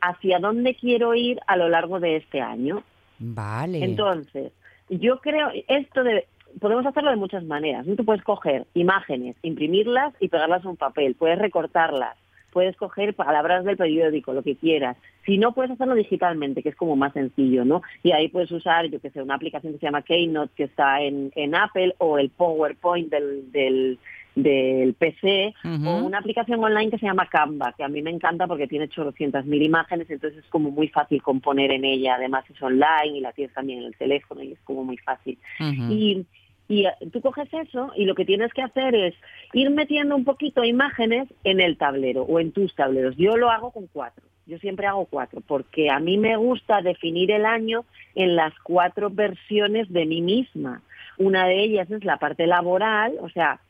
hacia 0.01 0.39
dónde 0.39 0.75
quiero 0.75 1.15
ir 1.15 1.41
a 1.47 1.57
lo 1.57 1.69
largo 1.69 2.01
de 2.01 2.17
este 2.17 2.41
año. 2.41 2.83
Vale. 3.19 3.85
Entonces, 3.85 4.53
yo 4.89 5.19
creo, 5.21 5.51
esto 5.69 6.05
de, 6.05 6.27
podemos 6.61 6.85
hacerlo 6.87 7.11
de 7.11 7.17
muchas 7.17 7.45
maneras. 7.45 7.87
Tú 7.97 8.05
puedes 8.05 8.23
coger 8.23 8.67
imágenes, 8.75 9.37
imprimirlas 9.43 10.15
y 10.21 10.29
pegarlas 10.29 10.65
a 10.65 10.69
un 10.69 10.77
papel, 10.77 11.15
puedes 11.15 11.39
recortarlas, 11.39 12.17
puedes 12.55 12.77
coger 12.77 13.15
palabras 13.15 13.65
del 13.65 13.77
periódico, 13.77 14.33
lo 14.33 14.43
que 14.43 14.57
quieras. 14.57 14.97
Si 15.27 15.37
no, 15.37 15.53
puedes 15.53 15.73
hacerlo 15.73 15.95
digitalmente, 15.95 16.63
que 16.63 16.69
es 16.71 16.77
como 16.77 16.97
más 16.97 17.13
sencillo, 17.13 17.65
¿no? 17.65 17.83
Y 18.03 18.13
ahí 18.13 18.29
puedes 18.29 18.51
usar, 18.53 18.87
yo 18.87 19.01
que 19.01 19.11
sé, 19.11 19.21
una 19.21 19.35
aplicación 19.35 19.73
que 19.73 19.81
se 19.81 19.87
llama 19.87 20.03
Keynote, 20.03 20.55
que 20.57 20.65
está 20.65 21.03
en, 21.03 21.33
en 21.35 21.55
Apple, 21.55 21.95
o 21.99 22.19
el 22.19 22.31
PowerPoint 22.31 23.11
del, 23.11 23.51
del, 23.51 23.99
del 24.37 24.95
PC, 24.95 25.55
o 25.65 25.97
una 25.97 26.19
aplicación 26.19 26.63
online 26.63 26.91
que 26.91 26.99
se 26.99 27.07
llama 27.07 27.29
Canva, 27.29 27.75
que 27.77 27.83
a 27.83 27.89
mí 27.89 28.01
me 28.03 28.11
encanta 28.11 28.47
porque 28.47 28.69
tiene 28.69 28.89
800.000 28.89 29.45
mil 29.45 29.63
imágenes, 29.63 30.09
entonces 30.09 30.45
es 30.45 30.51
como 30.51 30.71
muy 30.71 30.89
fácil 30.89 31.21
componer 31.23 31.73
en 31.73 31.85
ella. 31.85 32.15
Además 32.15 32.45
es 32.49 32.63
online 32.63 33.19
y 33.19 33.21
la 33.21 33.33
tienes 33.33 33.53
también 33.53 33.81
en 33.81 33.87
el 33.87 33.97
teléfono 33.97 34.43
y 34.43 34.53
es 34.53 34.61
como 34.61 34.85
muy 34.85 34.97
fácil. 34.99 35.39
Ujú. 35.61 35.93
Y, 35.93 36.27
y 36.69 36.87
eh, 36.87 36.93
tú 37.13 37.21
coges 37.21 37.49
eso 37.53 37.93
y 37.97 38.05
lo 38.05 38.15
que 38.15 38.25
tienes 38.25 38.53
que 38.53 38.63
hacer 38.63 38.95
es 38.95 39.15
ir 39.53 39.71
metiendo 39.71 40.17
un 40.17 40.25
poquito 40.25 40.65
imágenes 40.65 41.29
en 41.45 41.61
el 41.61 41.77
tablero 41.77 42.23
o 42.23 42.41
en 42.41 42.53
tus 42.53 42.75
tableros. 42.75 43.17
Yo 43.17 43.37
lo 43.37 43.51
hago 43.51 43.71
con 43.71 43.87
cuatro. 43.89 44.25
Yo 44.47 44.59
siempre 44.59 44.87
hago 44.87 45.07
cuatro 45.07 45.41
porque 45.47 45.91
a 45.91 45.99
mí 46.01 46.19
me 46.19 46.37
gusta 46.37 46.83
definir 46.83 47.31
el 47.31 47.47
año 47.47 47.85
en 48.15 48.37
las 48.37 48.53
cuatro 48.63 49.09
versiones 49.11 49.91
de 49.91 50.05
mí 50.07 50.21
misma. 50.21 50.83
Una 51.19 51.47
de 51.47 51.63
ellas 51.63 51.91
es 51.91 52.05
la 52.05 52.19
parte 52.19 52.47
laboral, 52.47 53.15
o 53.21 53.29
sea, 53.31 53.61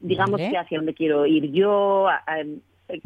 digamos 0.00 0.40
Vale. 0.40 0.50
que 0.50 0.58
hacia 0.58 0.78
dónde 0.78 0.94
quiero 0.94 1.26
ir 1.26 1.52
yo, 1.52 2.08
a- 2.08 2.22
a- 2.26 2.44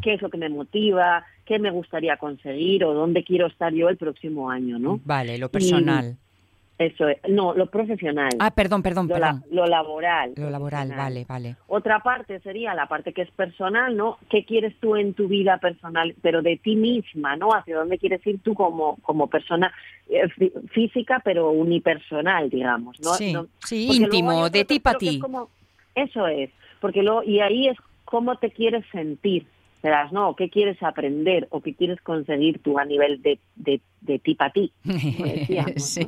qué 0.01 0.13
es 0.13 0.21
lo 0.21 0.29
que 0.29 0.37
me 0.37 0.49
motiva, 0.49 1.25
qué 1.45 1.59
me 1.59 1.69
gustaría 1.71 2.17
conseguir 2.17 2.83
o 2.85 2.93
dónde 2.93 3.23
quiero 3.23 3.47
estar 3.47 3.73
yo 3.73 3.89
el 3.89 3.97
próximo 3.97 4.49
año, 4.49 4.79
¿no? 4.79 4.99
Vale, 5.05 5.37
lo 5.37 5.49
personal. 5.49 6.17
Eso 6.79 7.07
es, 7.09 7.17
no, 7.27 7.55
lo 7.55 7.65
profesional. 7.71 8.29
Ah, 8.39 8.51
perdón, 8.51 8.83
perdón, 8.83 9.07
lo, 9.07 9.17
la- 9.17 9.33
perdón. 9.33 9.43
lo 9.49 9.65
laboral. 9.65 10.33
Lo 10.35 10.49
laboral, 10.51 10.93
vale, 10.95 11.25
vale. 11.27 11.55
Otra 11.67 12.01
parte 12.01 12.39
sería 12.41 12.75
la 12.75 12.85
parte 12.87 13.13
que 13.13 13.23
es 13.23 13.31
personal, 13.31 13.97
¿no? 13.97 14.19
¿Qué 14.29 14.45
quieres 14.45 14.75
tú 14.79 14.95
en 14.95 15.15
tu 15.15 15.27
vida 15.27 15.57
personal, 15.57 16.13
pero 16.21 16.43
de 16.43 16.57
ti 16.57 16.75
misma, 16.75 17.35
¿no? 17.35 17.49
Hacia 17.49 17.77
dónde 17.77 17.97
quieres 17.97 18.25
ir 18.27 18.39
tú 18.43 18.53
como, 18.53 18.97
como 19.01 19.25
persona 19.27 19.73
eh, 20.07 20.27
fí- 20.37 20.51
física, 20.69 21.19
pero 21.25 21.49
unipersonal, 21.49 22.49
digamos, 22.51 22.99
¿no? 22.99 23.13
Sí, 23.15 23.33
No- 23.33 23.47
sí, 23.65 23.89
íntimo, 23.91 24.47
de 24.49 24.63
ti 24.65 24.79
pa' 24.79 24.91
creo 24.91 24.99
que 24.99 25.05
es 25.07 25.11
ti. 25.13 25.19
como- 25.19 25.49
eso 25.95 26.27
es, 26.27 26.51
porque 26.79 27.01
luego, 27.01 27.23
y 27.23 27.39
ahí 27.39 27.69
es 27.69 27.77
cómo 28.05 28.35
te 28.37 28.51
quieres 28.51 28.85
sentir, 28.91 29.47
verás, 29.83 30.11
¿no? 30.11 30.35
¿Qué 30.35 30.49
quieres 30.49 30.81
aprender 30.81 31.47
o 31.51 31.61
qué 31.61 31.73
quieres 31.73 32.01
conseguir 32.01 32.59
tú 32.59 32.79
a 32.79 32.85
nivel 32.85 33.21
de, 33.21 33.39
de, 33.55 33.81
de 34.01 34.19
ti 34.19 34.35
para 34.35 34.51
ti? 34.51 34.71
como 34.83 35.31
decíamos, 35.31 35.73
¿no? 35.75 35.79
sí. 35.79 36.07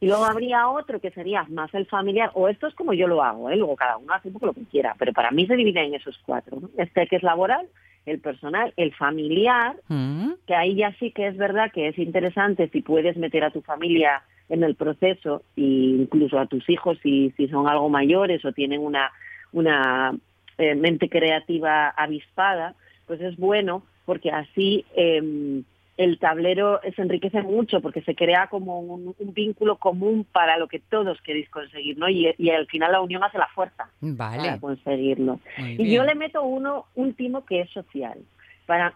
Y 0.00 0.06
luego 0.06 0.24
habría 0.24 0.68
otro 0.68 1.00
que 1.00 1.10
sería 1.10 1.44
más 1.48 1.72
el 1.74 1.86
familiar, 1.86 2.30
o 2.34 2.48
esto 2.48 2.66
es 2.66 2.74
como 2.74 2.92
yo 2.92 3.06
lo 3.06 3.22
hago, 3.22 3.50
¿eh? 3.50 3.56
luego 3.56 3.76
cada 3.76 3.96
uno 3.96 4.12
hace 4.12 4.28
un 4.28 4.34
poco 4.34 4.46
lo 4.46 4.52
que 4.52 4.64
quiera, 4.64 4.94
pero 4.98 5.12
para 5.12 5.30
mí 5.30 5.46
se 5.46 5.56
divide 5.56 5.84
en 5.84 5.94
esos 5.94 6.18
cuatro. 6.24 6.58
¿no? 6.60 6.70
Este 6.76 7.06
que 7.06 7.16
es 7.16 7.22
laboral, 7.22 7.66
el 8.04 8.20
personal, 8.20 8.72
el 8.76 8.94
familiar, 8.94 9.76
Mm, 9.88 10.32
que 10.46 10.54
ahí 10.54 10.74
ya 10.76 10.92
sí 10.98 11.10
que 11.10 11.28
es 11.28 11.36
verdad 11.36 11.70
que 11.72 11.88
es 11.88 11.98
interesante 11.98 12.68
si 12.68 12.82
puedes 12.82 13.16
meter 13.16 13.44
a 13.44 13.50
tu 13.50 13.62
familia 13.62 14.22
en 14.48 14.62
el 14.62 14.74
proceso 14.74 15.42
e 15.56 15.62
incluso 15.62 16.38
a 16.38 16.46
tus 16.46 16.68
hijos 16.68 16.98
si, 17.02 17.32
si 17.36 17.48
son 17.48 17.68
algo 17.68 17.88
mayores 17.88 18.44
o 18.44 18.52
tienen 18.52 18.80
una, 18.80 19.10
una 19.52 20.14
eh, 20.58 20.74
mente 20.74 21.08
creativa 21.08 21.88
avispada, 21.90 22.74
pues 23.06 23.20
es 23.20 23.36
bueno 23.36 23.82
porque 24.04 24.30
así 24.30 24.84
eh, 24.96 25.62
el 25.96 26.18
tablero 26.18 26.80
se 26.94 27.02
enriquece 27.02 27.42
mucho 27.42 27.80
porque 27.80 28.02
se 28.02 28.14
crea 28.14 28.48
como 28.48 28.80
un, 28.80 29.14
un 29.18 29.34
vínculo 29.34 29.76
común 29.76 30.26
para 30.30 30.58
lo 30.58 30.68
que 30.68 30.78
todos 30.78 31.20
queréis 31.22 31.48
conseguir, 31.48 31.96
¿no? 31.98 32.08
Y, 32.08 32.34
y 32.38 32.50
al 32.50 32.66
final 32.66 32.92
la 32.92 33.00
unión 33.00 33.24
hace 33.24 33.38
la 33.38 33.48
fuerza 33.54 33.88
para 34.16 34.36
Vale. 34.42 34.60
conseguirlo. 34.60 35.40
Muy 35.56 35.76
Y 35.78 35.90
yo 35.94 36.04
le 36.04 36.14
meto 36.14 36.42
uno 36.42 36.84
último 36.94 37.44
que 37.46 37.60
es 37.62 37.70
social. 37.70 38.18
Para 38.66 38.92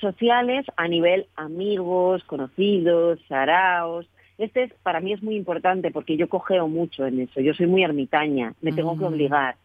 sociales 0.00 0.64
a 0.76 0.88
nivel 0.88 1.26
amigos, 1.36 2.22
conocidos, 2.24 3.20
saraos. 3.28 4.06
Este 4.38 4.64
es, 4.64 4.74
para 4.82 5.00
mí 5.00 5.12
es 5.12 5.22
muy 5.22 5.36
importante 5.36 5.90
porque 5.90 6.16
yo 6.16 6.28
cogeo 6.28 6.68
mucho 6.68 7.06
en 7.06 7.20
eso. 7.20 7.40
Yo 7.40 7.52
soy 7.54 7.66
muy 7.66 7.82
ermitaña, 7.84 8.54
me 8.60 8.72
tengo 8.72 8.96
que 8.96 9.04
Mm. 9.04 9.08
obligar. 9.08 9.56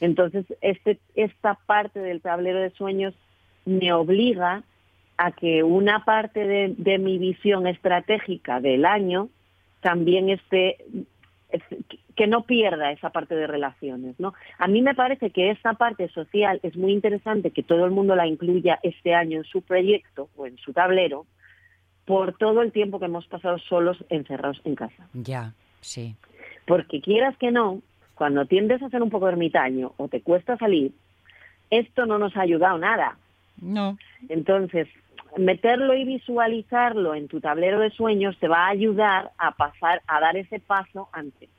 Entonces, 0.00 0.46
este, 0.60 0.98
esta 1.14 1.54
parte 1.66 1.98
del 2.00 2.20
tablero 2.20 2.60
de 2.60 2.70
sueños 2.70 3.14
me 3.68 3.92
obliga 3.92 4.62
a 5.16 5.32
que 5.32 5.62
una 5.62 6.04
parte 6.04 6.46
de, 6.46 6.74
de 6.76 6.98
mi 6.98 7.18
visión 7.18 7.66
estratégica 7.66 8.60
del 8.60 8.84
año 8.84 9.28
también 9.80 10.28
esté 10.30 10.78
es- 11.50 11.62
que 12.16 12.26
no 12.26 12.42
pierda 12.42 12.90
esa 12.90 13.10
parte 13.10 13.36
de 13.36 13.46
relaciones, 13.46 14.18
¿no? 14.18 14.34
A 14.58 14.66
mí 14.66 14.82
me 14.82 14.94
parece 14.96 15.30
que 15.30 15.50
esta 15.50 15.74
parte 15.74 16.08
social 16.08 16.58
es 16.64 16.76
muy 16.76 16.92
interesante 16.92 17.52
que 17.52 17.62
todo 17.62 17.84
el 17.84 17.92
mundo 17.92 18.16
la 18.16 18.26
incluya 18.26 18.80
este 18.82 19.14
año 19.14 19.38
en 19.38 19.44
su 19.44 19.62
proyecto 19.62 20.28
o 20.36 20.46
en 20.46 20.56
su 20.58 20.72
tablero 20.72 21.26
por 22.06 22.36
todo 22.36 22.62
el 22.62 22.72
tiempo 22.72 22.98
que 22.98 23.04
hemos 23.04 23.26
pasado 23.28 23.58
solos 23.58 24.04
encerrados 24.08 24.60
en 24.64 24.74
casa. 24.74 25.06
Ya, 25.14 25.52
sí. 25.80 26.16
Porque 26.66 27.00
quieras 27.00 27.36
que 27.36 27.52
no, 27.52 27.82
cuando 28.16 28.46
tiendes 28.46 28.82
a 28.82 28.88
ser 28.88 29.00
un 29.02 29.10
poco 29.10 29.28
ermitaño 29.28 29.92
o 29.96 30.08
te 30.08 30.20
cuesta 30.20 30.56
salir, 30.56 30.90
esto 31.70 32.04
no 32.06 32.18
nos 32.18 32.36
ha 32.36 32.40
ayudado 32.40 32.78
nada. 32.78 33.16
No. 33.60 33.98
Entonces, 34.28 34.88
meterlo 35.36 35.94
y 35.94 36.04
visualizarlo 36.04 37.14
en 37.14 37.28
tu 37.28 37.40
tablero 37.40 37.80
de 37.80 37.90
sueños 37.90 38.38
te 38.38 38.48
va 38.48 38.66
a 38.66 38.70
ayudar 38.70 39.32
a 39.38 39.52
pasar, 39.52 40.02
a 40.06 40.20
dar 40.20 40.36
ese 40.36 40.60
paso 40.60 41.08
antes 41.12 41.50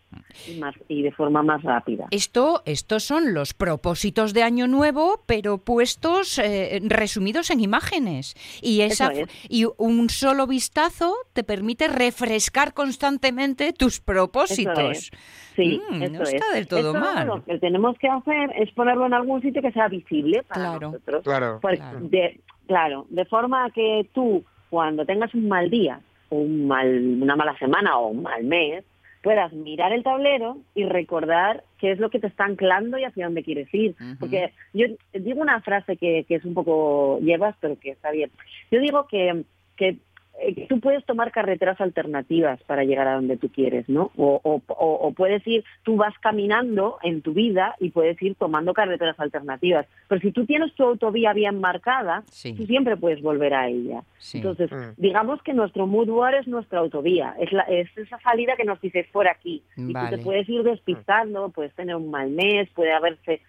y, 0.47 0.59
más, 0.59 0.75
y 0.87 1.01
de 1.03 1.11
forma 1.11 1.43
más 1.43 1.61
rápida. 1.63 2.07
Esto, 2.11 2.61
estos 2.65 3.03
son 3.03 3.33
los 3.33 3.53
propósitos 3.53 4.33
de 4.33 4.43
Año 4.43 4.67
Nuevo, 4.67 5.23
pero 5.25 5.57
puestos, 5.59 6.39
eh, 6.39 6.79
resumidos 6.83 7.49
en 7.51 7.59
imágenes. 7.59 8.35
Y, 8.61 8.81
esa, 8.81 9.07
es. 9.13 9.27
y 9.49 9.65
un 9.77 10.09
solo 10.09 10.47
vistazo 10.47 11.13
te 11.33 11.43
permite 11.43 11.87
refrescar 11.87 12.73
constantemente 12.73 13.73
tus 13.73 13.99
propósitos. 13.99 14.77
Eso 14.77 14.91
es. 14.91 15.11
Sí, 15.55 15.81
Mm, 15.89 16.03
eso 16.03 16.13
no 16.13 16.23
está 16.23 16.45
es. 16.47 16.53
del 16.53 16.67
todo 16.67 16.79
Esto 16.93 16.99
mal. 16.99 17.27
Lo 17.27 17.43
que 17.43 17.57
tenemos 17.59 17.97
que 17.99 18.07
hacer 18.07 18.51
es 18.57 18.71
ponerlo 18.71 19.05
en 19.05 19.13
algún 19.13 19.41
sitio 19.41 19.61
que 19.61 19.71
sea 19.71 19.87
visible 19.89 20.43
para 20.43 20.61
Claro. 20.61 20.91
nosotros. 20.91 21.23
Claro. 21.23 21.59
Pues, 21.61 21.79
Claro. 21.79 21.99
De, 22.01 22.39
claro, 22.67 23.05
de 23.09 23.25
forma 23.25 23.69
que 23.71 24.09
tú, 24.13 24.43
cuando 24.69 25.05
tengas 25.05 25.33
un 25.33 25.47
mal 25.49 25.69
día, 25.69 25.99
un 26.29 26.67
mal, 26.67 26.87
una 27.21 27.35
mala 27.35 27.57
semana 27.57 27.97
o 27.97 28.07
un 28.09 28.21
mal 28.23 28.43
mes, 28.43 28.85
puedas 29.21 29.51
mirar 29.53 29.91
el 29.91 30.03
tablero 30.03 30.57
y 30.75 30.85
recordar 30.85 31.63
qué 31.79 31.91
es 31.91 31.99
lo 31.99 32.09
que 32.09 32.19
te 32.19 32.27
está 32.27 32.45
anclando 32.45 32.97
y 32.97 33.03
hacia 33.03 33.25
dónde 33.25 33.43
quieres 33.43 33.67
ir. 33.73 33.95
Porque 34.19 34.53
yo 34.73 34.87
digo 35.13 35.41
una 35.41 35.61
frase 35.61 35.97
que, 35.97 36.25
que 36.27 36.35
es 36.35 36.45
un 36.45 36.53
poco 36.53 37.19
llevas, 37.19 37.55
pero 37.59 37.77
que 37.79 37.91
está 37.91 38.11
bien. 38.11 38.31
Yo 38.71 38.79
digo 38.79 39.07
que, 39.07 39.43
que 39.75 39.97
eh, 40.41 40.65
tú 40.67 40.79
puedes 40.79 41.05
tomar 41.05 41.31
carreteras 41.31 41.79
alternativas 41.81 42.61
para 42.63 42.83
llegar 42.83 43.07
a 43.07 43.15
donde 43.15 43.37
tú 43.37 43.49
quieres, 43.49 43.87
¿no? 43.89 44.11
O, 44.17 44.39
o, 44.43 44.61
o- 44.67 44.95
o 45.07 45.11
puedes 45.13 45.45
ir, 45.47 45.63
tú 45.83 45.95
vas 45.97 46.13
caminando 46.19 46.97
en 47.03 47.21
tu 47.21 47.33
vida 47.33 47.75
y 47.79 47.89
puedes 47.89 48.21
ir 48.21 48.35
tomando 48.35 48.73
carreteras 48.73 49.19
alternativas. 49.19 49.85
Pero 50.07 50.21
si 50.21 50.31
tú 50.31 50.45
tienes 50.45 50.73
tu 50.75 50.83
autovía 50.83 51.33
bien 51.33 51.59
marcada, 51.59 52.23
Sí. 52.29 52.53
tú 52.53 52.65
siempre 52.65 52.97
puedes 52.97 53.21
volver 53.21 53.53
a 53.53 53.67
ella. 53.67 54.01
Sí. 54.17 54.37
Entonces, 54.37 54.71
Mm. 54.71 54.93
digamos 54.97 55.41
que 55.43 55.53
nuestro 55.53 55.87
mood 55.87 56.07
board 56.07 56.35
es 56.35 56.47
nuestra 56.47 56.79
autovía, 56.79 57.35
es, 57.39 57.51
la, 57.51 57.63
es 57.63 57.89
esa 57.97 58.19
salida 58.19 58.55
que 58.55 58.63
nos 58.65 58.79
dice 58.81 59.07
por 59.11 59.27
aquí. 59.27 59.61
Y 59.77 59.93
tú 59.93 59.99
te 60.09 60.17
puedes 60.19 60.47
ir 60.49 60.63
despistando, 60.63 61.49
puedes 61.49 61.73
tener 61.73 61.95
un 61.95 62.09
mal 62.11 62.29
mes, 62.29 62.69
puede 62.75 62.91
haberse, 62.91 63.41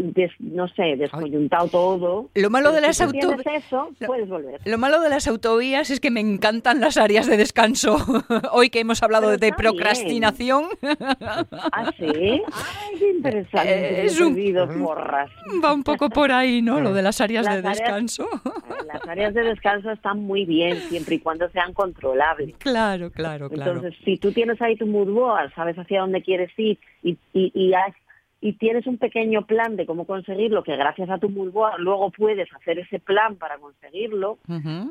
des- 0.00 0.32
no 0.40 0.68
sé, 0.68 0.96
descoyuntado 0.96 1.68
todo. 1.68 2.30
Lo 2.34 2.50
malo 2.50 2.72
de 2.72 2.80
las 2.80 2.96
si 2.96 3.04
tú 3.04 3.10
auto- 3.10 3.42
tienes 3.42 3.64
eso, 3.64 3.90
Lo- 3.98 4.06
puedes 4.06 4.28
volver. 4.28 4.60
Lo 4.64 4.78
malo 4.78 5.00
de 5.00 5.08
las 5.10 5.26
autovías 5.28 5.90
es 5.90 6.00
que 6.00 6.10
me 6.10 6.20
encantan 6.20 6.80
las 6.80 6.96
áreas 6.96 7.26
de 7.26 7.36
descanso. 7.36 7.96
Hoy 8.52 8.70
que 8.70 8.80
hemos 8.80 9.02
hablado 9.02 9.26
Pero 9.28 9.38
de 9.38 9.46
bien. 9.46 9.54
procrastinación, 9.56 10.64
¿Ah, 11.72 11.90
sí? 11.98 12.06
Ay, 12.06 12.98
qué 12.98 13.10
interesante. 13.10 13.70
Eh, 13.70 14.06
es 14.06 14.20
un- 14.20 14.36
porras. 14.82 15.30
va 15.64 15.72
un 15.72 15.82
poco 15.82 16.08
por 16.10 16.32
ahí, 16.32 16.62
¿no? 16.62 16.80
Lo 16.80 16.92
de 16.92 17.02
las 17.02 17.20
áreas 17.20 17.44
Las 17.44 17.54
de 17.54 17.60
áreas- 17.68 17.78
descanso. 17.78 18.28
Las 18.86 19.06
áreas 19.08 19.34
de 19.34 19.42
descanso 19.42 19.90
están 19.90 20.20
muy 20.20 20.44
bien, 20.44 20.76
siempre 20.88 21.16
y 21.16 21.18
cuando 21.18 21.48
sean 21.50 21.72
controlables. 21.72 22.56
Claro, 22.58 23.10
claro, 23.10 23.48
claro. 23.50 23.72
Entonces, 23.72 23.94
si 24.04 24.16
tú 24.16 24.32
tienes 24.32 24.60
ahí 24.62 24.76
tu 24.76 24.86
mood 24.86 25.08
board, 25.12 25.52
sabes 25.54 25.76
hacia 25.76 26.00
dónde 26.00 26.22
quieres 26.22 26.50
ir 26.56 26.78
y, 27.02 27.16
y, 27.32 27.50
y 27.54 27.74
has 27.74 27.94
y 28.40 28.52
tienes 28.52 28.86
un 28.86 28.98
pequeño 28.98 29.46
plan 29.46 29.76
de 29.76 29.84
cómo 29.84 30.06
conseguirlo, 30.06 30.62
que 30.62 30.76
gracias 30.76 31.10
a 31.10 31.18
tu 31.18 31.28
mulboa 31.28 31.76
luego 31.78 32.10
puedes 32.10 32.48
hacer 32.54 32.78
ese 32.78 33.00
plan 33.00 33.36
para 33.36 33.58
conseguirlo, 33.58 34.38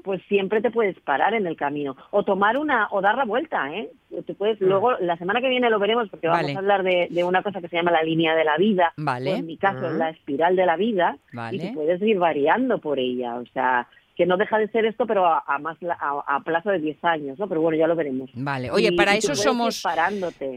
pues 0.03 0.21
siempre 0.27 0.61
te 0.61 0.71
puedes 0.71 0.99
parar 0.99 1.33
en 1.33 1.47
el 1.47 1.55
camino 1.55 1.95
o 2.11 2.23
tomar 2.23 2.57
una 2.57 2.87
o 2.91 3.01
dar 3.01 3.15
la 3.15 3.25
vuelta, 3.25 3.73
¿eh? 3.73 3.89
Te 4.25 4.33
puedes 4.33 4.59
luego 4.59 4.93
la 4.99 5.17
semana 5.17 5.39
que 5.41 5.49
viene 5.49 5.69
lo 5.69 5.79
veremos 5.79 6.09
porque 6.09 6.27
vamos 6.27 6.55
a 6.55 6.59
hablar 6.59 6.83
de, 6.83 7.07
de 7.09 7.23
una 7.23 7.41
cosa 7.41 7.61
que 7.61 7.69
se 7.69 7.77
llama 7.77 7.91
la 7.91 8.03
línea 8.03 8.35
de 8.35 8.43
la 8.43 8.57
vida, 8.57 8.93
Vale. 8.97 9.31
o 9.31 9.35
en 9.35 9.45
mi 9.45 9.57
caso 9.57 9.85
Ujú. 9.87 9.97
la 9.97 10.09
espiral 10.09 10.55
de 10.55 10.65
la 10.65 10.75
vida 10.75 11.17
Vale. 11.31 11.57
y 11.57 11.67
tú 11.67 11.73
puedes 11.73 12.01
ir 12.01 12.17
variando 12.19 12.79
por 12.79 12.99
ella, 12.99 13.35
o 13.35 13.45
sea, 13.53 13.87
que 14.17 14.25
no 14.25 14.35
deja 14.35 14.57
de 14.57 14.67
ser 14.69 14.83
esto 14.85 15.05
pero 15.05 15.27
a, 15.27 15.43
a 15.45 15.59
más 15.59 15.77
a, 15.83 16.23
a 16.35 16.39
plazo 16.41 16.71
de 16.71 16.79
10 16.79 17.03
años, 17.05 17.37
¿no? 17.39 17.47
Pero 17.47 17.61
bueno, 17.61 17.77
ya 17.77 17.85
lo 17.87 17.95
veremos. 17.95 18.31
Vale. 18.33 18.71
Oye, 18.71 18.89
Y- 18.91 18.95
para 18.97 19.13
y 19.15 19.19
eso 19.19 19.35
somos. 19.35 19.83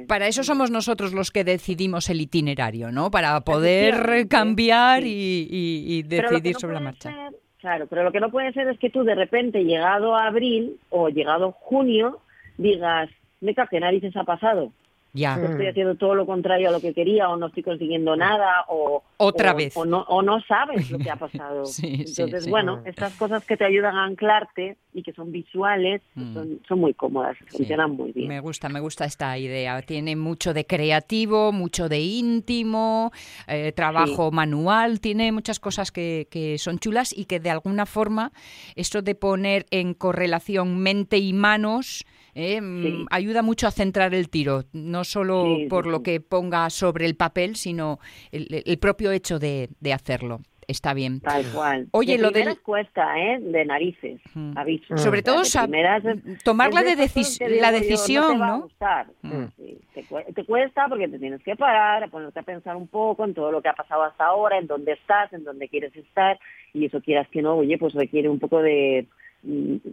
Para 0.08 0.26
eso 0.26 0.42
somos 0.42 0.70
nosotros 0.70 1.12
los 1.12 1.30
que 1.30 1.44
decidimos 1.44 2.08
el 2.08 2.20
itinerario, 2.22 2.90
¿no? 2.90 3.10
Para 3.10 3.38
poder 3.42 4.26
cambiar 4.28 5.04
y, 5.04 5.46
y- 5.50 6.02
decidir 6.04 6.54
no 6.54 6.58
sobre 6.60 6.74
la 6.74 6.80
marcha. 6.80 7.10
ser- 7.12 7.34
claro, 7.58 7.86
pero 7.86 8.02
lo 8.02 8.12
que 8.12 8.20
no 8.20 8.30
puede 8.30 8.52
ser 8.54 8.66
es 8.68 8.78
que 8.78 8.88
tú 8.88 9.04
de 9.04 9.14
repente, 9.14 9.62
llegado 9.64 10.16
a 10.16 10.26
abril 10.28 10.76
o 10.88 11.10
llegado 11.10 11.52
junio, 11.52 12.18
digas, 12.56 13.10
meca, 13.42 13.66
¿qué 13.70 13.78
narices 13.78 14.16
ha 14.16 14.24
pasado? 14.24 14.72
Ya. 15.12 15.34
Estoy 15.34 15.66
haciendo 15.66 15.96
todo 15.96 16.14
lo 16.14 16.24
contrario 16.24 16.68
a 16.68 16.72
lo 16.72 16.80
que 16.80 16.94
quería 16.94 17.28
o 17.28 17.36
no 17.36 17.48
estoy 17.48 17.64
consiguiendo 17.64 18.14
nada 18.14 18.64
o 18.68 19.02
Otra 19.16 19.52
o- 19.52 19.56
vez. 19.56 19.76
o 19.76 19.84
no, 19.84 20.02
o 20.02 20.22
no 20.22 20.40
sabes 20.42 20.88
lo 20.90 20.98
que 20.98 21.10
ha 21.10 21.16
pasado. 21.18 21.64
Sí, 21.66 22.04
Entonces, 22.06 22.44
sí. 22.44 22.50
bueno, 22.50 22.80
estas 22.84 23.12
cosas 23.14 23.44
que 23.44 23.56
te 23.56 23.64
ayudan 23.64 23.96
a 23.96 24.04
anclarte 24.04 24.76
y 24.94 25.02
que 25.02 25.12
son 25.12 25.32
visuales 25.32 26.00
pues 26.14 26.26
Mm. 26.26 26.34
son, 26.34 26.60
son 26.68 26.78
muy 26.80 26.94
cómodas, 26.94 27.36
funcionan 27.48 27.90
muy 27.92 28.12
bien. 28.12 28.28
Me 28.28 28.38
gusta, 28.40 28.68
me 28.68 28.78
gusta 28.80 29.04
esta 29.04 29.36
idea. 29.36 29.82
Tiene 29.82 30.14
mucho 30.14 30.54
de 30.54 30.64
creativo, 30.64 31.50
mucho 31.52 31.88
de 31.88 32.00
íntimo, 32.00 33.10
eh, 33.48 33.72
trabajo 33.72 34.30
manual, 34.30 35.00
tiene 35.00 35.32
muchas 35.32 35.58
cosas 35.60 35.90
que, 35.90 36.28
que 36.30 36.56
son 36.58 36.78
chulas 36.78 37.12
y 37.16 37.24
que 37.24 37.40
de 37.40 37.50
alguna 37.50 37.84
forma 37.86 38.32
esto 38.76 39.02
de 39.02 39.14
poner 39.14 39.66
en 39.70 39.94
correlación 39.94 40.78
mente 40.78 41.18
y 41.18 41.32
manos 41.32 42.04
eh, 42.34 42.60
mm, 42.60 43.06
ayuda 43.10 43.42
mucho 43.42 43.66
a 43.66 43.70
centrar 43.70 44.14
el 44.14 44.28
tiro, 44.28 44.64
no 44.72 45.04
solo 45.04 45.44
Sí, 45.56 45.62
sí, 45.64 45.68
por 45.68 45.86
lo 45.86 45.98
sí. 45.98 46.02
que 46.04 46.20
ponga 46.20 46.68
sobre 46.70 47.06
el 47.06 47.16
papel, 47.16 47.56
sino 47.56 47.98
el, 48.32 48.62
el 48.64 48.78
propio 48.78 49.10
hecho 49.12 49.38
de, 49.38 49.68
de 49.80 49.92
hacerlo. 49.92 50.40
Está 50.68 50.94
bien. 50.94 51.18
Tal 51.18 51.44
cual. 51.52 51.88
Oye, 51.90 52.12
de 52.16 52.22
lo 52.22 52.30
primeras 52.30 52.58
cuesta, 52.60 53.18
¿eh? 53.18 53.40
De 53.40 53.64
narices, 53.64 54.20
aviso. 54.54 54.96
Sobre 54.96 55.18
O 55.18 55.22
sea, 55.24 55.32
todo 55.32 55.42
de 55.42 55.50
primeras 55.66 56.04
es- 56.04 56.44
tomar 56.44 56.72
la, 56.72 56.82
de 56.84 56.94
de 56.94 57.02
decis- 57.02 57.40
la 57.60 57.72
yo, 57.72 57.78
decisión, 57.80 58.22
no 58.24 58.32
te 58.34 58.38
va 58.38 58.46
a 58.46 58.50
¿no? 58.56 58.60
gustar. 58.62 59.06
Mm. 59.22 59.44
Sí, 59.56 59.78
te, 59.94 60.04
cue- 60.04 60.32
te 60.32 60.44
cuesta 60.44 60.86
porque 60.88 61.08
te 61.08 61.18
tienes 61.18 61.42
que 61.42 61.56
parar, 61.56 62.04
a 62.04 62.06
ponerte 62.08 62.38
a 62.38 62.42
pensar 62.44 62.76
un 62.76 62.86
poco 62.86 63.24
en 63.24 63.34
todo 63.34 63.50
lo 63.50 63.60
que 63.60 63.68
ha 63.68 63.72
pasado 63.72 64.04
hasta 64.04 64.24
ahora, 64.26 64.58
en 64.58 64.68
dónde 64.68 64.92
estás, 64.92 65.32
en 65.32 65.42
dónde 65.42 65.68
quieres 65.68 65.96
estar, 65.96 66.38
y 66.72 66.84
eso 66.84 67.00
quieras 67.00 67.26
que 67.32 67.42
no, 67.42 67.56
oye, 67.56 67.76
pues 67.76 67.92
requiere 67.94 68.28
un 68.28 68.38
poco 68.38 68.62
de 68.62 69.08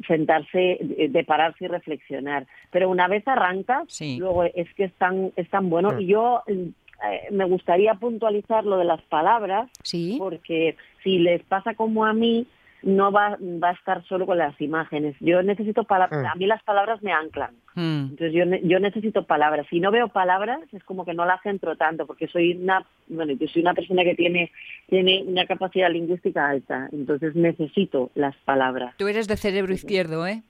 sentarse, 0.07 0.77
de, 0.81 1.07
de 1.09 1.23
pararse 1.23 1.65
y 1.65 1.67
reflexionar. 1.67 2.47
Pero 2.71 2.89
una 2.89 3.07
vez 3.07 3.27
arrancas, 3.27 3.87
luego 4.17 4.43
es 4.43 4.71
que 4.75 4.85
es 4.85 4.93
tan, 4.93 5.31
es 5.35 5.49
tan 5.49 5.69
bueno. 5.69 5.91
Mm. 5.91 6.01
Y 6.01 6.05
yo 6.07 6.43
mm, 6.47 6.51
eh, 6.51 7.27
me 7.31 7.45
gustaría 7.45 7.93
puntualizar 7.95 8.65
lo 8.65 8.77
de 8.77 8.85
las 8.85 9.01
palabras, 9.03 9.69
Sí. 9.83 10.15
porque 10.17 10.75
si 11.03 11.19
les 11.19 11.43
pasa 11.43 11.73
como 11.75 12.05
a 12.05 12.13
mí, 12.13 12.45
no 12.83 13.11
va, 13.11 13.37
va 13.41 13.69
a 13.69 13.73
estar 13.73 14.03
solo 14.05 14.25
con 14.25 14.37
las 14.37 14.59
imágenes. 14.61 15.15
Yo 15.19 15.41
necesito 15.43 15.83
palabras, 15.83 16.21
Mm. 16.23 16.25
a 16.27 16.35
mí 16.35 16.45
las 16.45 16.63
palabras 16.63 17.01
me 17.03 17.11
anclan. 17.11 17.51
Mm. 17.75 18.09
Entonces 18.11 18.33
yo, 18.33 18.45
ne- 18.45 18.61
yo 18.63 18.79
necesito 18.79 19.23
palabras. 19.25 19.67
Si 19.69 19.79
no 19.79 19.91
veo 19.91 20.07
palabras 20.07 20.59
es 20.71 20.83
como 20.83 21.05
que 21.05 21.13
no 21.13 21.25
las 21.25 21.41
centro 21.43 21.75
tanto, 21.75 22.07
porque 22.07 22.27
soy 22.27 22.53
una, 22.53 22.83
bueno, 23.07 23.33
yo 23.33 23.47
soy 23.47 23.61
una 23.61 23.73
persona 23.73 24.03
que 24.03 24.15
tiene, 24.15 24.51
tiene 24.87 25.23
una 25.27 25.45
capacidad 25.45 25.89
lingüística 25.91 26.49
alta, 26.49 26.89
entonces 26.91 27.35
necesito 27.35 28.09
las 28.15 28.35
palabras. 28.45 28.95
Tú 28.97 29.07
eres 29.07 29.27
de 29.27 29.37
cerebro 29.37 29.73
izquierdo, 29.73 30.25
¿eh? 30.25 30.41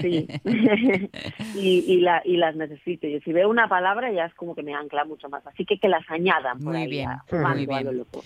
Sí. 0.00 0.26
y, 1.56 1.84
y, 1.94 2.00
la, 2.00 2.22
y 2.24 2.36
las 2.36 2.56
necesito. 2.56 3.06
Yo 3.06 3.18
si 3.20 3.32
veo 3.32 3.48
una 3.48 3.68
palabra 3.68 4.10
ya 4.12 4.24
es 4.26 4.34
como 4.34 4.54
que 4.54 4.62
me 4.62 4.74
ancla 4.74 5.04
mucho 5.04 5.28
más. 5.28 5.46
Así 5.46 5.64
que 5.64 5.78
que 5.78 5.88
las 5.88 6.08
añadan 6.10 6.58
por 6.58 6.72
Muy 6.72 6.82
ahí, 6.82 6.88
bien, 6.90 7.08
a- 7.10 7.24
muy 7.30 7.66
bien. 7.66 7.96
loco. 7.98 8.22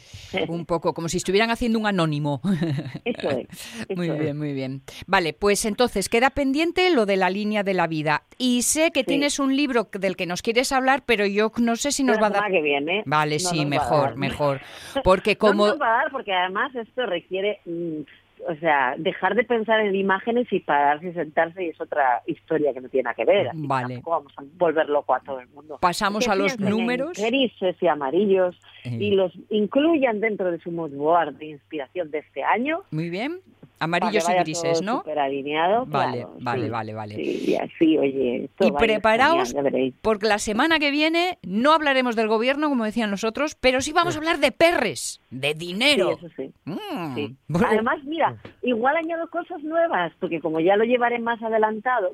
Un 0.49 0.67
poco 0.67 0.95
como 0.95 1.09
si 1.09 1.17
estuvieran 1.19 1.51
haciendo 1.51 1.79
un 1.79 1.87
anónimo. 1.87 2.41
Eso 3.05 3.31
es. 3.31 3.87
Muy 3.97 4.09
es. 4.11 4.19
bien, 4.19 4.39
muy 4.39 4.53
bien. 4.53 4.83
Vale, 5.07 5.33
pues 5.33 5.65
entonces 5.65 6.09
queda 6.09 6.31
pendiente 6.31 6.91
lo 6.91 7.07
de 7.07 7.17
la 7.17 7.31
línea 7.31 7.63
de 7.63 7.75
la 7.75 7.87
vida. 7.87 8.23
Y 8.39 8.63
sé 8.63 8.91
que 8.93 9.01
Sí. 9.01 9.07
tienes 9.07 9.39
un 9.39 9.55
libro 9.57 9.89
del 9.93 10.17
que 10.17 10.27
nos 10.27 10.43
quieres 10.43 10.73
hablar, 10.73 11.03
pero 11.07 11.27
yo 11.27 11.53
no 11.59 11.77
sé 11.77 11.93
si 11.93 12.03
nos 12.05 12.21
va 12.21 12.27
a 12.29 12.31
dar. 12.31 12.51
que 12.51 12.63
viene. 12.63 13.03
Vale, 13.07 13.37
No 13.43 13.51
sí, 13.51 13.67
mejor, 13.67 14.17
mejor. 14.17 14.61
Porque 15.05 15.33
No 15.33 15.39
como. 15.39 15.67
nos 15.67 15.81
va 15.81 15.87
a 15.95 16.03
dar 16.05 16.11
porque 16.13 16.33
además 16.33 16.75
esto 16.75 17.05
requiere, 17.07 17.61
mm, 17.65 18.01
o 18.49 18.55
sea, 18.61 18.95
dejar 18.99 19.35
de 19.35 19.45
pensar 19.45 19.81
en 19.81 19.95
imágenes 19.95 20.47
y 20.53 20.61
pararse 20.61 21.09
y 21.09 21.13
sentarse 21.13 21.65
y 21.65 21.69
es 21.71 21.81
otra 21.81 22.23
historia 22.27 22.73
que 22.75 22.81
no 22.81 22.89
tiene 22.89 23.05
nada 23.05 23.15
que 23.15 23.25
ver. 23.25 23.49
Así 23.49 23.59
Vale. 23.67 23.95
tampoco 23.95 24.11
vamos 24.11 24.33
a 24.37 24.43
volver 24.59 24.89
loco 24.89 25.15
a 25.15 25.21
todo 25.21 25.41
el 25.41 25.49
mundo. 25.49 25.79
Pasamos 25.81 26.29
a 26.29 26.35
los 26.35 26.59
números. 26.59 27.19
grises 27.19 27.77
y 27.81 27.87
amarillos. 27.87 28.57
Y 28.85 29.11
los 29.13 29.33
incluyan 29.51 30.21
dentro 30.21 30.51
de 30.51 30.59
su 30.61 30.71
mood 30.71 30.91
board 30.93 31.35
de 31.35 31.47
inspiración 31.47 32.11
de 32.11 32.19
este 32.19 32.43
año. 32.43 32.81
Muy 32.91 33.11
bien. 33.11 33.41
Amarillos 33.81 34.27
y 34.31 34.33
grises, 34.35 34.81
¿no? 34.83 34.99
súper 34.99 35.19
alineado, 35.19 35.85
Vale, 35.85 36.19
claro, 36.21 36.35
vale, 36.41 36.65
sí. 36.65 36.71
vale, 36.71 36.95
vale. 36.95 37.15
Sí, 37.17 37.45
y 37.51 37.55
así, 37.57 37.99
oye. 37.99 38.45
esto 38.45 38.67
Y 38.69 38.73
preparaos, 38.73 39.53
genial, 39.53 39.93
porque 40.01 40.27
la 40.29 40.39
semana 40.39 40.79
que 40.79 40.91
viene 40.93 41.39
no 41.43 41.73
hablaremos 41.73 42.15
del 42.17 42.29
gobierno, 42.29 42.69
como 42.71 42.85
decían 42.85 43.11
los 43.11 43.25
otros, 43.25 43.57
pero 43.57 43.81
sí 43.83 43.93
vamos 43.93 44.15
a 44.15 44.19
hablar 44.19 44.39
de 44.39 44.53
perres, 44.53 45.21
de 45.31 45.55
dinero. 45.55 46.17
Sí, 46.21 46.27
eso 46.27 46.35
sí. 46.37 46.53
Mm, 46.65 47.15
Sí. 47.15 47.37
bueno, 47.49 47.67
Además, 47.69 47.99
mira, 48.05 48.37
igual 48.63 48.97
añado 48.97 49.29
cosas 49.29 49.63
nuevas, 49.63 50.13
porque 50.21 50.41
como 50.41 50.61
ya 50.61 50.77
lo 50.77 50.85
llevaré 50.85 51.19
más 51.19 51.43
adelantado, 51.43 52.13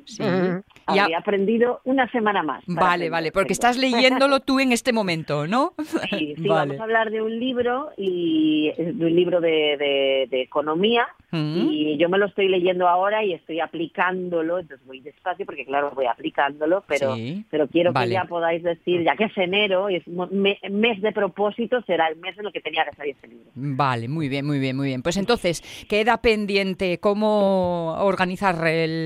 habría 0.87 1.17
aprendido 1.19 1.79
una 1.85 2.09
semana 2.11 2.43
más. 2.43 2.63
Vale, 2.65 2.85
aprender, 2.85 3.11
vale, 3.11 3.31
porque 3.31 3.49
tengo. 3.49 3.53
estás 3.53 3.77
leyéndolo 3.77 4.39
tú 4.41 4.59
en 4.59 4.71
este 4.71 4.91
momento, 4.91 5.47
¿no? 5.47 5.73
Sí, 6.09 6.33
sí, 6.37 6.47
Vale. 6.47 6.60
Vamos 6.69 6.79
a 6.79 6.83
hablar 6.83 7.11
de 7.11 7.21
un 7.21 7.39
libro 7.39 7.89
y 7.97 8.71
de 8.77 9.05
un 9.05 9.15
libro 9.15 9.41
de, 9.41 9.49
de- 9.77 10.27
de 10.29 10.41
economía 10.41 11.07
y 11.33 11.97
yo 11.97 12.09
me 12.09 12.17
lo 12.17 12.25
estoy 12.25 12.49
leyendo 12.49 12.87
ahora 12.89 13.23
y 13.23 13.31
estoy 13.33 13.61
aplicándolo, 13.61 14.59
entonces 14.59 14.85
voy 14.85 14.99
despacio 14.99 15.45
porque 15.45 15.65
claro 15.65 15.91
voy 15.95 16.05
aplicándolo, 16.05 16.83
pero 16.87 17.15
Sí, 17.15 17.45
pero 17.49 17.67
quiero 17.67 17.93
vale. 17.93 18.07
que 18.09 18.13
ya 18.15 18.25
podáis 18.25 18.61
decir, 18.63 19.03
ya 19.03 19.15
que 19.15 19.25
es 19.25 19.37
enero 19.37 19.89
y 19.89 19.95
es 19.95 20.07
me- 20.07 20.59
mes 20.69 21.01
de 21.01 21.11
propósito, 21.13 21.81
será 21.83 22.07
el 22.09 22.17
mes 22.17 22.37
en 22.37 22.45
el 22.47 22.51
que 22.51 22.59
tenía 22.61 22.83
que 22.83 22.95
salir 22.97 23.15
este 23.15 23.27
libro. 23.29 23.49
Vale, 23.55 24.07
muy 24.09 24.27
bien, 24.27 24.45
muy 24.45 24.59
bien, 24.59 24.75
muy 24.75 24.87
bien. 24.87 25.01
Pues 25.03 25.15
entonces 25.17 25.61
queda 25.87 26.21
pendiente 26.21 26.99
cómo 26.99 27.93
organizar 28.03 28.55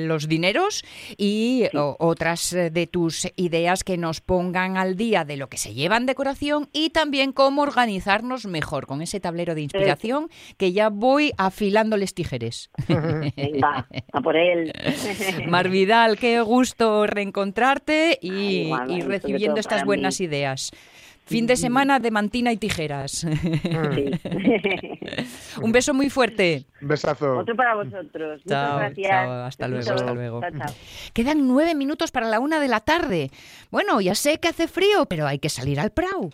los 0.08 0.28
dineros 0.28 0.84
y 1.18 1.66
o- 1.76 1.96
otras 2.00 2.54
eh, 2.54 2.70
de 2.72 2.88
tus 2.88 3.32
ideas 3.36 3.84
que 3.84 3.98
nos 3.98 4.22
pongan 4.22 4.78
al 4.78 4.96
día 4.96 5.26
de 5.26 5.38
lo 5.38 5.48
que 5.48 5.58
se 5.58 5.74
lleva 5.74 5.98
en 5.98 6.06
decoración 6.08 6.70
y 6.74 6.90
también 6.90 7.32
cómo 7.46 7.62
organizarnos 7.62 8.48
mejor 8.48 8.88
con 8.88 9.04
ese 9.04 9.20
tablero 9.20 9.54
de 9.54 9.62
inspiración 9.62 10.30
que 10.58 10.74
ya 10.74 10.90
voy 10.90 11.32
afilándoles 11.38 12.16
tijeres. 12.16 12.72
Venga, 13.38 13.88
a 14.12 14.22
por 14.22 14.36
él. 14.36 14.74
Mar 15.48 15.70
Vidal, 15.70 16.18
qué 16.18 16.42
gusto 16.42 17.06
reencontrarte 17.06 18.18
y, 18.20 18.32
Ay, 18.32 18.62
igual, 18.64 18.90
y 18.90 18.94
vale, 18.94 19.02
sobre 19.04 19.18
recibiendo 19.20 19.60
estas 19.60 19.86
buenas 19.86 20.20
mí. 20.20 20.26
ideas. 20.26 20.72
Fin 21.28 21.46
de 21.46 21.56
semana 21.56 22.00
de 22.00 22.10
mantina 22.10 22.52
y 22.52 22.58
tijeras. 22.58 23.24
Un 25.62 25.72
beso 25.72 25.94
muy 25.94 26.10
fuerte. 26.10 26.66
Besazo. 26.82 27.40
Otro 27.40 27.56
para 27.56 27.76
vosotros. 27.76 28.42
Muchas 28.44 28.78
gracias. 28.80 29.08
chao, 29.08 29.46
hasta 29.46 29.68
luego, 29.68 29.78
Besitos. 29.80 30.02
hasta 30.02 30.14
luego. 30.14 30.42
Chao, 30.42 30.52
chao. 30.52 30.76
Quedan 31.14 31.48
nueve 31.48 31.76
minutos 31.76 32.12
para 32.12 32.28
la 32.28 32.40
una 32.40 32.60
de 32.60 32.68
la 32.68 32.80
tarde. 32.80 33.32
Bueno, 33.72 34.02
ya 34.02 34.16
sé 34.16 34.40
que 34.40 34.48
hace 34.48 34.68
frío, 34.68 35.06
pero 35.08 35.28
hay 35.28 35.40
que 35.40 35.50
salir 35.50 35.80
al 35.80 35.92
prau. 35.92 36.32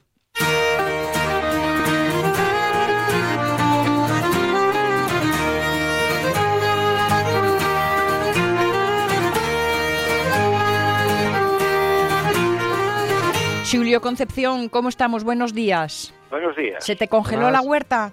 Julio 13.72 14.02
Concepción, 14.02 14.70
¿cómo 14.70 14.90
estamos? 14.90 15.24
Buenos 15.24 15.54
días. 15.54 16.14
Buenos 16.30 16.56
días. 16.56 16.84
¿Se 16.84 16.96
te 16.96 17.08
congeló 17.08 17.50
la 17.52 17.62
huerta? 17.62 18.12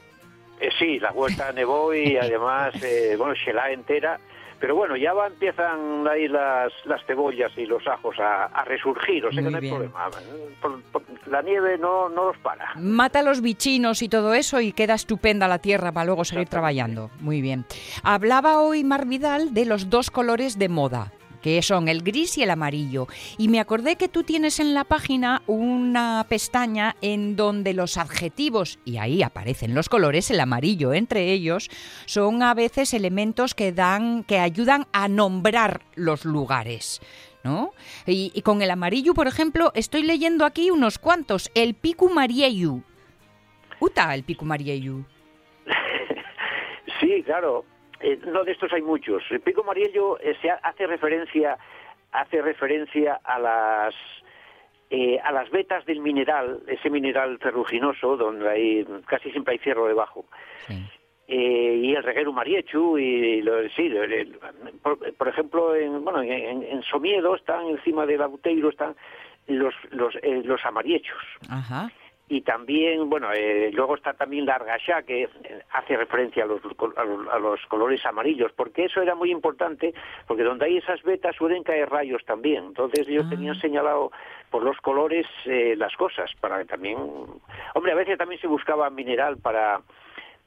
Eh, 0.60 0.68
sí, 0.78 0.98
la 0.98 1.12
huerta 1.12 1.52
nevó 1.54 1.94
y 1.94 2.16
además, 2.16 2.74
eh, 2.82 3.14
bueno, 3.18 3.34
se 3.44 3.52
la 3.52 3.70
entera. 3.72 4.18
Pero 4.60 4.74
bueno, 4.74 4.96
ya 4.96 5.12
va, 5.12 5.28
empiezan 5.28 6.04
ahí 6.08 6.26
las, 6.26 6.72
las 6.84 7.04
cebollas 7.06 7.52
y 7.56 7.64
los 7.64 7.86
ajos 7.86 8.18
a, 8.18 8.46
a 8.46 8.64
resurgir, 8.64 9.24
o 9.24 9.30
sea 9.30 9.40
Muy 9.40 9.52
que 9.52 9.52
no 9.52 9.64
hay 9.64 9.70
problema. 9.70 10.10
Por- 10.60 10.82
por- 10.90 11.02
la 11.28 11.42
nieve 11.42 11.78
no, 11.78 12.08
no 12.08 12.24
los 12.32 12.38
para. 12.38 12.72
Mata 12.74 13.22
los 13.22 13.40
bichinos 13.40 14.02
y 14.02 14.08
todo 14.08 14.34
eso 14.34 14.60
y 14.60 14.72
queda 14.72 14.94
estupenda 14.94 15.46
la 15.46 15.60
tierra 15.60 15.92
para 15.92 16.06
luego 16.06 16.24
seguir 16.24 16.48
trabajando. 16.48 17.08
Muy 17.20 17.40
bien. 17.40 17.66
Hablaba 18.02 18.58
hoy 18.60 18.82
Mar 18.82 19.06
Vidal 19.06 19.54
de 19.54 19.64
los 19.64 19.90
dos 19.90 20.10
colores 20.10 20.58
de 20.58 20.68
moda. 20.68 21.12
Que 21.42 21.62
son 21.62 21.88
el 21.88 22.02
gris 22.02 22.38
y 22.38 22.42
el 22.42 22.50
amarillo. 22.50 23.06
Y 23.36 23.48
me 23.48 23.60
acordé 23.60 23.96
que 23.96 24.08
tú 24.08 24.22
tienes 24.22 24.60
en 24.60 24.74
la 24.74 24.84
página 24.84 25.42
una 25.46 26.24
pestaña 26.28 26.96
en 27.00 27.36
donde 27.36 27.74
los 27.74 27.96
adjetivos, 27.96 28.78
y 28.84 28.98
ahí 28.98 29.22
aparecen 29.22 29.74
los 29.74 29.88
colores, 29.88 30.30
el 30.30 30.40
amarillo 30.40 30.92
entre 30.92 31.32
ellos, 31.32 31.70
son 32.06 32.42
a 32.42 32.54
veces 32.54 32.94
elementos 32.94 33.54
que 33.54 33.72
dan, 33.72 34.24
que 34.24 34.38
ayudan 34.38 34.86
a 34.92 35.08
nombrar 35.08 35.82
los 35.94 36.24
lugares. 36.24 37.00
¿No? 37.44 37.72
Y, 38.04 38.32
y 38.34 38.42
con 38.42 38.62
el 38.62 38.70
amarillo, 38.70 39.14
por 39.14 39.28
ejemplo, 39.28 39.70
estoy 39.74 40.02
leyendo 40.02 40.44
aquí 40.44 40.70
unos 40.70 40.98
cuantos. 40.98 41.50
El 41.54 41.74
Picu 41.74 42.10
Marieyu. 42.10 42.82
Uta, 43.80 44.12
el 44.14 44.24
Picu 44.24 44.44
Marieyu. 44.44 45.04
Sí, 47.00 47.22
claro. 47.24 47.64
Eh, 48.00 48.18
no, 48.26 48.44
de 48.44 48.52
estos 48.52 48.72
hay 48.72 48.82
muchos. 48.82 49.22
El 49.30 49.40
pico 49.40 49.62
amarillo 49.62 50.18
eh, 50.20 50.36
se 50.40 50.50
ha- 50.50 50.60
hace 50.62 50.86
referencia 50.86 51.56
hace 52.12 52.40
referencia 52.40 53.20
a 53.24 53.38
las 53.38 53.94
eh, 54.90 55.18
a 55.22 55.30
las 55.32 55.50
vetas 55.50 55.84
del 55.84 56.00
mineral, 56.00 56.60
ese 56.66 56.88
mineral 56.88 57.38
ferruginoso 57.38 58.16
donde 58.16 58.48
hay 58.48 58.86
casi 59.06 59.30
siempre 59.30 59.52
hay 59.52 59.58
cierro 59.58 59.86
debajo. 59.86 60.24
Eh, 61.30 61.80
y 61.82 61.94
el 61.94 62.02
reguero 62.02 62.32
mariechu 62.32 62.96
y 62.96 63.42
lo- 63.42 63.68
sí, 63.70 63.82
el- 63.86 64.12
el- 64.14 64.38
por, 64.82 64.98
por 65.14 65.28
ejemplo 65.28 65.74
en 65.76 66.02
bueno 66.02 66.22
en, 66.22 66.62
en 66.62 66.82
Somiedo 66.84 67.34
están 67.34 67.66
encima 67.66 68.06
del 68.06 68.22
Abuteiro 68.22 68.70
están 68.70 68.96
los 69.46 69.74
los 69.90 70.14
eh, 70.22 70.40
los 70.44 70.64
amariechos 70.64 71.18
Ajá. 71.50 71.90
Y 72.28 72.42
también, 72.42 73.08
bueno, 73.08 73.32
eh, 73.32 73.70
luego 73.72 73.94
está 73.94 74.12
también 74.12 74.44
la 74.44 74.56
argachá, 74.56 75.02
que 75.02 75.28
hace 75.72 75.96
referencia 75.96 76.44
a 76.44 76.46
los, 76.46 76.60
a, 76.96 77.04
los, 77.04 77.28
a 77.28 77.38
los 77.38 77.60
colores 77.66 78.04
amarillos, 78.04 78.52
porque 78.54 78.84
eso 78.84 79.00
era 79.00 79.14
muy 79.14 79.30
importante, 79.30 79.94
porque 80.26 80.42
donde 80.42 80.66
hay 80.66 80.76
esas 80.76 81.02
vetas 81.02 81.36
suelen 81.36 81.62
caer 81.62 81.88
rayos 81.88 82.22
también. 82.26 82.64
Entonces 82.66 83.08
ellos 83.08 83.28
tenían 83.30 83.58
señalado 83.60 84.12
por 84.50 84.62
los 84.62 84.76
colores 84.78 85.26
eh, 85.46 85.74
las 85.76 85.94
cosas, 85.96 86.30
para 86.40 86.58
que 86.58 86.66
también... 86.66 86.98
Hombre, 87.74 87.92
a 87.92 87.96
veces 87.96 88.18
también 88.18 88.40
se 88.40 88.46
buscaba 88.46 88.90
mineral 88.90 89.38
para 89.38 89.80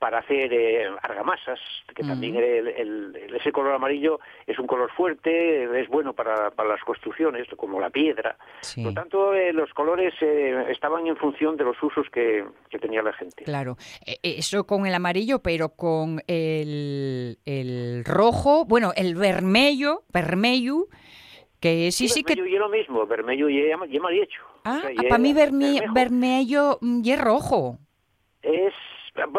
para 0.01 0.17
hacer 0.17 0.51
eh, 0.51 0.87
argamasas, 1.03 1.59
que 1.95 2.01
también 2.01 2.35
el- 2.35 3.15
ese 3.39 3.51
color 3.51 3.73
amarillo 3.75 4.19
es 4.47 4.57
un 4.57 4.65
color 4.65 4.89
fuerte, 4.97 5.79
es 5.79 5.87
bueno 5.89 6.13
para, 6.13 6.49
para 6.49 6.69
las 6.69 6.81
construcciones, 6.83 7.47
como 7.55 7.79
la 7.79 7.91
piedra. 7.91 8.35
Por 8.75 8.85
lo 8.85 8.93
tanto, 8.93 9.35
eh, 9.35 9.53
los 9.53 9.71
colores 9.73 10.11
eh, 10.21 10.65
estaban 10.69 11.05
en 11.05 11.15
función 11.17 11.55
de 11.55 11.65
los 11.65 11.81
usos 11.83 12.07
que, 12.11 12.43
que 12.71 12.79
tenía 12.79 13.03
la 13.03 13.13
gente. 13.13 13.43
Claro, 13.43 13.77
Eh, 14.07 14.17
eh, 14.23 14.35
eso 14.39 14.65
con 14.65 14.87
el 14.87 14.95
amarillo, 14.95 15.39
pero 15.43 15.69
con 15.69 16.21
el, 16.27 17.37
el 17.45 18.03
rojo, 18.03 18.65
bueno, 18.65 18.93
el 18.95 19.13
vermello, 19.13 20.01
vermello, 20.11 20.87
que 21.59 21.91
sí, 21.91 22.07
sí 22.07 22.23
que... 22.23 22.33
Vermello 22.33 22.55
y 22.55 22.59
lo 22.59 22.69
mismo, 22.69 23.05
vermello 23.05 23.49
y, 23.49 23.59
y 23.59 23.71
amarillo. 23.71 24.41
Ah, 24.63 24.77
O 24.79 24.81
sea, 24.81 24.91
y 24.93 24.95
para 25.09 25.19
mí 25.19 25.31
bermejo. 25.33 25.93
vermello 25.93 26.79
mm, 26.81 27.01
y 27.05 27.15
rojo. 27.15 27.77
Es, 28.41 28.73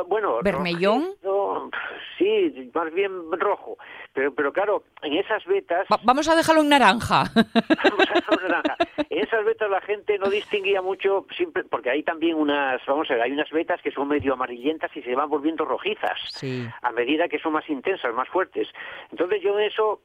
bueno... 0.07 0.41
¿Vermellón? 0.43 1.15
rojizo, 1.23 1.71
sí, 2.19 2.71
más 2.75 2.93
bien 2.93 3.11
rojo. 3.33 3.77
Pero, 4.13 4.35
pero 4.35 4.53
claro, 4.53 4.83
en 5.03 5.15
esas 5.15 5.45
vetas... 5.47 5.87
Va- 5.93 6.01
vamos 6.05 6.29
a 6.29 6.37
dejarlo 6.37 6.61
en 6.63 6.69
naranja. 6.69 7.25
naranja. 8.43 8.77
En 9.09 9.19
esas 9.25 9.45
vetas 9.45 9.71
la 9.71 9.81
gente 9.81 10.19
no 10.19 10.29
distinguía 10.29 10.83
mucho, 10.83 11.27
siempre, 11.37 11.65
porque 11.65 11.91
hay 11.91 12.03
también 12.03 12.37
unas, 12.37 12.85
vamos 12.87 13.11
a 13.11 13.15
ver, 13.15 13.23
hay 13.23 13.33
unas 13.33 13.51
vetas 13.51 13.81
que 13.83 13.91
son 13.91 14.09
medio 14.09 14.35
amarillentas 14.35 14.95
y 14.97 15.03
se 15.03 15.15
van 15.15 15.29
volviendo 15.31 15.65
rojizas 15.65 16.19
Sí. 16.31 16.67
a 16.83 16.93
medida 16.93 17.29
que 17.29 17.39
son 17.39 17.53
más 17.53 17.69
intensas, 17.69 18.13
más 18.15 18.29
fuertes. 18.29 18.69
Entonces 19.11 19.41
yo 19.43 19.59
en 19.59 19.65
eso, 19.67 20.01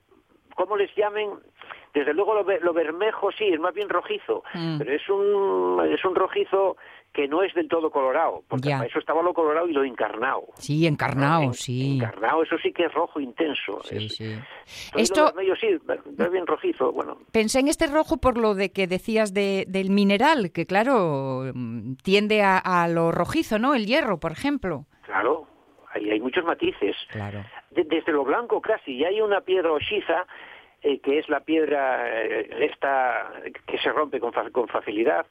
¿cómo 0.56 0.78
les 0.78 0.94
llamen? 0.96 1.32
Desde 1.94 2.14
luego 2.14 2.36
lo, 2.36 2.44
lo 2.60 2.74
bermejo 2.74 3.32
sí, 3.32 3.46
es 3.46 3.60
más 3.60 3.74
bien 3.74 3.90
rojizo, 3.90 4.44
Mm. 4.54 4.78
pero 4.78 4.92
es 4.94 5.10
un, 5.10 5.88
es 5.92 6.04
un 6.06 6.16
rojizo 6.16 6.78
que 7.18 7.28
no 7.28 7.42
es 7.42 7.52
del 7.56 7.68
todo 7.68 7.90
colorado, 7.90 8.44
porque 8.48 8.70
Ya. 8.70 8.78
para 8.78 8.88
eso 8.90 9.00
estaba 9.00 9.24
lo 9.24 9.34
colorado 9.34 9.68
y 9.68 9.74
lo 9.74 9.84
encarnado. 9.84 10.44
Sí, 10.54 10.86
encarnado, 10.86 11.52
sí. 11.52 11.96
Encarnado, 11.96 12.44
eso 12.44 12.58
sí 12.60 12.72
que 12.72 12.86
es 12.86 12.94
rojo 12.94 13.20
intenso. 13.20 13.82
Sí, 13.86 14.08
sí. 14.08 14.24
Entonces, 14.26 14.94
Esto- 14.96 15.26
vermelho 15.26 15.56
sí, 15.56 15.66
es 15.66 16.32
bien 16.32 16.46
rojizo, 16.46 16.92
bueno. 16.92 17.18
Pensé 17.32 17.60
en 17.62 17.70
este 17.70 17.88
rojo 17.88 18.18
por 18.18 18.38
lo 18.38 18.54
de 18.54 18.72
que 18.72 18.86
decías 18.86 19.34
de, 19.34 19.66
del 19.68 19.90
mineral, 19.90 20.52
que 20.52 20.68
claro, 20.68 21.52
mm, 21.56 21.96
tiende 22.04 22.44
a, 22.44 22.60
a 22.60 22.88
lo 22.88 23.12
rojizo, 23.12 23.58
¿no? 23.58 23.74
El 23.74 23.88
hierro, 23.88 24.20
por 24.20 24.32
ejemplo. 24.32 24.86
Claro, 25.02 25.48
ahí 25.96 26.12
hay 26.12 26.20
muchos 26.20 26.46
matices. 26.46 26.96
Claro. 27.10 27.44
De- 27.72 27.84
desde 27.86 28.12
lo 28.12 28.26
blanco 28.26 28.62
casi, 28.62 28.92
y 28.94 29.06
hay 29.06 29.22
una 29.22 29.42
piedra 29.42 29.72
oshiza, 29.72 30.28
eh, 30.84 31.00
que 31.00 31.18
es 31.18 31.28
la 31.30 31.40
piedra 31.40 32.08
eh, 32.24 32.68
esta 32.72 33.32
que 33.66 33.80
se 33.80 33.92
rompe 33.92 34.20
con, 34.20 34.32
fa- 34.32 34.52
con 34.52 34.68
facilidad, 34.68 35.26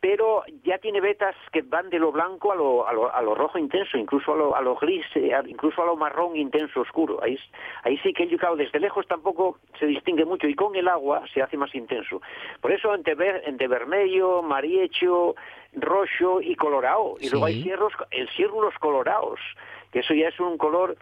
pero 0.00 0.42
ya 0.64 0.78
tiene 0.78 1.00
vetas 1.00 1.34
que 1.52 1.62
van 1.62 1.88
de 1.88 1.98
lo 1.98 2.12
blanco 2.12 2.52
a 2.52 2.54
lo, 2.54 2.86
a 2.86 2.92
lo, 2.92 3.14
a 3.14 3.22
lo 3.22 3.34
rojo 3.34 3.58
intenso, 3.58 3.96
incluso 3.96 4.32
a 4.32 4.36
lo, 4.36 4.56
a 4.56 4.60
lo 4.60 4.76
gris, 4.76 5.04
eh, 5.14 5.32
incluso 5.46 5.82
a 5.82 5.86
lo 5.86 5.96
marrón 5.96 6.36
intenso 6.36 6.80
oscuro. 6.80 7.20
Ahí, 7.22 7.38
sí 8.02 8.12
que, 8.12 8.28
claro, 8.36 8.56
desde 8.56 8.80
lejos 8.80 9.06
tampoco 9.06 9.58
se 9.78 9.86
distingue 9.86 10.24
mucho 10.24 10.46
y 10.46 10.54
con 10.54 10.74
el 10.76 10.88
agua 10.88 11.22
se 11.32 11.42
hace 11.42 11.56
más 11.56 11.74
intenso. 11.74 12.20
Por 12.60 12.72
eso 12.72 12.94
entre, 12.94 13.14
ver, 13.14 13.42
entre 13.46 13.68
vermelho, 13.68 14.42
mariecho, 14.42 15.34
rojo 15.72 16.40
y 16.40 16.54
colorado. 16.56 17.14
Y 17.20 17.30
luego 17.30 17.46
hay 17.46 17.62
cierros, 17.62 17.92
el 18.10 18.28
círculos 18.30 18.74
colorados, 18.78 19.40
que 19.90 20.00
eso 20.00 20.14
ya 20.14 20.28
es 20.28 20.40
un 20.40 20.58
color 20.58 20.96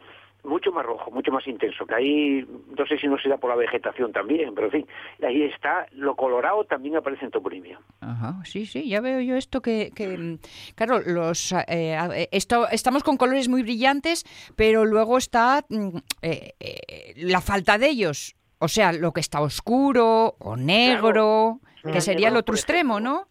mucho 0.45 0.73
más 0.73 0.85
rojo, 0.85 1.11
mucho 1.11 1.31
más 1.33 1.47
intenso, 1.47 1.87
que 1.87 1.95
ahí 1.95 2.47
no 2.77 2.87
sé 2.87 2.99
si 2.99 3.07
no 3.07 3.19
será 3.19 3.37
por 3.39 3.51
la 3.51 3.57
vegetación 3.57 4.13
también, 4.13 4.55
pero 4.55 4.67
en 4.67 4.73
fin, 4.73 4.87
ahí 5.23 5.43
está, 5.43 5.87
lo 5.93 6.17
colorado 6.17 6.65
también 6.65 6.97
aparece 6.97 7.25
en 7.25 7.31
toponimia. 7.31 7.81
Ajá, 8.01 8.41
sí, 8.45 8.67
sí, 8.67 8.89
ya 8.89 9.01
veo 9.01 9.21
yo 9.21 9.37
esto 9.37 9.61
que, 9.61 9.91
que, 9.95 10.09
mm, 10.09 10.39
claro, 10.75 11.01
los, 11.01 11.53
eh, 11.53 11.65
eh, 11.69 12.29
esto, 12.33 12.69
estamos 12.69 13.03
con 13.03 13.17
colores 13.17 13.49
muy 13.49 13.63
brillantes, 13.63 14.25
pero 14.57 14.85
luego 14.85 15.19
está 15.19 15.65
mm, 15.69 15.97
eh, 16.23 16.55
eh, 16.61 17.13
la 17.17 17.41
falta 17.41 17.79
de 17.79 17.89
ellos, 17.89 18.37
o 18.59 18.69
sea, 18.69 18.93
lo 18.93 19.13
que 19.13 19.21
está 19.21 19.41
oscuro 19.41 20.37
o 20.39 20.57
negro, 20.57 21.61
que 21.83 22.01
sería 22.01 22.29
el 22.29 22.37
otro 22.37 22.55
extremo, 22.55 23.01
¿no? 23.01 23.30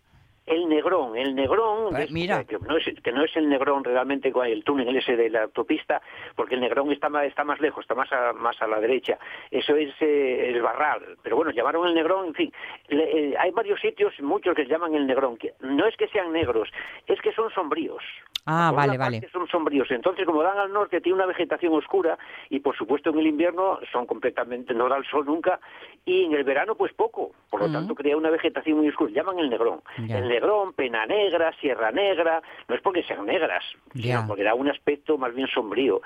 El 0.50 0.68
negrón, 0.68 1.16
el 1.16 1.36
negrón, 1.36 1.91
Pues 1.91 2.06
es- 2.06 2.12
mira. 2.12 2.43
que, 2.43 2.58
no 2.58 2.76
es, 2.76 2.86
que 3.04 3.12
no 3.12 3.24
es 3.24 3.36
el 3.38 3.47
negrón 3.47 3.84
realmente 3.84 4.34
el 4.45 4.64
túnel 4.64 4.95
ese 4.95 5.16
de 5.16 5.30
la 5.30 5.43
autopista, 5.43 6.02
porque 6.36 6.56
el 6.56 6.62
negrón 6.62 6.91
está 6.91 7.08
más, 7.08 7.26
está 7.26 7.43
más 7.43 7.62
lejos, 7.62 7.84
está 7.84 7.93
más 7.93 8.12
a, 8.12 8.34
más 8.34 8.60
a 8.62 8.68
la 8.68 8.80
derecha. 8.80 9.20
Eso 9.52 9.76
es 9.76 9.93
eh, 10.02 10.50
el 10.50 10.62
barral. 10.62 11.18
Pero 11.22 11.36
bueno, 11.36 11.52
llamaron 11.52 11.88
el 11.88 11.93
negrón, 11.93 12.28
en 12.28 12.34
fin. 12.34 12.54
Le- 12.88 13.30
eh, 13.30 13.36
hay 13.38 13.52
varios 13.52 13.80
sitios, 13.80 14.14
muchos 14.22 14.56
que 14.56 14.66
llaman 14.66 14.95
el 14.95 15.06
negrón. 15.06 15.38
que 15.38 15.54
no 15.62 15.86
es 15.86 15.95
que 15.95 16.08
sean 16.08 16.32
negros, 16.32 16.70
es 17.06 17.22
que 17.22 17.32
son 17.34 17.52
sombríos. 17.52 18.04
Ah, 18.52 18.70
Por 18.72 18.78
vale, 18.78 18.91
una 18.95 19.06
vale. 19.06 19.30
son 19.32 19.47
sombríos. 19.47 19.91
Entonces, 19.91 20.26
como 20.26 20.41
dan 20.41 20.58
al 20.58 20.74
norte, 20.74 21.02
tiene 21.02 21.16
una 21.18 21.28
vegetación 21.28 21.72
oscura 21.74 22.18
y, 22.50 22.60
por 22.62 22.76
supuesto, 22.76 23.12
en 23.12 23.20
el 23.20 23.28
invierno 23.28 23.78
son 23.91 24.08
completamente, 24.08 24.74
no 24.74 24.89
da 24.89 24.97
el 24.97 25.06
sol 25.06 25.24
nunca 25.26 25.60
y 26.04 26.24
en 26.24 26.34
el 26.34 26.43
verano, 26.43 26.74
pues 26.74 26.91
poco. 26.93 27.32
Por 27.52 27.62
lo 27.62 27.68
Mm. 27.70 27.74
tanto, 27.74 27.93
crea 27.95 28.18
una 28.18 28.32
vegetación 28.32 28.78
muy 28.80 28.89
oscura. 28.89 29.12
Llaman 29.14 29.38
el 29.38 29.50
negrón. 29.52 29.82
El 29.97 30.28
negrón, 30.28 30.74
pena 30.74 31.06
negra, 31.06 31.54
sierra 31.62 31.91
negra, 31.91 32.41
no 32.68 32.74
es 32.76 32.82
porque 32.82 33.04
sean 33.04 33.26
negras, 33.28 33.64
Ya. 33.93 34.18
sino 34.18 34.28
porque 34.28 34.43
da 34.43 34.56
un 34.56 34.68
aspecto 34.70 35.18
más 35.20 35.34
bien 35.36 35.47
sombrío. 35.47 36.02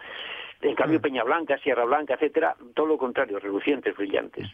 En 0.61 0.75
cambio, 0.75 1.01
Peña 1.01 1.23
Blanca, 1.23 1.57
Sierra 1.59 1.83
Blanca, 1.85 2.13
etcétera, 2.13 2.55
todo 2.73 2.85
lo 2.85 2.97
contrario, 2.97 3.37
relucientes, 3.39 3.95
brillantes. 3.97 4.49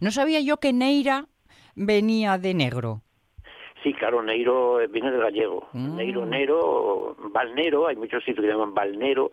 No 0.00 0.10
sabía 0.10 0.40
yo 0.40 0.56
que 0.58 0.72
Neira 0.72 1.26
venía 1.74 2.38
de 2.38 2.54
negro. 2.54 3.02
Sí, 3.82 3.92
claro, 3.94 4.22
Neiro 4.22 4.80
eh, 4.80 4.86
viene 4.88 5.10
del 5.10 5.20
gallego. 5.22 5.68
Mm. 5.72 5.96
Neiro, 5.96 6.26
Nero, 6.26 7.16
Balnero, 7.32 7.86
hay 7.88 7.96
muchos 7.96 8.22
sitios 8.24 8.44
que 8.44 8.52
llaman 8.52 8.74
Balnero. 8.74 9.30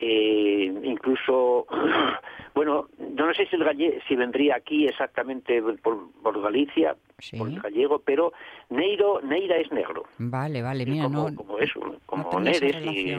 eh, 0.00 0.72
incluso, 0.84 1.66
bueno, 2.54 2.86
yo 2.98 3.26
no 3.26 3.34
sé 3.34 3.46
si, 3.46 3.56
el 3.56 3.64
galle- 3.64 4.00
si 4.06 4.14
vendría 4.14 4.54
aquí 4.56 4.86
exactamente 4.86 5.60
por, 5.82 6.12
por 6.22 6.40
Galicia, 6.40 6.94
por 7.36 7.48
el 7.48 7.60
gallego, 7.60 7.98
pero 8.00 8.32
Neiro, 8.70 9.20
Neira 9.22 9.56
es 9.56 9.72
negro, 9.72 10.04
Vale, 10.18 10.62
vale, 10.62 10.86
mira, 10.86 11.04
como, 11.04 11.30
no, 11.30 11.34
como 11.34 11.58
eso, 11.58 11.80
como 12.06 12.30
esa 12.42 12.64
Neres 12.66 12.86
y... 12.86 13.12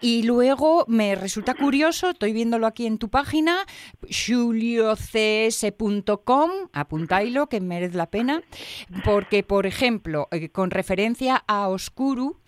Y 0.00 0.22
luego 0.24 0.84
me 0.88 1.14
resulta 1.14 1.54
curioso, 1.54 2.10
estoy 2.10 2.32
viéndolo 2.32 2.66
aquí 2.66 2.86
en 2.86 2.98
tu 2.98 3.08
página, 3.08 3.64
juliocs.com, 4.02 6.50
apuntáislo 6.72 7.46
que 7.48 7.60
merece 7.60 7.96
la 7.96 8.10
pena, 8.10 8.42
porque, 9.04 9.42
por 9.42 9.66
ejemplo, 9.66 10.28
eh, 10.30 10.50
con 10.50 10.70
referencia 10.70 11.42
a 11.46 11.68
Oscuru, 11.68 12.38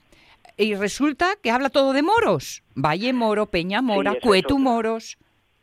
y 0.57 0.74
resulta 0.74 1.36
que 1.43 1.51
habla 1.53 1.70
todo 1.70 1.93
de 1.93 2.03
moros. 2.03 2.64
Valle 2.74 3.12
Moro, 3.12 3.47
Peña 3.47 3.80
Mora, 3.80 4.16
Cuetu. 4.20 4.59
Moros. 4.59 5.16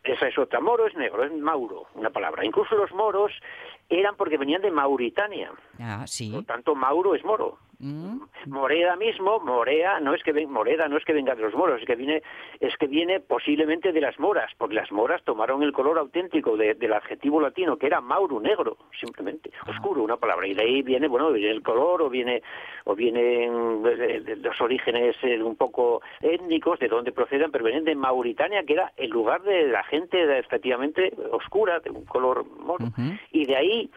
Esa 0.04 0.28
es 0.28 0.38
otra. 0.38 0.62
Moro 0.62 0.88
es 0.88 0.96
negro, 0.96 1.24
es 1.24 1.34
Mauro, 1.34 1.88
una 1.96 2.12
palabra. 2.12 2.46
Incluso 2.46 2.76
los 2.76 2.94
moros 2.94 3.32
eran 3.90 4.16
porque 4.16 4.38
venían 4.38 4.62
de 4.62 4.72
Mauritania. 4.72 5.52
Ah, 5.80 6.06
sí. 6.08 6.32
Por 6.32 6.46
tanto, 6.46 6.76
Mauro 6.76 7.14
es 7.16 7.26
moro. 7.26 7.58
Mm. 7.80 8.22
Moreda 8.48 8.96
mismo, 8.96 9.40
Morea, 9.40 10.00
no 10.00 10.14
es 10.14 10.24
que 10.24 10.32
ven, 10.32 10.52
Moreda 10.52 10.88
no 10.88 10.98
es 10.98 11.04
que 11.04 11.14
venga 11.14 11.36
de 11.36 11.42
los 11.42 11.54
moros, 11.54 11.82
es 11.82 11.86
que 11.88 11.96
viene, 11.96 12.22
es 12.60 12.76
que 12.78 12.88
viene 12.88 13.20
posiblemente 13.20 13.92
de 13.92 14.02
las 14.02 14.18
moras, 14.20 14.52
porque 14.58 14.76
las 14.76 14.92
moras 14.92 15.24
tomaron 15.24 15.62
el 15.64 15.74
color 15.74 15.98
auténtico 15.98 16.56
de- 16.58 16.76
del 16.76 16.94
adjetivo 16.94 17.42
latino, 17.42 17.78
que 17.78 17.88
era 17.88 18.02
mauro, 18.02 18.40
negro, 18.40 18.78
simplemente, 19.00 19.52
oscuro, 19.68 20.04
una 20.04 20.18
palabra, 20.18 20.48
y 20.48 20.54
de 20.54 20.64
ahí 20.64 20.82
viene, 20.84 21.08
bueno, 21.08 21.32
viene 21.32 21.52
el 21.52 21.64
color, 21.64 22.02
o 22.02 22.10
viene, 22.10 22.42
o 22.86 22.96
vienen 22.96 23.84
eh, 23.86 24.36
los 24.42 24.60
orígenes 24.62 25.16
eh, 25.24 25.42
un 25.42 25.56
poco 25.56 26.02
étnicos, 26.22 26.80
de 26.80 26.88
dónde 26.88 27.12
proceden, 27.12 27.52
pero 27.52 27.66
vienen 27.66 27.84
de 27.86 27.96
Mauritania, 27.96 28.64
que 28.64 28.74
era 28.74 28.94
el 28.98 29.10
lugar 29.10 29.42
de 29.42 29.68
la 29.68 29.84
gente 29.84 30.40
efectivamente 30.40 31.14
oscura, 31.32 31.80
de 31.80 31.90
un 31.90 32.06
color 32.06 32.46
moro, 32.60 32.86
y 33.32 33.46
de 33.46 33.56
ahí 33.56 33.90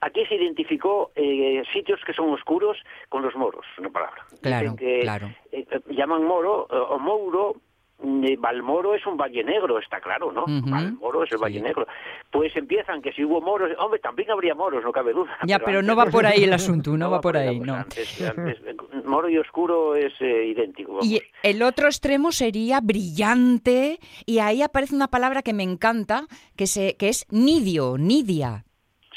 Aquí 0.00 0.24
se 0.26 0.34
identificó 0.36 1.10
eh, 1.14 1.62
sitios 1.72 2.00
que 2.06 2.12
son 2.12 2.30
oscuros 2.32 2.76
con 3.08 3.22
los 3.22 3.34
moros, 3.34 3.64
una 3.78 3.90
palabra. 3.90 4.22
Claro, 4.42 4.72
Dicen 4.72 4.76
que, 4.76 5.00
claro. 5.02 5.26
eh, 5.52 5.66
eh, 5.70 5.80
llaman 5.90 6.24
moro 6.24 6.66
eh, 6.70 6.76
o 6.76 6.98
mouro. 6.98 7.56
eh, 8.02 8.36
Valmoro 8.38 8.94
es 8.94 9.06
un 9.06 9.16
valle 9.16 9.42
negro, 9.42 9.78
está 9.78 10.00
claro, 10.00 10.30
¿no? 10.30 10.44
Valmoro 10.46 11.24
es 11.24 11.32
el 11.32 11.38
valle 11.38 11.62
negro. 11.62 11.86
Pues 12.30 12.54
empiezan 12.54 13.00
que 13.00 13.10
si 13.12 13.24
hubo 13.24 13.40
moros, 13.40 13.70
hombre, 13.78 13.98
también 14.00 14.30
habría 14.30 14.54
moros, 14.54 14.84
no 14.84 14.92
cabe 14.92 15.14
duda. 15.14 15.34
Ya, 15.46 15.58
pero 15.58 15.78
antes- 15.78 15.88
no 15.88 15.96
va 15.96 16.04
por 16.06 16.26
ahí 16.26 16.44
el 16.44 16.52
asunto, 16.52 16.94
no 16.96 17.10
va 17.10 17.20
por 17.22 17.36
ahí, 17.38 17.58
no. 17.58 17.74
Antes- 17.74 18.20
antes, 18.36 18.58
moro 19.06 19.30
y 19.30 19.38
oscuro 19.38 19.94
es 19.94 20.12
eh, 20.20 20.44
idéntico. 20.48 20.92
vamos. 20.92 21.06
Y 21.06 21.22
el 21.42 21.62
otro 21.62 21.86
extremo 21.86 22.32
sería 22.32 22.80
brillante 22.82 23.98
y 24.26 24.38
ahí 24.40 24.60
aparece 24.62 24.94
una 24.94 25.08
palabra 25.08 25.40
que 25.42 25.54
me 25.54 25.62
encanta, 25.62 26.26
que, 26.56 26.66
se, 26.66 26.96
que 26.96 27.08
es 27.08 27.26
nidio, 27.30 27.96
nidia. 27.98 28.64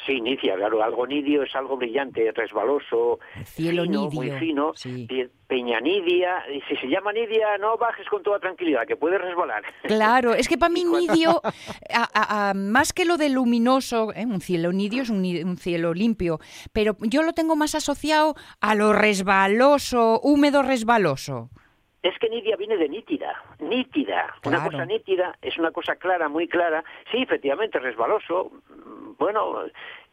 Sí, 0.06 0.22
nidia, 0.22 0.56
claro, 0.56 0.82
algo 0.84 1.06
nidio 1.06 1.43
es 1.43 1.56
algo 1.56 1.78
brillante, 1.78 2.32
resbaloso, 2.32 3.20
cielo 3.45 3.84
fino, 3.84 4.02
nidio, 4.06 4.12
muy 4.12 4.32
fino, 4.39 4.74
pe- 5.08 5.30
peña 5.47 5.80
nidia, 5.80 6.43
y 6.54 6.62
si 6.62 6.76
se 6.78 6.88
llama 6.88 7.12
nidia, 7.14 7.58
no 7.60 7.78
bajes 7.78 8.08
con 8.08 8.24
toda 8.24 8.39
tranquilidad, 8.39 8.88
que 8.88 8.95
puedes 8.95 9.20
resbalar. 9.22 9.64
Claro, 9.84 10.34
es 10.34 10.47
que 10.47 10.58
para 10.58 10.72
mí 10.72 10.84
nidio, 10.84 11.41
a- 11.93 12.10
a- 12.14 12.50
a- 12.50 12.54
más 12.54 12.93
que 12.93 13.06
lo 13.06 13.18
de 13.18 13.30
luminoso, 13.30 14.14
¿eh? 14.14 14.26
un 14.26 14.41
cielo 14.41 14.72
nidio 14.72 15.04
es 15.04 15.10
un 15.10 15.58
cielo 15.58 15.93
limpio, 15.93 16.39
pero 16.74 16.95
yo 17.02 17.24
lo 17.24 17.34
tengo 17.34 17.56
más 17.56 17.76
asociado 17.76 18.36
a 18.62 18.76
lo 18.76 18.93
resbaloso, 18.93 20.20
húmedo 20.22 20.62
resbaloso. 20.64 21.50
Es 22.02 22.18
que 22.20 22.30
nidia 22.30 22.56
viene 22.56 22.78
de 22.78 22.88
nítida, 22.88 23.43
nítida. 23.60 24.34
Una 24.45 24.64
cosa 24.64 24.86
nítida 24.86 25.36
es 25.41 25.58
una 25.58 25.72
cosa 25.72 25.95
clara, 25.97 26.30
muy 26.30 26.47
clara. 26.47 26.84
Sí, 27.12 27.22
efectivamente, 27.22 27.80
resbaloso. 27.80 28.52
mm, 28.70 29.16
Bueno, 29.18 29.64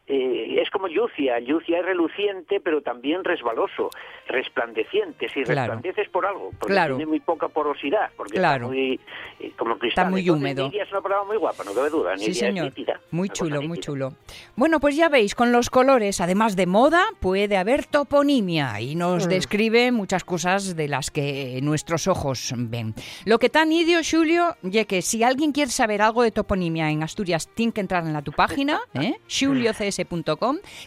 eh, 0.07 0.61
es 0.61 0.69
como 0.69 0.87
yucia. 0.87 1.39
Yucia 1.39 1.79
es 1.79 1.85
reluciente, 1.85 2.59
pero 2.61 2.81
también 2.81 3.23
resbaloso, 3.23 3.89
resplandeciente. 4.27 5.27
Si 5.29 5.43
Claro. 5.43 5.73
resplandeces 5.73 6.09
por 6.09 6.25
algo, 6.25 6.51
porque 6.59 6.73
Claro. 6.73 6.95
tiene 6.95 7.09
muy 7.09 7.19
poca 7.19 7.47
porosidad, 7.49 8.09
porque 8.15 8.37
Claro. 8.37 8.65
está 8.65 8.67
muy, 8.67 8.99
eh, 9.39 9.51
como 9.57 9.77
cristal. 9.77 10.09
muy 10.09 10.21
Entonces, 10.21 10.41
húmedo. 10.41 10.65
Nidia 10.65 10.83
es 10.83 10.91
una 10.91 11.01
palabra 11.01 11.25
muy 11.25 11.37
guapa, 11.37 11.63
no 11.63 11.73
cabe 11.73 11.89
duda. 11.89 12.13
Nidia 12.15 12.25
Sí, 12.25 12.31
es 12.31 12.37
señor. 12.39 12.65
nítida. 12.65 12.99
Muy 13.11 13.29
chulo, 13.29 13.61
muy 13.61 13.79
chulo. 13.79 14.13
Bueno, 14.55 14.79
pues 14.79 14.95
ya 14.95 15.09
veis, 15.09 15.35
con 15.35 15.51
los 15.51 15.69
colores, 15.69 16.21
además 16.21 16.55
de 16.55 16.65
moda, 16.67 17.03
puede 17.19 17.57
haber 17.57 17.85
toponimia 17.85 18.79
y 18.81 18.95
nos 18.95 19.25
Mm. 19.27 19.29
describe 19.29 19.91
muchas 19.91 20.23
cosas 20.23 20.75
de 20.75 20.87
las 20.87 21.11
que 21.11 21.59
nuestros 21.61 22.07
ojos 22.07 22.53
ven. 22.55 22.93
Lo 23.25 23.39
que 23.39 23.49
tan 23.49 23.71
idio, 23.71 23.99
Julio, 24.09 24.55
ya 24.63 24.85
que 24.85 25.01
si 25.01 25.23
alguien 25.23 25.51
quiere 25.51 25.71
saber 25.71 26.01
algo 26.01 26.23
de 26.23 26.31
toponimia 26.31 26.89
en 26.89 27.03
Asturias, 27.03 27.49
tiene 27.53 27.73
que 27.73 27.81
entrar 27.81 28.05
en 28.05 28.13
la 28.13 28.21
tu 28.21 28.31
página, 28.31 28.79
¿eh? 28.93 29.15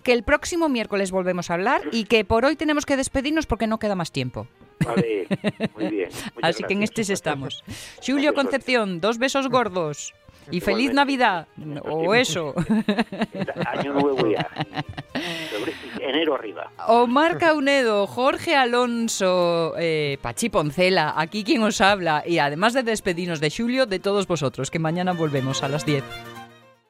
que 0.02 0.12
el 0.12 0.22
próximo 0.22 0.68
miércoles 0.68 1.10
volvemos 1.10 1.50
a 1.50 1.54
hablar 1.54 1.82
y 1.92 2.04
que 2.04 2.24
por 2.24 2.44
hoy 2.44 2.56
tenemos 2.56 2.86
que 2.86 2.96
despedirnos 2.96 3.46
porque 3.46 3.66
no 3.66 3.78
queda 3.78 3.94
más 3.94 4.12
tiempo. 4.12 4.46
Vale, 4.84 5.26
muy 5.74 5.88
bien. 5.88 6.08
Así 6.42 6.62
que 6.64 6.74
en 6.74 6.82
este 6.82 7.00
estamos. 7.02 7.64
Julio 8.06 8.34
Concepción, 8.34 9.00
dos 9.00 9.18
besos 9.18 9.48
gordos. 9.48 10.14
Y 10.50 10.60
feliz 10.60 10.92
Navidad. 10.92 11.46
O 11.84 12.14
eso. 12.14 12.54
Año 13.66 13.92
nuevo 13.92 14.26
ya. 14.26 14.48
Enero 16.00 16.34
arriba. 16.34 16.72
Omar 16.88 17.38
Caunedo, 17.38 18.06
Jorge 18.08 18.56
Alonso, 18.56 19.74
eh, 19.78 20.18
Pachi 20.20 20.48
Poncela, 20.48 21.14
aquí 21.16 21.44
quien 21.44 21.62
os 21.62 21.80
habla. 21.80 22.24
Y 22.26 22.38
además 22.38 22.72
de 22.72 22.82
despedirnos 22.82 23.38
de 23.38 23.50
Julio, 23.50 23.86
de 23.86 24.00
todos 24.00 24.26
vosotros, 24.26 24.72
que 24.72 24.80
mañana 24.80 25.12
volvemos 25.12 25.62
a 25.62 25.68
las 25.68 25.86
10. 25.86 26.02